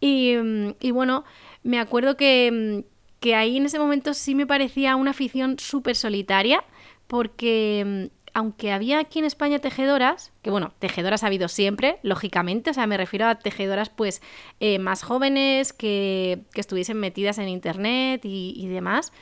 Y, 0.00 0.34
y 0.80 0.90
bueno, 0.92 1.24
me 1.64 1.78
acuerdo 1.78 2.16
que, 2.16 2.84
que 3.20 3.34
ahí 3.34 3.56
en 3.56 3.66
ese 3.66 3.78
momento 3.78 4.14
sí 4.14 4.34
me 4.34 4.46
parecía 4.46 4.96
una 4.96 5.10
afición 5.10 5.58
súper 5.58 5.96
solitaria, 5.96 6.64
porque 7.06 8.10
aunque 8.34 8.72
había 8.72 8.98
aquí 8.98 9.18
en 9.18 9.24
España 9.24 9.58
tejedoras, 9.58 10.32
que 10.42 10.50
bueno, 10.50 10.72
tejedoras 10.78 11.22
ha 11.22 11.26
habido 11.26 11.48
siempre, 11.48 11.98
lógicamente, 12.02 12.70
o 12.70 12.74
sea, 12.74 12.86
me 12.86 12.96
refiero 12.96 13.26
a 13.26 13.34
tejedoras 13.34 13.90
pues 13.90 14.22
eh, 14.60 14.78
más 14.78 15.02
jóvenes, 15.02 15.72
que, 15.72 16.44
estuviesen 16.54 16.98
metidas 16.98 17.38
en 17.38 17.48
internet 17.48 18.22
y, 18.24 18.66
demás, 18.68 19.12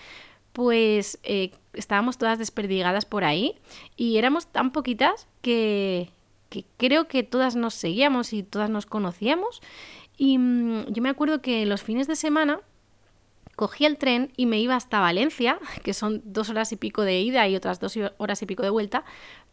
pues 0.53 1.19
eh, 1.23 1.53
estábamos 1.73 2.19
todas 2.19 2.39
desperdigadas 2.39 3.05
por 3.05 3.25
ahí 3.25 3.57
y 3.97 4.19
éramos 4.19 4.47
tan 4.47 4.73
poquitas 4.73 5.27
que, 5.43 6.11
que 6.49 6.65
creo 6.77 7.09
que 7.09 7.23
todas 7.23 7.57
nos 7.57 7.75
seguíamos 7.75 8.33
y 8.33 8.43
todas 8.43 8.71
nos 8.71 8.87
conocíamos. 8.87 9.61
Y 10.17 10.39
mm, 10.39 10.93
yo 10.93 11.03
me 11.03 11.09
acuerdo 11.09 11.41
que 11.41 11.65
los 11.67 11.83
fines 11.83 12.07
de 12.07 12.17
semana 12.17 12.61
cogí 13.61 13.85
el 13.85 13.99
tren 13.99 14.33
y 14.39 14.47
me 14.47 14.59
iba 14.59 14.75
hasta 14.75 15.01
Valencia, 15.01 15.59
que 15.85 15.93
son 15.93 16.23
dos 16.25 16.49
horas 16.49 16.73
y 16.73 16.77
pico 16.77 17.03
de 17.03 17.21
ida 17.21 17.47
y 17.47 17.57
otras 17.57 17.79
dos 17.79 17.95
horas 18.17 18.41
y 18.41 18.47
pico 18.47 18.63
de 18.63 18.71
vuelta, 18.71 19.05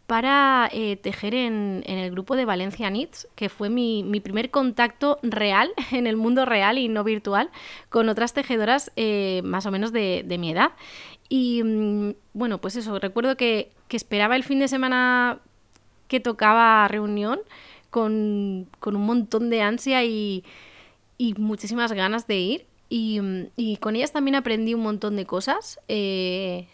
para 0.05 0.69
eh, 0.71 0.95
tejer 0.95 1.35
en, 1.35 1.83
el 1.85 2.11
grupo 2.11 2.37
de 2.37 2.45
Valencia 2.45 2.87
Knits, 2.87 3.27
que 3.35 3.49
fue 3.49 3.69
mi, 3.69 4.05
primer 4.21 4.49
contacto 4.49 5.19
real, 5.23 5.73
en 5.91 6.07
el 6.07 6.15
mundo 6.15 6.45
real 6.45 6.77
y 6.77 6.87
no 6.87 7.03
virtual, 7.03 7.49
con 7.89 8.07
otras 8.07 8.31
tejedoras 8.31 8.93
eh, 8.95 9.41
más 9.43 9.65
o 9.65 9.71
menos 9.71 9.91
de, 9.91 10.23
mi 10.39 10.51
edad. 10.51 10.71
Y 11.27 11.61
mm, 11.65 12.13
bueno, 12.31 12.59
pues 12.61 12.77
eso, 12.77 12.97
recuerdo 12.99 13.35
que, 13.35 13.73
esperaba 13.89 14.37
el 14.37 14.45
fin 14.45 14.59
de 14.59 14.69
semana 14.69 15.39
que 16.07 16.21
tocaba 16.21 16.87
reunión 16.87 17.41
con, 17.89 18.69
un 18.85 19.05
montón 19.05 19.49
de 19.49 19.61
ansia 19.61 20.05
y, 20.05 20.45
y 21.17 21.33
muchísimas 21.33 21.91
ganas 21.91 22.25
de 22.25 22.37
ir. 22.37 22.76
Y, 22.89 23.77
con 23.81 23.95
ellas 23.95 24.13
también 24.13 24.35
aprendí 24.35 24.73
un 24.73 24.81
montón 24.81 25.15
de 25.15 25.25
cosas. 25.25 25.79
Eh, 25.87 26.67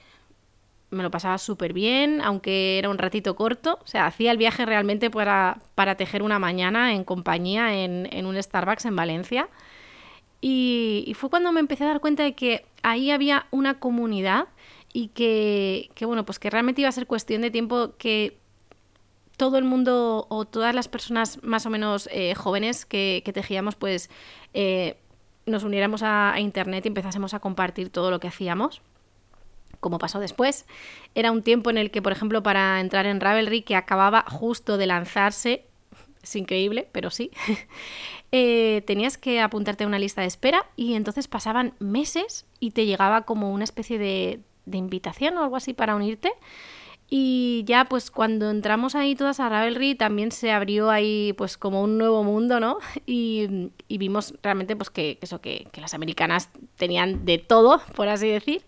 me 0.91 1.03
lo 1.03 1.11
pasaba 1.11 1.37
súper 1.37 1.73
bien, 1.73 2.21
aunque 2.21 2.77
era 2.77 2.89
un 2.89 2.97
ratito 2.97 3.35
corto. 3.35 3.79
O 3.83 3.87
sea, 3.87 4.05
hacía 4.05 4.31
el 4.31 4.37
viaje 4.37 4.65
realmente 4.65 5.09
para, 5.09 5.59
para 5.75 5.95
tejer 5.95 6.21
una 6.21 6.39
mañana 6.39 6.93
en 6.93 7.03
compañía 7.03 7.83
en, 7.83 8.25
un 8.25 8.41
Starbucks 8.41 8.85
en 8.85 8.95
Valencia. 8.95 9.49
Y, 10.41 11.13
fue 11.17 11.29
cuando 11.29 11.51
me 11.51 11.59
empecé 11.59 11.83
a 11.85 11.87
dar 11.87 11.99
cuenta 12.01 12.23
de 12.23 12.33
que 12.35 12.65
ahí 12.83 13.11
había 13.11 13.47
una 13.51 13.79
comunidad 13.79 14.47
y 14.91 15.07
que, 15.09 15.89
que, 15.95 16.05
bueno, 16.05 16.25
pues 16.25 16.37
que 16.37 16.49
realmente 16.49 16.81
iba 16.81 16.89
a 16.89 16.91
ser 16.91 17.07
cuestión 17.07 17.41
de 17.41 17.49
tiempo 17.49 17.93
que 17.97 18.37
todo 19.37 19.57
el 19.57 19.63
mundo 19.63 20.27
o 20.29 20.45
todas 20.45 20.75
las 20.75 20.87
personas 20.87 21.41
más 21.43 21.65
o 21.65 21.69
menos 21.69 22.07
eh, 22.11 22.35
jóvenes 22.35 22.85
que, 22.85 23.23
tejíamos, 23.33 23.75
pues 23.75 24.09
eh, 24.53 24.97
nos 25.45 25.63
uniéramos 25.63 26.01
a, 26.03 26.35
Internet 26.39 26.85
y 26.85 26.89
empezásemos 26.89 27.33
a 27.33 27.39
compartir 27.39 27.89
todo 27.89 28.11
lo 28.11 28.19
que 28.19 28.27
hacíamos 28.27 28.81
como 29.79 29.99
pasó 29.99 30.21
después. 30.21 30.65
Era 31.13 31.31
un 31.31 31.43
tiempo 31.43 31.69
en 31.69 31.77
el 31.77 31.91
que, 31.91 32.01
por 32.01 32.13
ejemplo, 32.13 32.41
para 32.41 32.79
entrar 32.79 33.05
en 33.05 33.19
Ravelry, 33.19 33.63
que 33.63 33.75
acababa 33.75 34.23
justo 34.29 34.77
de 34.77 34.85
lanzarse, 34.85 35.65
es 36.23 36.35
increíble, 36.37 36.87
pero 36.93 37.09
sí, 37.09 37.31
eh, 38.31 38.81
tenías 38.87 39.17
que 39.17 39.41
apuntarte 39.41 39.83
a 39.83 39.87
una 39.87 39.99
lista 39.99 40.21
de 40.21 40.27
espera 40.27 40.65
y 40.77 40.93
entonces 40.93 41.27
pasaban 41.27 41.73
meses 41.79 42.45
y 42.61 42.71
te 42.71 42.85
llegaba 42.85 43.23
como 43.23 43.51
una 43.51 43.65
especie 43.65 43.99
de, 43.99 44.39
de 44.65 44.77
invitación 44.77 45.37
o 45.37 45.43
algo 45.43 45.57
así 45.57 45.73
para 45.73 45.95
unirte. 45.95 46.31
Y 47.15 47.63
ya 47.67 47.85
pues 47.85 48.09
cuando 48.09 48.49
entramos 48.49 48.95
ahí 48.95 49.13
todas 49.13 49.39
a 49.39 49.47
Ravelry 49.47 49.93
también 49.93 50.31
se 50.31 50.51
abrió 50.51 50.89
ahí 50.89 51.33
pues 51.37 51.59
como 51.59 51.83
un 51.83 51.99
nuevo 51.99 52.23
mundo, 52.23 52.59
¿no? 52.59 52.79
Y, 53.05 53.69
vimos 53.87 54.33
realmente 54.41 54.75
pues 54.75 54.89
que 54.89 55.19
eso, 55.21 55.39
que, 55.39 55.67
las 55.79 55.93
americanas 55.93 56.49
tenían 56.75 57.23
de 57.23 57.37
todo, 57.37 57.83
por 57.95 58.07
así 58.07 58.29
decir. 58.29 58.63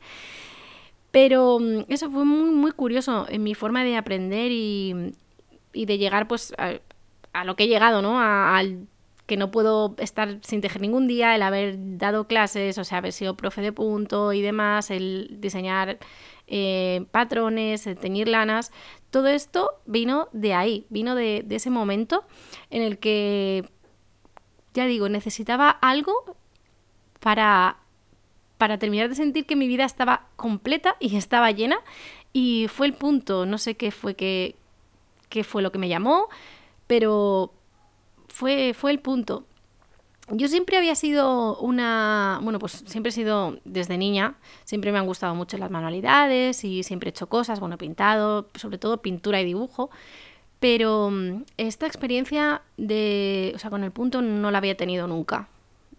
Pero 1.09 1.57
mm, 1.59 1.85
eso 1.89 2.11
fue 2.11 2.23
muy, 2.23 2.51
muy 2.51 2.71
curioso 2.71 3.25
en 3.29 3.41
mi 3.41 3.55
forma 3.55 3.83
de 3.83 3.97
aprender 3.97 4.51
y, 4.51 4.93
de 5.73 5.97
llegar 5.97 6.27
pues 6.27 6.53
a, 6.59 7.43
lo 7.45 7.55
que 7.55 7.63
he 7.63 7.67
llegado, 7.67 8.03
¿no? 8.03 8.21
al 8.21 8.85
que 9.25 9.37
no 9.37 9.49
puedo 9.49 9.95
estar 9.97 10.37
sin 10.43 10.61
tejer 10.61 10.81
ningún 10.83 11.07
día, 11.07 11.33
el 11.35 11.41
haber 11.41 11.97
dado 11.97 12.27
clases, 12.27 12.77
o 12.77 12.83
sea, 12.83 12.99
haber 12.99 13.11
sido 13.11 13.35
profe 13.35 13.61
de 13.61 13.71
punto 13.71 14.33
y 14.33 14.41
demás, 14.43 14.91
el 14.91 15.37
diseñar 15.39 15.97
eh, 16.47 17.05
patrones, 17.11 17.87
el 17.87 17.97
teñir 17.97 18.27
lanas, 18.27 18.71
todo 19.09 19.27
esto 19.27 19.81
vino 19.85 20.29
de 20.31 20.53
ahí, 20.53 20.85
vino 20.89 21.15
de, 21.15 21.45
ese 21.49 21.69
momento 21.69 22.23
en 22.69 22.81
el 22.81 22.99
que, 22.99 23.69
ya 24.73 24.85
digo, 24.85 25.09
necesitaba 25.09 25.69
algo 25.69 26.35
para, 27.19 27.77
para 28.57 28.77
terminar 28.77 29.09
de 29.09 29.15
sentir 29.15 29.45
que 29.45 29.55
mi 29.55 29.67
vida 29.67 29.85
estaba 29.85 30.27
completa 30.35 30.97
y 30.99 31.15
estaba 31.15 31.51
llena 31.51 31.77
y 32.33 32.67
fue 32.67 32.87
el 32.87 32.93
punto, 32.93 33.45
no 33.45 33.57
sé 33.57 33.75
qué 33.75 33.91
fue 33.91 34.15
que, 34.15 34.55
qué 35.29 35.43
fue 35.43 35.61
lo 35.61 35.71
que 35.71 35.79
me 35.79 35.89
llamó, 35.89 36.27
pero 36.87 37.53
fue, 38.27 38.73
fue 38.73 38.91
el 38.91 38.99
punto. 38.99 39.45
Yo 40.29 40.47
siempre 40.47 40.77
había 40.77 40.95
sido 40.95 41.57
una, 41.59 42.39
bueno, 42.41 42.57
pues 42.57 42.83
siempre 42.87 43.09
he 43.09 43.13
sido 43.13 43.59
desde 43.63 43.97
niña, 43.97 44.35
siempre 44.63 44.91
me 44.91 44.97
han 44.97 45.05
gustado 45.05 45.35
mucho 45.35 45.57
las 45.59 45.69
manualidades 45.69 46.63
y 46.63 46.81
siempre 46.81 47.09
he 47.09 47.11
hecho 47.11 47.27
cosas, 47.27 47.59
bueno, 47.59 47.77
pintado, 47.77 48.49
sobre 48.55 48.79
todo 48.79 49.03
pintura 49.03 49.39
y 49.39 49.45
dibujo, 49.45 49.91
pero 50.59 51.11
mm, 51.11 51.43
esta 51.57 51.85
experiencia 51.85 52.63
de, 52.77 53.51
o 53.55 53.59
sea, 53.59 53.69
con 53.69 53.83
el 53.83 53.91
punto 53.91 54.23
no 54.23 54.49
la 54.49 54.57
había 54.57 54.75
tenido 54.75 55.07
nunca. 55.07 55.47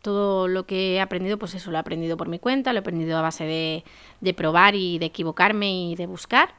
Todo 0.03 0.49
lo 0.49 0.67
que 0.67 0.95
he 0.97 1.01
aprendido, 1.01 1.39
pues 1.39 1.55
eso 1.55 1.71
lo 1.71 1.77
he 1.77 1.81
aprendido 1.81 2.17
por 2.17 2.29
mi 2.29 2.41
cuenta, 2.41 2.73
lo 2.73 2.79
he 2.79 2.81
aprendido 2.81 3.17
a 3.19 3.23
base 3.23 3.45
de, 3.45 3.85
de 4.21 4.35
probar 4.35 4.75
y 4.75 4.99
de 4.99 5.07
equivocarme 5.07 5.91
y 5.91 5.95
de 5.95 6.07
buscar. 6.07 6.55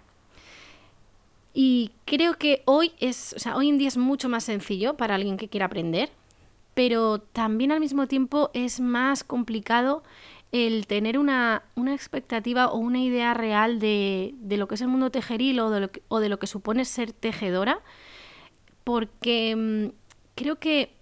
Y 1.53 1.91
creo 2.05 2.36
que 2.36 2.61
hoy 2.65 2.93
es, 2.99 3.34
o 3.36 3.39
sea, 3.39 3.57
hoy 3.57 3.70
en 3.70 3.78
día 3.78 3.88
es 3.89 3.97
mucho 3.97 4.30
más 4.30 4.45
sencillo 4.45 4.95
para 4.95 5.15
alguien 5.15 5.38
que 5.38 5.49
quiera 5.49 5.65
aprender, 5.65 6.09
pero 6.78 7.17
también 7.17 7.71
al 7.71 7.80
mismo 7.80 8.05
tiempo 8.05 8.51
es 8.53 8.80
más 8.80 9.23
complicado 9.23 10.03
el 10.51 10.86
tener 10.86 11.17
una, 11.17 11.63
expectativa 11.88 12.67
o 12.67 12.78
una 12.78 12.99
idea 12.99 13.34
real 13.34 13.80
de, 13.80 14.36
lo 14.47 14.67
que 14.67 14.75
es 14.75 14.82
el 14.82 14.88
mundo 14.88 15.09
tejeril 15.09 15.59
o 15.59 15.71
de 15.71 15.80
lo 15.80 15.89
que, 15.89 16.03
de 16.07 16.47
supone 16.47 16.86
ser 16.86 17.13
tejedora, 17.13 17.80
porque 18.84 19.55
mm, 19.55 19.88
creo 20.36 20.57
que 20.59 20.97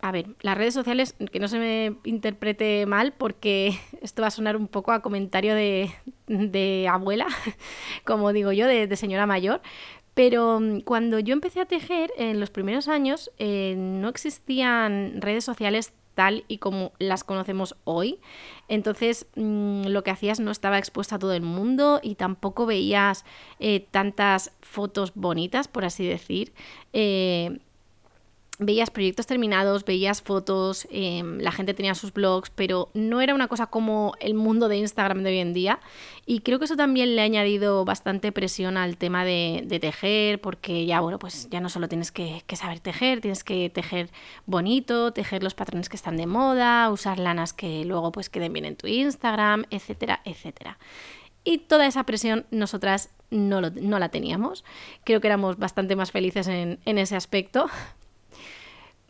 a 0.00 0.12
ver, 0.12 0.26
las 0.40 0.56
redes 0.56 0.74
sociales, 0.74 1.16
que 1.32 1.40
no 1.40 1.48
se 1.48 1.58
me 1.58 1.96
interprete 2.04 2.86
mal, 2.86 3.12
porque 3.12 3.78
esto 4.02 4.22
va 4.22 4.28
a 4.28 4.30
sonar 4.30 4.56
un 4.56 4.68
poco 4.68 4.92
a 4.92 5.00
comentario 5.00 5.54
de, 5.54 6.88
abuela, 6.90 7.26
como 8.04 8.32
digo 8.32 8.52
yo, 8.52 8.66
de, 8.66 8.94
señora 8.96 9.26
mayor, 9.26 9.62
pero 10.16 10.58
mm, 10.58 10.80
cuando 10.80 11.18
yo 11.18 11.34
empecé 11.34 11.60
a 11.60 11.66
tejer 11.66 12.10
en 12.16 12.40
los 12.40 12.48
primeros 12.48 12.88
años 12.88 13.30
eh, 13.38 13.74
no 13.76 14.08
existían 14.08 15.20
redes 15.20 15.44
sociales 15.44 15.92
tal 16.14 16.44
y 16.48 16.56
como 16.56 16.92
las 16.98 17.22
conocemos 17.22 17.76
hoy. 17.84 18.18
Entonces 18.66 19.26
mm, 19.36 19.88
lo 19.88 20.02
que 20.02 20.10
hacías 20.10 20.40
no 20.40 20.50
estaba 20.50 20.78
expuesto 20.78 21.14
a 21.14 21.18
todo 21.18 21.34
el 21.34 21.42
mundo 21.42 22.00
y 22.02 22.14
tampoco 22.14 22.64
veías 22.64 23.26
eh, 23.60 23.86
tantas 23.90 24.52
fotos 24.62 25.12
bonitas, 25.14 25.68
por 25.68 25.84
así 25.84 26.06
decir. 26.06 26.54
Eh, 26.94 27.58
veías 28.58 28.90
proyectos 28.90 29.26
terminados, 29.26 29.84
veías 29.84 30.22
fotos, 30.22 30.86
em, 30.90 31.38
la 31.38 31.52
gente 31.52 31.74
tenía 31.74 31.94
sus 31.94 32.12
blogs, 32.12 32.50
pero 32.50 32.90
no 32.94 33.20
era 33.20 33.34
una 33.34 33.48
cosa 33.48 33.66
como 33.66 34.14
el 34.20 34.34
mundo 34.34 34.68
de 34.68 34.78
Instagram 34.78 35.22
de 35.22 35.30
hoy 35.30 35.38
en 35.38 35.52
día. 35.52 35.80
Y 36.24 36.40
creo 36.40 36.58
que 36.58 36.64
eso 36.64 36.76
también 36.76 37.16
le 37.16 37.22
ha 37.22 37.24
añadido 37.24 37.84
bastante 37.84 38.32
presión 38.32 38.76
al 38.76 38.96
tema 38.96 39.24
de, 39.24 39.78
tejer, 39.80 40.40
porque 40.40 40.86
ya, 40.86 41.00
bueno, 41.00 41.18
pues 41.18 41.48
ya 41.50 41.60
no 41.60 41.68
solo 41.68 41.88
tienes 41.88 42.10
que, 42.10 42.42
saber 42.54 42.80
tejer, 42.80 43.20
tienes 43.20 43.44
que 43.44 43.70
tejer 43.70 44.10
bonito, 44.46 45.12
tejer 45.12 45.42
los 45.42 45.54
patrones 45.54 45.88
que 45.88 45.96
están 45.96 46.16
de 46.16 46.26
moda, 46.26 46.90
usar 46.90 47.18
lanas 47.18 47.52
que 47.52 47.84
luego 47.84 48.10
pues 48.10 48.30
queden 48.30 48.52
bien 48.52 48.64
en 48.64 48.76
tu 48.76 48.86
Instagram, 48.86 49.64
etcétera, 49.70 50.22
etcétera. 50.24 50.78
Y 51.44 51.58
toda 51.58 51.86
esa 51.86 52.04
presión 52.04 52.46
nosotras 52.50 53.10
no, 53.30 53.60
la 53.60 54.08
teníamos. 54.08 54.64
Creo 55.04 55.20
que 55.20 55.28
éramos 55.28 55.58
bastante 55.58 55.94
más 55.94 56.10
felices 56.10 56.48
en, 56.48 56.80
en 56.84 56.98
ese 56.98 57.16
aspecto, 57.16 57.68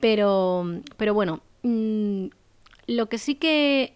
pero, 0.00 0.64
pero 0.96 1.14
bueno, 1.14 1.40
mm, 1.62 2.26
lo 2.86 3.08
que 3.08 3.18
sí 3.18 3.36
que, 3.36 3.94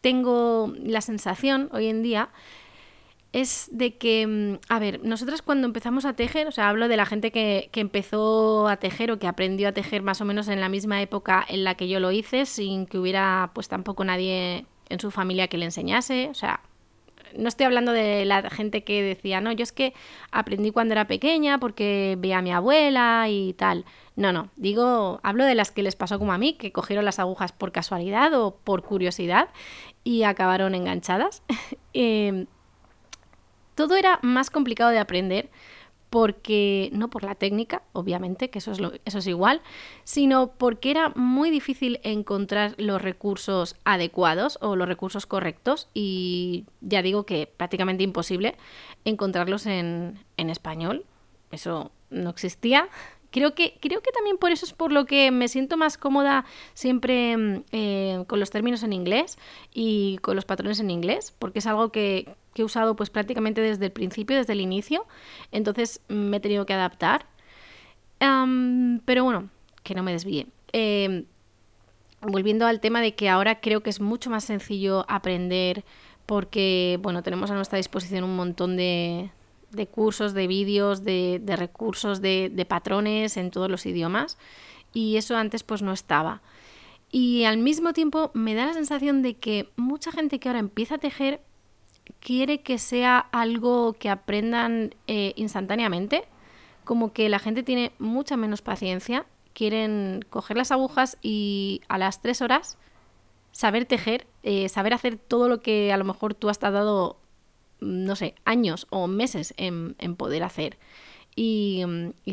tengo 0.00 0.70
la 0.82 1.00
sensación 1.00 1.70
hoy 1.72 1.86
en 1.86 2.02
día 2.02 2.28
es 3.32 3.70
de 3.72 3.96
que, 3.96 4.26
mm, 4.26 4.58
a 4.68 4.78
ver, 4.78 5.02
nosotras 5.02 5.40
cuando 5.40 5.66
empezamos 5.66 6.04
a 6.04 6.12
tejer, 6.12 6.46
o 6.46 6.52
sea, 6.52 6.68
hablo 6.68 6.88
de 6.88 6.98
la 6.98 7.06
gente 7.06 7.32
que, 7.32 7.70
que, 7.72 7.80
empezó 7.80 8.68
a 8.68 8.76
tejer 8.76 9.10
o 9.10 9.18
que 9.18 9.26
aprendió 9.26 9.66
a 9.66 9.72
tejer 9.72 10.02
más 10.02 10.20
o 10.20 10.26
menos 10.26 10.48
en 10.48 10.60
la 10.60 10.68
misma 10.68 11.00
época 11.00 11.42
en 11.48 11.64
la 11.64 11.74
que 11.74 11.88
yo 11.88 12.00
lo 12.00 12.12
hice, 12.12 12.44
sin 12.44 12.84
que 12.84 12.98
hubiera 12.98 13.50
pues 13.54 13.68
tampoco 13.68 14.04
nadie 14.04 14.66
en 14.90 15.00
su 15.00 15.10
familia 15.10 15.48
que 15.48 15.56
le 15.56 15.64
enseñase, 15.64 16.28
o 16.30 16.34
sea, 16.34 16.60
no 17.36 17.48
estoy 17.48 17.66
hablando 17.66 17.92
de 17.92 18.24
la 18.24 18.48
gente 18.50 18.84
que 18.84 19.02
decía, 19.02 19.40
no, 19.40 19.52
yo 19.52 19.62
es 19.62 19.72
que 19.72 19.94
aprendí 20.30 20.70
cuando 20.70 20.92
era 20.92 21.06
pequeña 21.06 21.58
porque 21.58 22.16
veía 22.18 22.38
a 22.38 22.42
mi 22.42 22.52
abuela 22.52 23.26
y 23.28 23.52
tal. 23.54 23.84
No, 24.16 24.32
no, 24.32 24.50
digo, 24.56 25.20
hablo 25.22 25.44
de 25.44 25.54
las 25.54 25.70
que 25.70 25.82
les 25.82 25.96
pasó 25.96 26.18
como 26.18 26.32
a 26.32 26.38
mí, 26.38 26.54
que 26.54 26.72
cogieron 26.72 27.04
las 27.04 27.18
agujas 27.18 27.52
por 27.52 27.72
casualidad 27.72 28.32
o 28.34 28.56
por 28.56 28.82
curiosidad 28.82 29.48
y 30.04 30.22
acabaron 30.22 30.74
enganchadas. 30.74 31.42
Em, 31.96 32.46
todo 33.76 33.96
era 33.96 34.18
más 34.22 34.50
complicado 34.50 34.90
de 34.90 34.98
aprender 34.98 35.48
porque 36.14 36.90
no 36.92 37.10
por 37.10 37.24
la 37.24 37.34
técnica, 37.34 37.82
obviamente, 37.92 38.48
que 38.48 38.60
eso 38.60 38.70
es, 38.70 38.78
eso 39.04 39.18
es 39.18 39.26
igual, 39.26 39.62
sino 40.04 40.52
porque 40.52 40.92
era 40.92 41.08
muy 41.16 41.50
difícil 41.50 41.98
encontrar 42.04 42.76
los 42.78 43.02
recursos 43.02 43.74
adecuados 43.84 44.56
o 44.60 44.76
los 44.76 44.86
recursos 44.86 45.26
correctos 45.26 45.88
y 45.92 46.66
ya 46.80 47.02
digo 47.02 47.26
que 47.26 47.52
prácticamente 47.56 48.04
imposible 48.04 48.54
encontrarlos 49.04 49.66
en, 49.66 50.20
en 50.36 50.50
español. 50.50 51.04
Eso 51.50 51.90
no 52.10 52.30
existía, 52.30 52.88
Creo 53.32 53.56
que, 53.56 53.76
creo 53.80 54.00
que 54.00 54.12
también 54.12 54.38
por 54.38 54.52
eso 54.52 54.64
es 54.64 54.72
por 54.72 54.92
lo 54.92 55.06
que 55.06 55.32
me 55.32 55.48
siento 55.48 55.76
más 55.76 55.98
cómoda 55.98 56.44
siempre 56.72 57.36
mm, 57.36 57.64
eh, 57.72 58.24
con 58.28 58.38
los 58.38 58.50
términos 58.50 58.84
en 58.84 58.92
inglés 58.92 59.38
y 59.72 60.18
con 60.18 60.36
los 60.36 60.44
patrones 60.44 60.78
en 60.78 60.88
inglés, 60.88 61.34
porque 61.36 61.58
es 61.58 61.66
algo 61.66 61.90
que, 61.90 62.36
he 62.62 62.64
usado 62.64 62.96
pues 62.96 63.10
prácticamente 63.10 63.60
desde 63.60 63.86
el 63.86 63.92
principio, 63.92 64.36
desde 64.36 64.52
el 64.52 64.60
inicio, 64.60 65.06
entonces 65.52 66.00
me 66.08 66.38
he 66.38 66.40
tenido 66.40 66.66
que 66.66 66.74
adaptar. 66.74 67.26
pero 68.18 69.24
bueno, 69.24 69.50
que 69.82 69.94
no 69.94 70.02
me 70.02 70.12
desvíe. 70.12 70.46
Em, 70.72 71.24
volviendo 72.22 72.66
al 72.66 72.80
tema 72.80 73.00
de 73.00 73.14
que 73.14 73.28
ahora 73.28 73.60
creo 73.60 73.82
que 73.82 73.90
es 73.90 74.00
mucho 74.00 74.30
más 74.30 74.44
sencillo 74.44 75.04
aprender 75.08 75.84
porque, 76.26 76.98
bueno, 77.02 77.22
tenemos 77.22 77.50
a 77.50 77.54
nuestra 77.54 77.76
disposición 77.76 78.24
un 78.24 78.34
montón 78.36 78.76
de, 78.76 79.30
de 79.74 79.86
cursos, 79.86 80.32
de 80.34 80.46
vídeos, 80.46 81.04
de, 81.04 81.40
recursos, 81.56 82.20
de, 82.20 82.66
patrones 82.68 83.36
en 83.36 83.50
todos 83.50 83.70
los 83.70 83.86
idiomas 83.86 84.38
y 84.92 85.16
eso 85.16 85.36
antes 85.36 85.62
pues 85.62 85.82
no 85.82 85.92
estaba. 85.92 86.40
Y 87.10 87.44
al 87.44 87.58
mismo 87.58 87.92
tiempo 87.92 88.30
me 88.34 88.54
da 88.54 88.66
la 88.66 88.74
sensación 88.74 89.22
de 89.22 89.34
que 89.34 89.68
mucha 89.76 90.10
gente 90.10 90.38
que 90.38 90.48
ahora 90.48 90.58
empieza 90.58 90.96
a 90.96 90.98
tejer 90.98 91.40
quiere 92.24 92.62
que 92.62 92.78
sea 92.78 93.18
algo 93.18 93.92
que 93.92 94.08
aprendan 94.08 94.94
eh, 95.06 95.34
instantáneamente, 95.36 96.24
como 96.84 97.12
que 97.12 97.28
la 97.28 97.38
gente 97.38 97.62
tiene 97.62 97.92
mucha 97.98 98.36
menos 98.36 98.62
paciencia, 98.62 99.26
quieren 99.52 100.24
coger 100.30 100.56
las 100.56 100.72
agujas 100.72 101.18
y 101.22 101.82
a 101.88 101.98
las 101.98 102.22
tres 102.22 102.40
horas 102.42 102.78
saber 103.52 103.84
tejer, 103.84 104.26
eh, 104.42 104.68
saber 104.68 104.94
hacer 104.94 105.16
todo 105.18 105.48
lo 105.48 105.60
que 105.60 105.92
a 105.92 105.96
lo 105.96 106.04
mejor 106.04 106.34
tú 106.34 106.48
has 106.48 106.58
tardado 106.58 107.18
no 107.80 108.16
sé, 108.16 108.34
años 108.44 108.86
o 108.90 109.06
meses 109.06 109.54
en, 109.56 109.94
poder 110.16 110.42
hacer. 110.42 110.78
Y, 111.36 111.84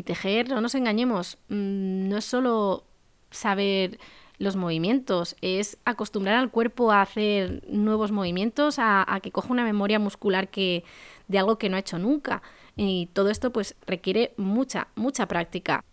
tejer, 0.04 0.48
no 0.48 0.60
nos 0.60 0.74
engañemos, 0.74 1.38
mm, 1.48 2.08
no 2.08 2.16
es 2.16 2.24
solo 2.24 2.84
saber 3.30 3.98
los 4.38 4.56
movimientos, 4.56 5.36
es 5.40 5.78
acostumbrar 5.84 6.36
al 6.36 6.50
cuerpo 6.50 6.92
a 6.92 7.02
hacer 7.02 7.62
nuevos 7.68 8.12
movimientos, 8.12 8.76
a, 8.78 9.20
que 9.22 9.30
coja 9.30 9.52
una 9.52 9.64
memoria 9.64 9.98
muscular 9.98 10.48
que, 10.48 10.84
de 11.28 11.38
algo 11.38 11.58
que 11.58 11.68
no 11.68 11.76
ha 11.76 11.80
hecho 11.80 11.98
nunca. 11.98 12.42
Y 12.76 13.08
todo 13.12 13.28
esto 13.28 13.52
pues 13.52 13.76
requiere 13.86 14.32
mucha, 14.36 14.88
mucha 14.96 15.26
práctica. 15.26 15.84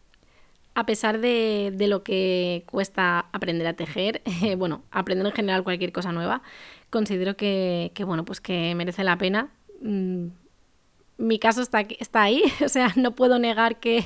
A 0.76 0.86
pesar 0.86 1.20
de, 1.20 1.74
lo 1.88 2.04
que 2.04 2.64
cuesta 2.68 3.26
aprender 3.32 3.68
a 3.68 3.74
tejer, 3.74 4.22
bueno, 4.58 4.84
aprender 4.92 5.26
en 5.28 5.34
general 5.34 5.64
cualquier 5.64 5.92
cosa 5.92 6.12
nueva, 6.12 6.42
considero 6.90 7.36
que, 7.36 7.92
bueno, 8.06 8.26
pues 8.26 8.42
que 8.42 8.74
merece 8.76 9.04
la 9.04 9.18
pena. 9.18 9.50
Mm, 9.82 10.28
mi 11.20 11.38
caso 11.38 11.62
está, 11.62 11.82
está 11.82 12.24
ahí, 12.24 12.44
o 12.66 12.70
sea, 12.70 12.94
no 12.96 13.16
puedo 13.16 13.38
negar 13.38 13.80
que, 13.80 14.06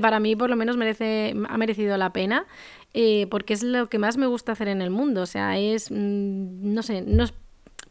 para 0.00 0.20
mí 0.20 0.36
por 0.36 0.50
lo 0.50 0.56
menos 0.56 0.76
merece, 0.76 1.34
ha 1.48 1.58
merecido 1.58 1.96
la 1.96 2.12
pena, 2.12 2.46
eh, 2.92 3.26
porque 3.30 3.54
es 3.54 3.62
lo 3.62 3.88
que 3.88 3.98
más 3.98 4.16
me 4.16 4.26
gusta 4.26 4.52
hacer 4.52 4.68
en 4.68 4.82
el 4.82 4.90
mundo, 4.90 5.22
o 5.22 5.26
sea, 5.26 5.58
es, 5.58 5.90
mm, 5.90 6.74
no 6.74 6.82
sé, 6.82 7.02
no 7.02 7.24
es 7.24 7.34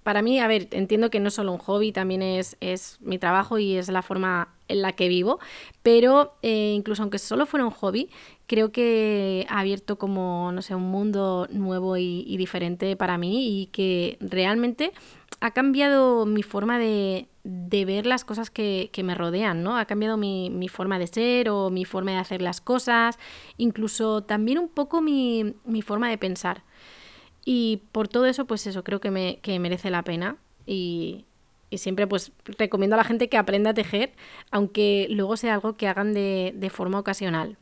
para 0.04 0.22
mí, 0.22 0.39
a 0.39 0.47
ver, 0.47 0.68
entiendo 0.72 1.10
que 1.10 1.20
no 1.20 1.30
es 1.30 1.34
solo 1.34 1.54
un 1.54 1.58
hobby, 1.58 1.91
también 1.91 2.22
es, 2.22 2.58
es 2.60 2.97
mi 3.01 3.18
trabajo 3.18 3.58
y 3.58 3.78
es 3.78 3.88
la 3.88 4.01
forma 4.01 4.49
en 4.68 4.82
la 4.82 4.91
que 4.91 5.08
vivo, 5.08 5.39
pero 5.82 6.34
eh, 6.41 6.74
incluso 6.76 7.04
aunque 7.04 7.20
solo 7.20 7.45
fuera 7.45 7.66
un 7.66 7.72
hobby, 7.72 8.10
creo 8.47 8.72
que 8.72 9.45
ha 9.49 9.60
abierto 9.60 9.97
como, 9.97 10.51
no 10.51 10.62
sé, 10.62 10.76
un 10.76 10.84
mundo 10.84 11.47
nuevo 11.51 11.97
y, 11.97 12.36
diferente 12.38 12.95
para 12.95 13.18
mí 13.18 13.62
y 13.62 13.66
que 13.68 14.18
realmente 14.20 14.91
ha 15.43 15.51
cambiado 15.51 16.25
mi 16.25 16.41
forma 16.41 16.79
de, 16.79 17.27
de 17.43 17.83
ver 17.83 18.05
las 18.05 18.23
cosas 18.23 18.49
que, 18.49 18.89
que, 18.93 19.03
me 19.03 19.13
rodean, 19.13 19.61
¿no? 19.61 19.77
Ha 19.77 19.83
cambiado 19.83 20.15
mi, 20.15 20.49
mi, 20.49 20.69
forma 20.69 20.97
de 20.99 21.07
ser 21.07 21.49
o 21.49 21.69
mi 21.69 21.83
forma 21.83 22.11
de 22.11 22.17
hacer 22.17 22.41
las 22.41 22.61
cosas, 22.61 23.19
incluso 23.57 24.23
también 24.23 24.57
un 24.57 24.69
poco 24.69 25.01
mi, 25.01 25.53
mi 25.65 25.81
forma 25.81 26.09
de 26.09 26.17
pensar. 26.17 26.63
Y 27.43 27.81
por 27.91 28.07
todo 28.07 28.25
eso, 28.25 28.45
pues 28.45 28.65
eso, 28.67 28.85
creo 28.85 29.01
que, 29.01 29.11
me, 29.11 29.39
que 29.41 29.59
merece 29.59 29.89
la 29.89 30.03
pena. 30.03 30.37
Y, 30.65 31.25
y, 31.69 31.77
siempre 31.79 32.07
pues 32.07 32.31
recomiendo 32.45 32.95
a 32.95 32.97
la 32.97 33.03
gente 33.03 33.27
que 33.27 33.35
aprenda 33.35 33.71
a 33.71 33.73
tejer, 33.73 34.13
aunque 34.49 35.07
luego 35.09 35.35
sea 35.35 35.55
algo 35.55 35.75
que 35.75 35.89
hagan 35.89 36.13
de, 36.13 36.53
de 36.55 36.69
forma 36.69 36.99
ocasional. 36.99 37.57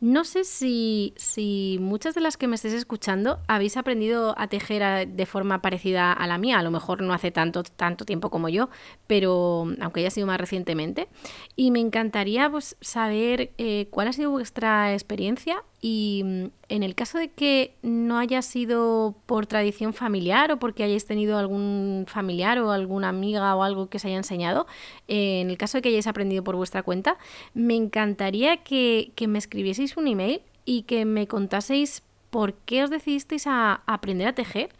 No 0.00 0.24
sé 0.24 0.44
si, 0.44 1.12
si, 1.16 1.78
muchas 1.80 2.14
de 2.14 2.20
las 2.20 2.36
que 2.36 2.46
me 2.46 2.54
estéis 2.54 2.74
escuchando 2.74 3.40
habéis 3.48 3.76
aprendido 3.76 4.32
a 4.38 4.46
tejer 4.46 5.08
de 5.08 5.26
forma 5.26 5.60
parecida 5.60 6.12
a 6.12 6.26
la 6.28 6.38
mía, 6.38 6.60
a 6.60 6.62
lo 6.62 6.70
mejor 6.70 7.02
no 7.02 7.12
hace 7.12 7.32
tanto, 7.32 7.64
tanto 7.64 8.04
tiempo 8.04 8.30
como 8.30 8.48
yo, 8.48 8.68
pero 9.08 9.66
aunque 9.80 10.00
haya 10.00 10.10
sido 10.10 10.28
más 10.28 10.38
recientemente. 10.38 11.08
Y 11.56 11.72
me 11.72 11.80
encantaría 11.80 12.48
pues, 12.48 12.76
saber 12.80 13.52
eh, 13.58 13.88
cuál 13.90 14.06
ha 14.06 14.12
sido 14.12 14.30
vuestra 14.30 14.92
experiencia 14.92 15.64
y 15.80 16.22
mm, 16.24 16.44
en 16.68 16.82
el 16.82 16.94
caso 16.94 17.18
de 17.18 17.28
que 17.28 17.74
no 17.82 18.18
haya 18.18 18.42
sido 18.42 19.14
por 19.26 19.46
tradición 19.46 19.94
familiar 19.94 20.50
o 20.52 20.58
porque 20.58 20.84
hayáis 20.84 21.06
tenido 21.06 21.38
algún 21.38 22.04
familiar 22.08 22.58
o 22.58 22.72
alguna 22.72 23.08
amiga 23.08 23.54
o 23.54 23.62
algo 23.62 23.88
que 23.88 23.98
os 23.98 24.04
haya 24.04 24.16
enseñado, 24.16 24.66
eh, 25.06 25.40
en 25.40 25.50
el 25.50 25.58
caso 25.58 25.78
de 25.78 25.82
que 25.82 25.88
hayáis 25.90 26.06
aprendido 26.06 26.42
por 26.44 26.56
vuestra 26.56 26.82
cuenta, 26.82 27.18
me 27.54 27.74
encantaría 27.74 28.58
que, 28.58 29.12
me 29.28 29.38
escribieseis 29.38 29.96
un 29.96 30.08
email 30.08 30.42
y 30.64 30.82
que 30.82 31.04
me 31.04 31.26
contaseis 31.26 32.02
por 32.30 32.54
qué 32.54 32.84
os 32.84 32.90
decidisteis 32.90 33.46
a, 33.46 33.82
aprender 33.86 34.26
a 34.28 34.34
tejer 34.34 34.70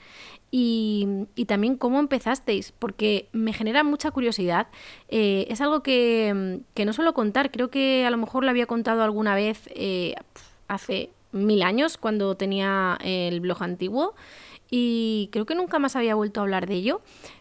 y, 0.50 1.26
también 1.46 1.76
cómo 1.76 2.00
empezasteis, 2.00 2.72
porque 2.72 3.28
me 3.32 3.52
genera 3.52 3.84
mucha 3.84 4.10
curiosidad. 4.10 4.68
Eh, 5.08 5.46
es 5.50 5.60
algo 5.60 5.82
que, 5.82 6.60
que, 6.74 6.84
no 6.86 6.92
suelo 6.92 7.12
contar, 7.12 7.50
creo 7.50 7.70
que 7.70 8.06
a 8.06 8.10
lo 8.10 8.16
mejor 8.16 8.44
lo 8.44 8.50
había 8.50 8.66
contado 8.66 9.02
alguna 9.02 9.34
vez. 9.34 9.68
Eh, 9.74 10.14
hace 10.68 11.10
mil 11.32 11.62
años 11.62 11.98
cuando 11.98 12.36
tenía 12.36 12.98
el 13.02 13.40
blog 13.40 13.62
antiguo 13.62 14.14
y 14.70 15.28
creo 15.32 15.46
que 15.46 15.54
nunca 15.54 15.78
más 15.78 15.96
había 15.96 16.14
vuelto 16.14 16.40
a 16.40 16.42
hablar 16.42 16.66
de 16.66 16.74
ello, 16.74 17.00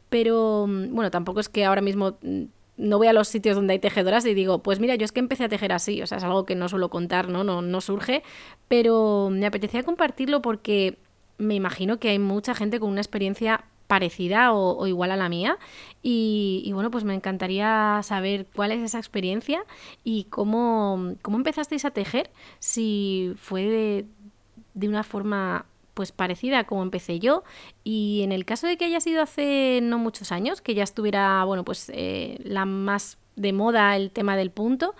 pero 0.10 0.66
mm, 0.68 0.94
bueno, 0.94 1.12
tampoco 1.12 1.40
es 1.40 1.50
que 1.50 1.66
ahora 1.66 1.82
mismo 1.82 2.18
mm, 2.22 2.44
no 2.78 2.98
voy 2.98 3.08
a 3.08 3.14
los 3.14 3.28
sitios 3.28 3.56
donde 3.56 3.74
hay 3.74 3.80
tejedoras 3.80 4.26
y 4.26 4.34
digo, 4.34 4.60
pues 4.60 4.80
mira, 4.80 4.96
yo 4.96 5.06
es 5.06 5.12
que 5.12 5.20
empecé 5.20 5.44
a 5.44 5.50
tejer 5.50 5.74
así, 5.74 6.02
o 6.02 6.08
sea, 6.08 6.20
es 6.20 6.24
algo 6.24 6.46
que 6.46 6.56
no 6.56 6.70
suelo 6.70 6.90
contar, 6.90 7.28
¿no? 7.28 7.44
No, 7.44 7.62
no 7.62 7.82
surge, 7.82 8.24
pero 8.68 9.30
me 9.32 9.46
apetecía 9.46 9.84
compartirlo 9.84 10.42
porque 10.42 10.98
me 11.38 11.56
imagino 11.56 12.00
que 12.00 12.10
hay 12.10 12.20
mucha 12.20 12.56
gente 12.56 12.80
con 12.80 12.90
una 12.90 13.02
experiencia 13.02 13.66
parecida 13.88 14.54
o, 14.54 14.86
igual 14.88 15.12
a 15.12 15.16
la 15.16 15.30
mía. 15.30 15.58
Y, 16.04 16.70
bueno, 16.74 16.92
pues 16.92 17.04
me 17.04 17.16
encantaría 17.16 18.00
saber 18.04 18.48
cuál 18.56 18.72
es 18.72 18.82
esa 18.82 18.98
experiencia 18.98 19.64
y 20.04 20.26
cómo, 20.26 21.16
cómo 21.22 21.38
empezasteis 21.38 21.86
a 21.86 21.92
tejer, 21.92 22.30
si 22.60 23.34
fue 23.38 23.64
de, 23.64 24.06
de 24.74 24.88
una 24.88 25.04
forma 25.04 25.66
pues 25.94 26.12
parecida 26.12 26.66
como 26.66 26.84
empecé 26.84 27.18
yo 27.18 27.44
y 27.84 28.22
en 28.22 28.32
el 28.32 28.46
caso 28.46 28.68
de 28.68 28.78
que 28.78 28.86
haya 28.86 29.00
sido 29.00 29.24
hace 29.24 29.80
no 29.82 29.98
muchos 29.98 30.32
años, 30.32 30.62
que 30.62 30.76
ya 30.76 30.84
estuviera, 30.84 31.44
bueno, 31.44 31.66
pues 31.66 31.92
eh, 31.92 32.40
la 32.44 32.66
más 32.66 33.18
de 33.36 33.52
moda 33.52 33.96
el 33.96 34.12
tema 34.12 34.38
del 34.38 34.52
punto, 34.52 34.94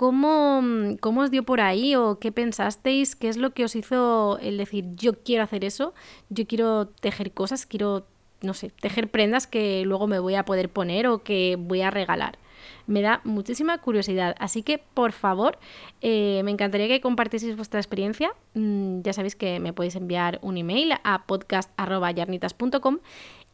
¿Cómo, 0.00 0.62
¿Cómo, 1.00 1.20
os 1.20 1.30
dio 1.30 1.42
por 1.42 1.60
ahí 1.60 1.94
o 1.94 2.18
qué 2.18 2.32
pensasteis? 2.32 3.14
¿Qué 3.14 3.28
es 3.28 3.36
lo 3.36 3.52
que 3.52 3.64
os 3.64 3.76
hizo 3.76 4.38
el 4.38 4.56
decir 4.56 4.86
yo 4.94 5.22
quiero 5.22 5.44
hacer 5.44 5.62
eso? 5.62 5.92
Yo 6.30 6.46
quiero 6.46 6.88
tejer 6.88 7.32
cosas, 7.32 7.66
quiero, 7.66 8.06
no 8.42 8.54
sé, 8.54 8.70
tejer 8.70 9.10
prendas 9.10 9.46
que 9.46 9.84
luego 9.84 10.06
me 10.06 10.18
voy 10.18 10.34
a 10.34 10.44
poder 10.44 10.68
poner 10.70 11.06
o 11.06 11.22
que 11.22 11.56
voy 11.58 11.82
a 11.82 11.90
regalar. 11.90 12.38
Me 12.86 13.02
da 13.02 13.20
muchísima 13.24 13.78
curiosidad, 13.78 14.34
así 14.38 14.62
que 14.62 14.78
por 14.78 15.12
favor, 15.12 15.58
eh, 16.00 16.42
me 16.44 16.50
encantaría 16.50 16.88
que 16.88 17.00
compartieseis 17.00 17.56
vuestra 17.56 17.80
experiencia. 17.80 18.32
Mm, 18.54 19.02
ya 19.02 19.12
sabéis 19.12 19.36
que 19.36 19.60
me 19.60 19.72
podéis 19.72 19.96
enviar 19.96 20.38
un 20.42 20.56
email 20.56 20.94
a 21.04 21.24
podcast.yarnitas.com 21.26 22.98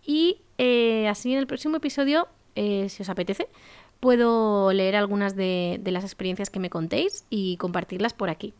y 0.04 0.40
eh, 0.58 1.08
así 1.08 1.32
en 1.32 1.38
el 1.38 1.46
próximo 1.46 1.76
episodio, 1.76 2.28
eh, 2.54 2.88
si 2.88 3.02
os 3.02 3.08
apetece, 3.08 3.48
puedo 4.00 4.72
leer 4.72 4.96
algunas 4.96 5.36
de, 5.36 5.80
las 5.84 6.04
experiencias 6.04 6.50
que 6.50 6.60
me 6.60 6.70
contéis 6.70 7.26
y 7.28 7.56
compartirlas 7.56 8.14
por 8.14 8.30
aquí. 8.30 8.54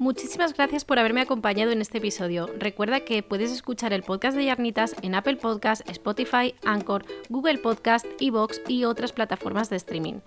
Muchísimas 0.00 0.54
gracias 0.54 0.84
por 0.84 1.00
haberme 1.00 1.22
acompañado 1.22 1.72
en 1.72 1.80
este 1.80 1.98
episodio. 1.98 2.48
Recuerda 2.56 3.00
que 3.00 3.24
puedes 3.24 3.50
escuchar 3.50 3.92
el 3.92 4.04
podcast 4.04 4.36
de 4.36 4.44
Yarnitas 4.44 4.94
en 5.02 5.16
Apple 5.16 5.38
Podcast, 5.38 5.88
Spotify, 5.90 6.54
Anchor, 6.64 7.04
Google 7.28 7.58
Podcast, 7.58 8.06
Evox 8.20 8.60
y 8.68 8.84
otras 8.84 9.10
plataformas 9.10 9.70
de 9.70 9.76
streaming. 9.76 10.20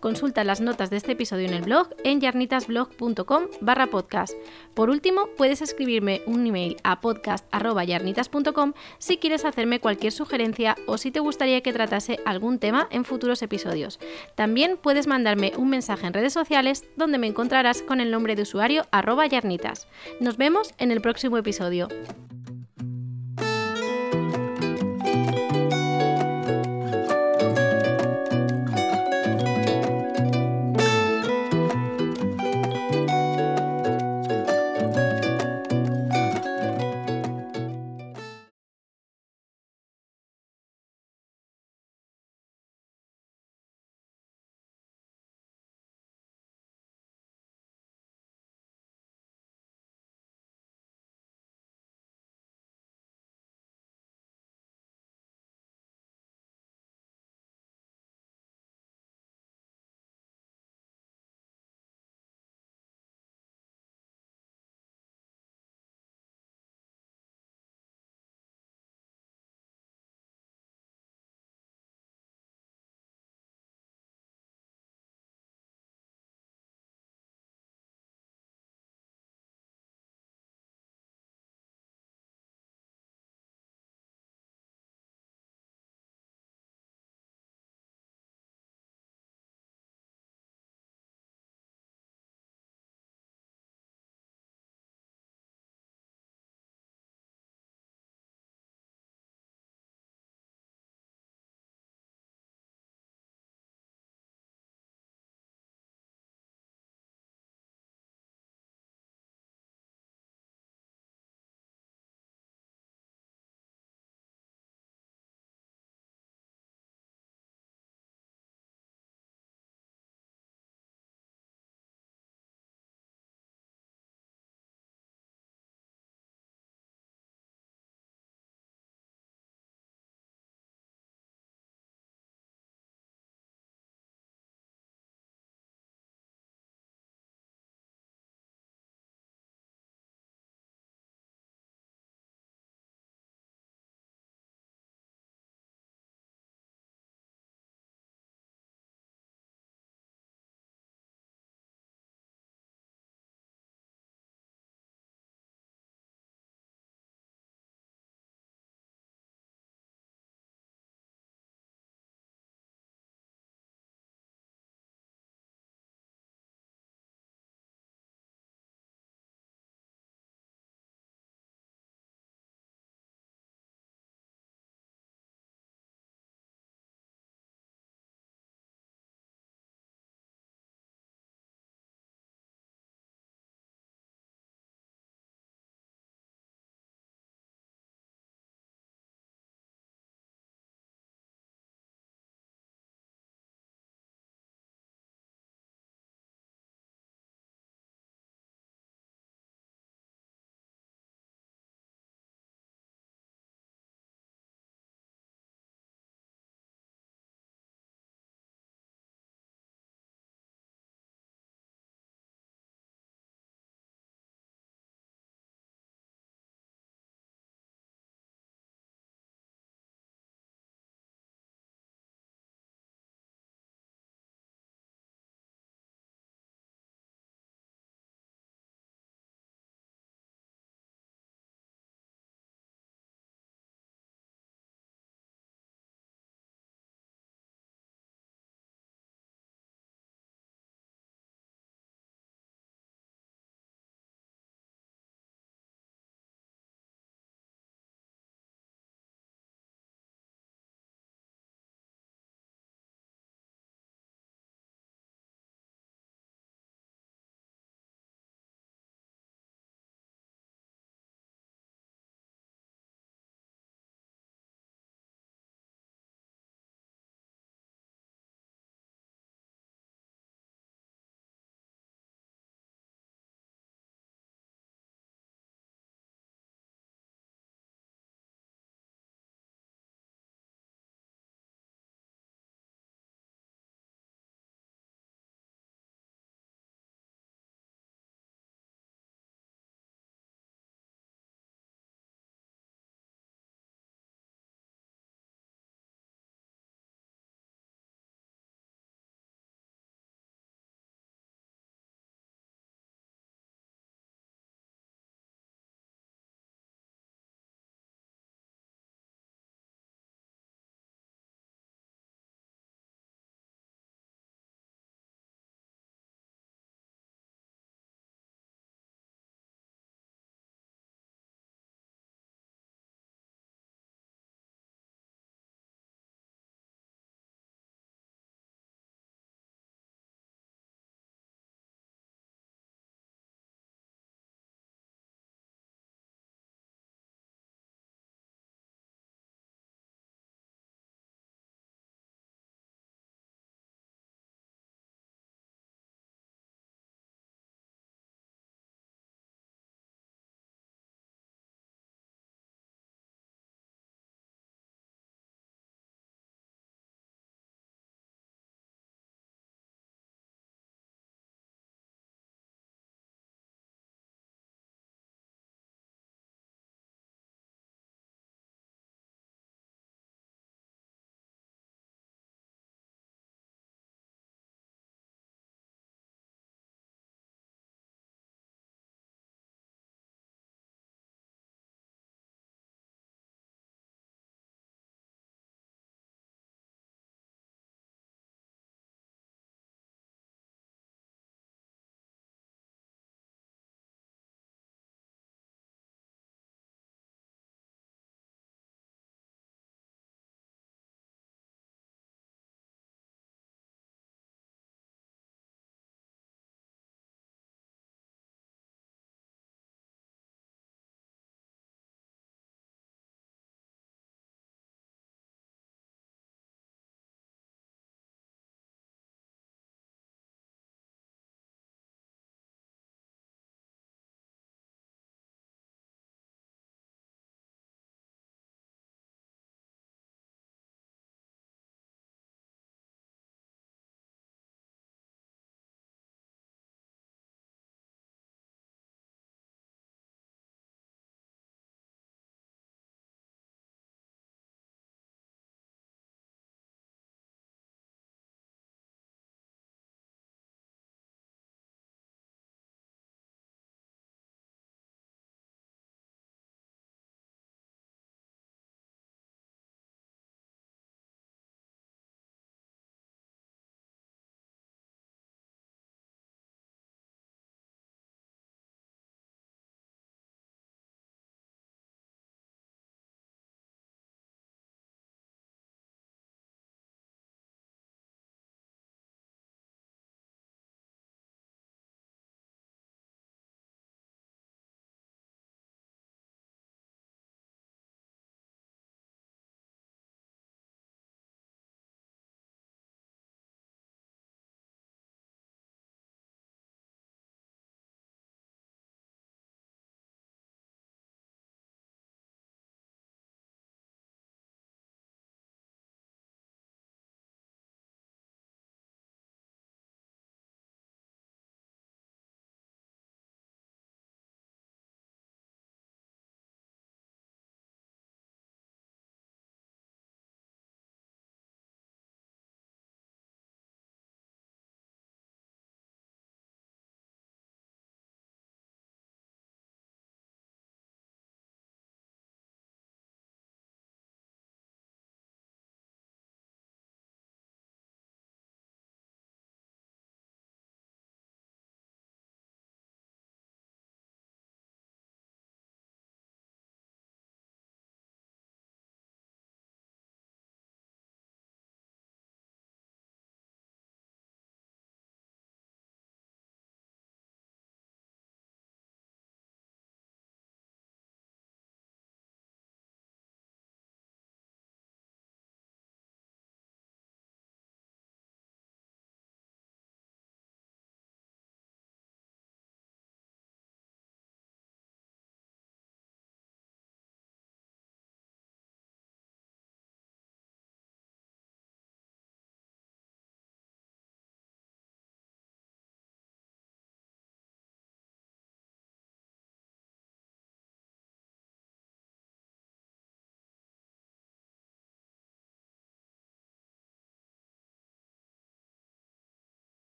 Consulta 0.00 0.44
las 0.44 0.62
notas 0.62 0.88
de 0.88 0.96
este 0.96 1.12
episodio 1.12 1.46
en 1.46 1.52
el 1.52 1.60
blog 1.60 1.90
en 2.04 2.22
yarnitasblog.com 2.22 3.48
barra 3.60 3.88
podcast. 3.88 4.32
Por 4.72 4.88
último, 4.88 5.28
puedes 5.36 5.60
escribirme 5.60 6.22
un 6.24 6.46
email 6.46 6.78
a 6.82 7.02
podcast.yarnitas.com 7.02 8.72
si 8.96 9.18
quieres 9.18 9.44
hacerme 9.44 9.78
cualquier 9.78 10.12
sugerencia 10.12 10.74
o 10.86 10.96
si 10.96 11.10
te 11.10 11.20
gustaría 11.20 11.60
que 11.60 11.74
tratase 11.74 12.18
algún 12.24 12.58
tema 12.58 12.88
en 12.90 13.04
futuros 13.04 13.42
episodios. 13.42 14.00
También 14.36 14.78
puedes 14.78 15.06
mandarme 15.06 15.52
un 15.58 15.68
mensaje 15.68 16.06
en 16.06 16.14
redes 16.14 16.32
sociales 16.32 16.84
donde 16.96 17.18
me 17.18 17.26
encontrarás 17.26 17.82
con 17.82 18.00
el 18.00 18.10
nombre 18.10 18.34
de 18.34 18.42
usuario 18.42 18.84
arroba 19.18 19.26
Yarnitas. 19.26 19.88
Nos 20.20 20.36
vemos 20.36 20.74
en 20.78 20.92
el 20.92 21.00
próximo 21.00 21.38
episodio. 21.38 21.88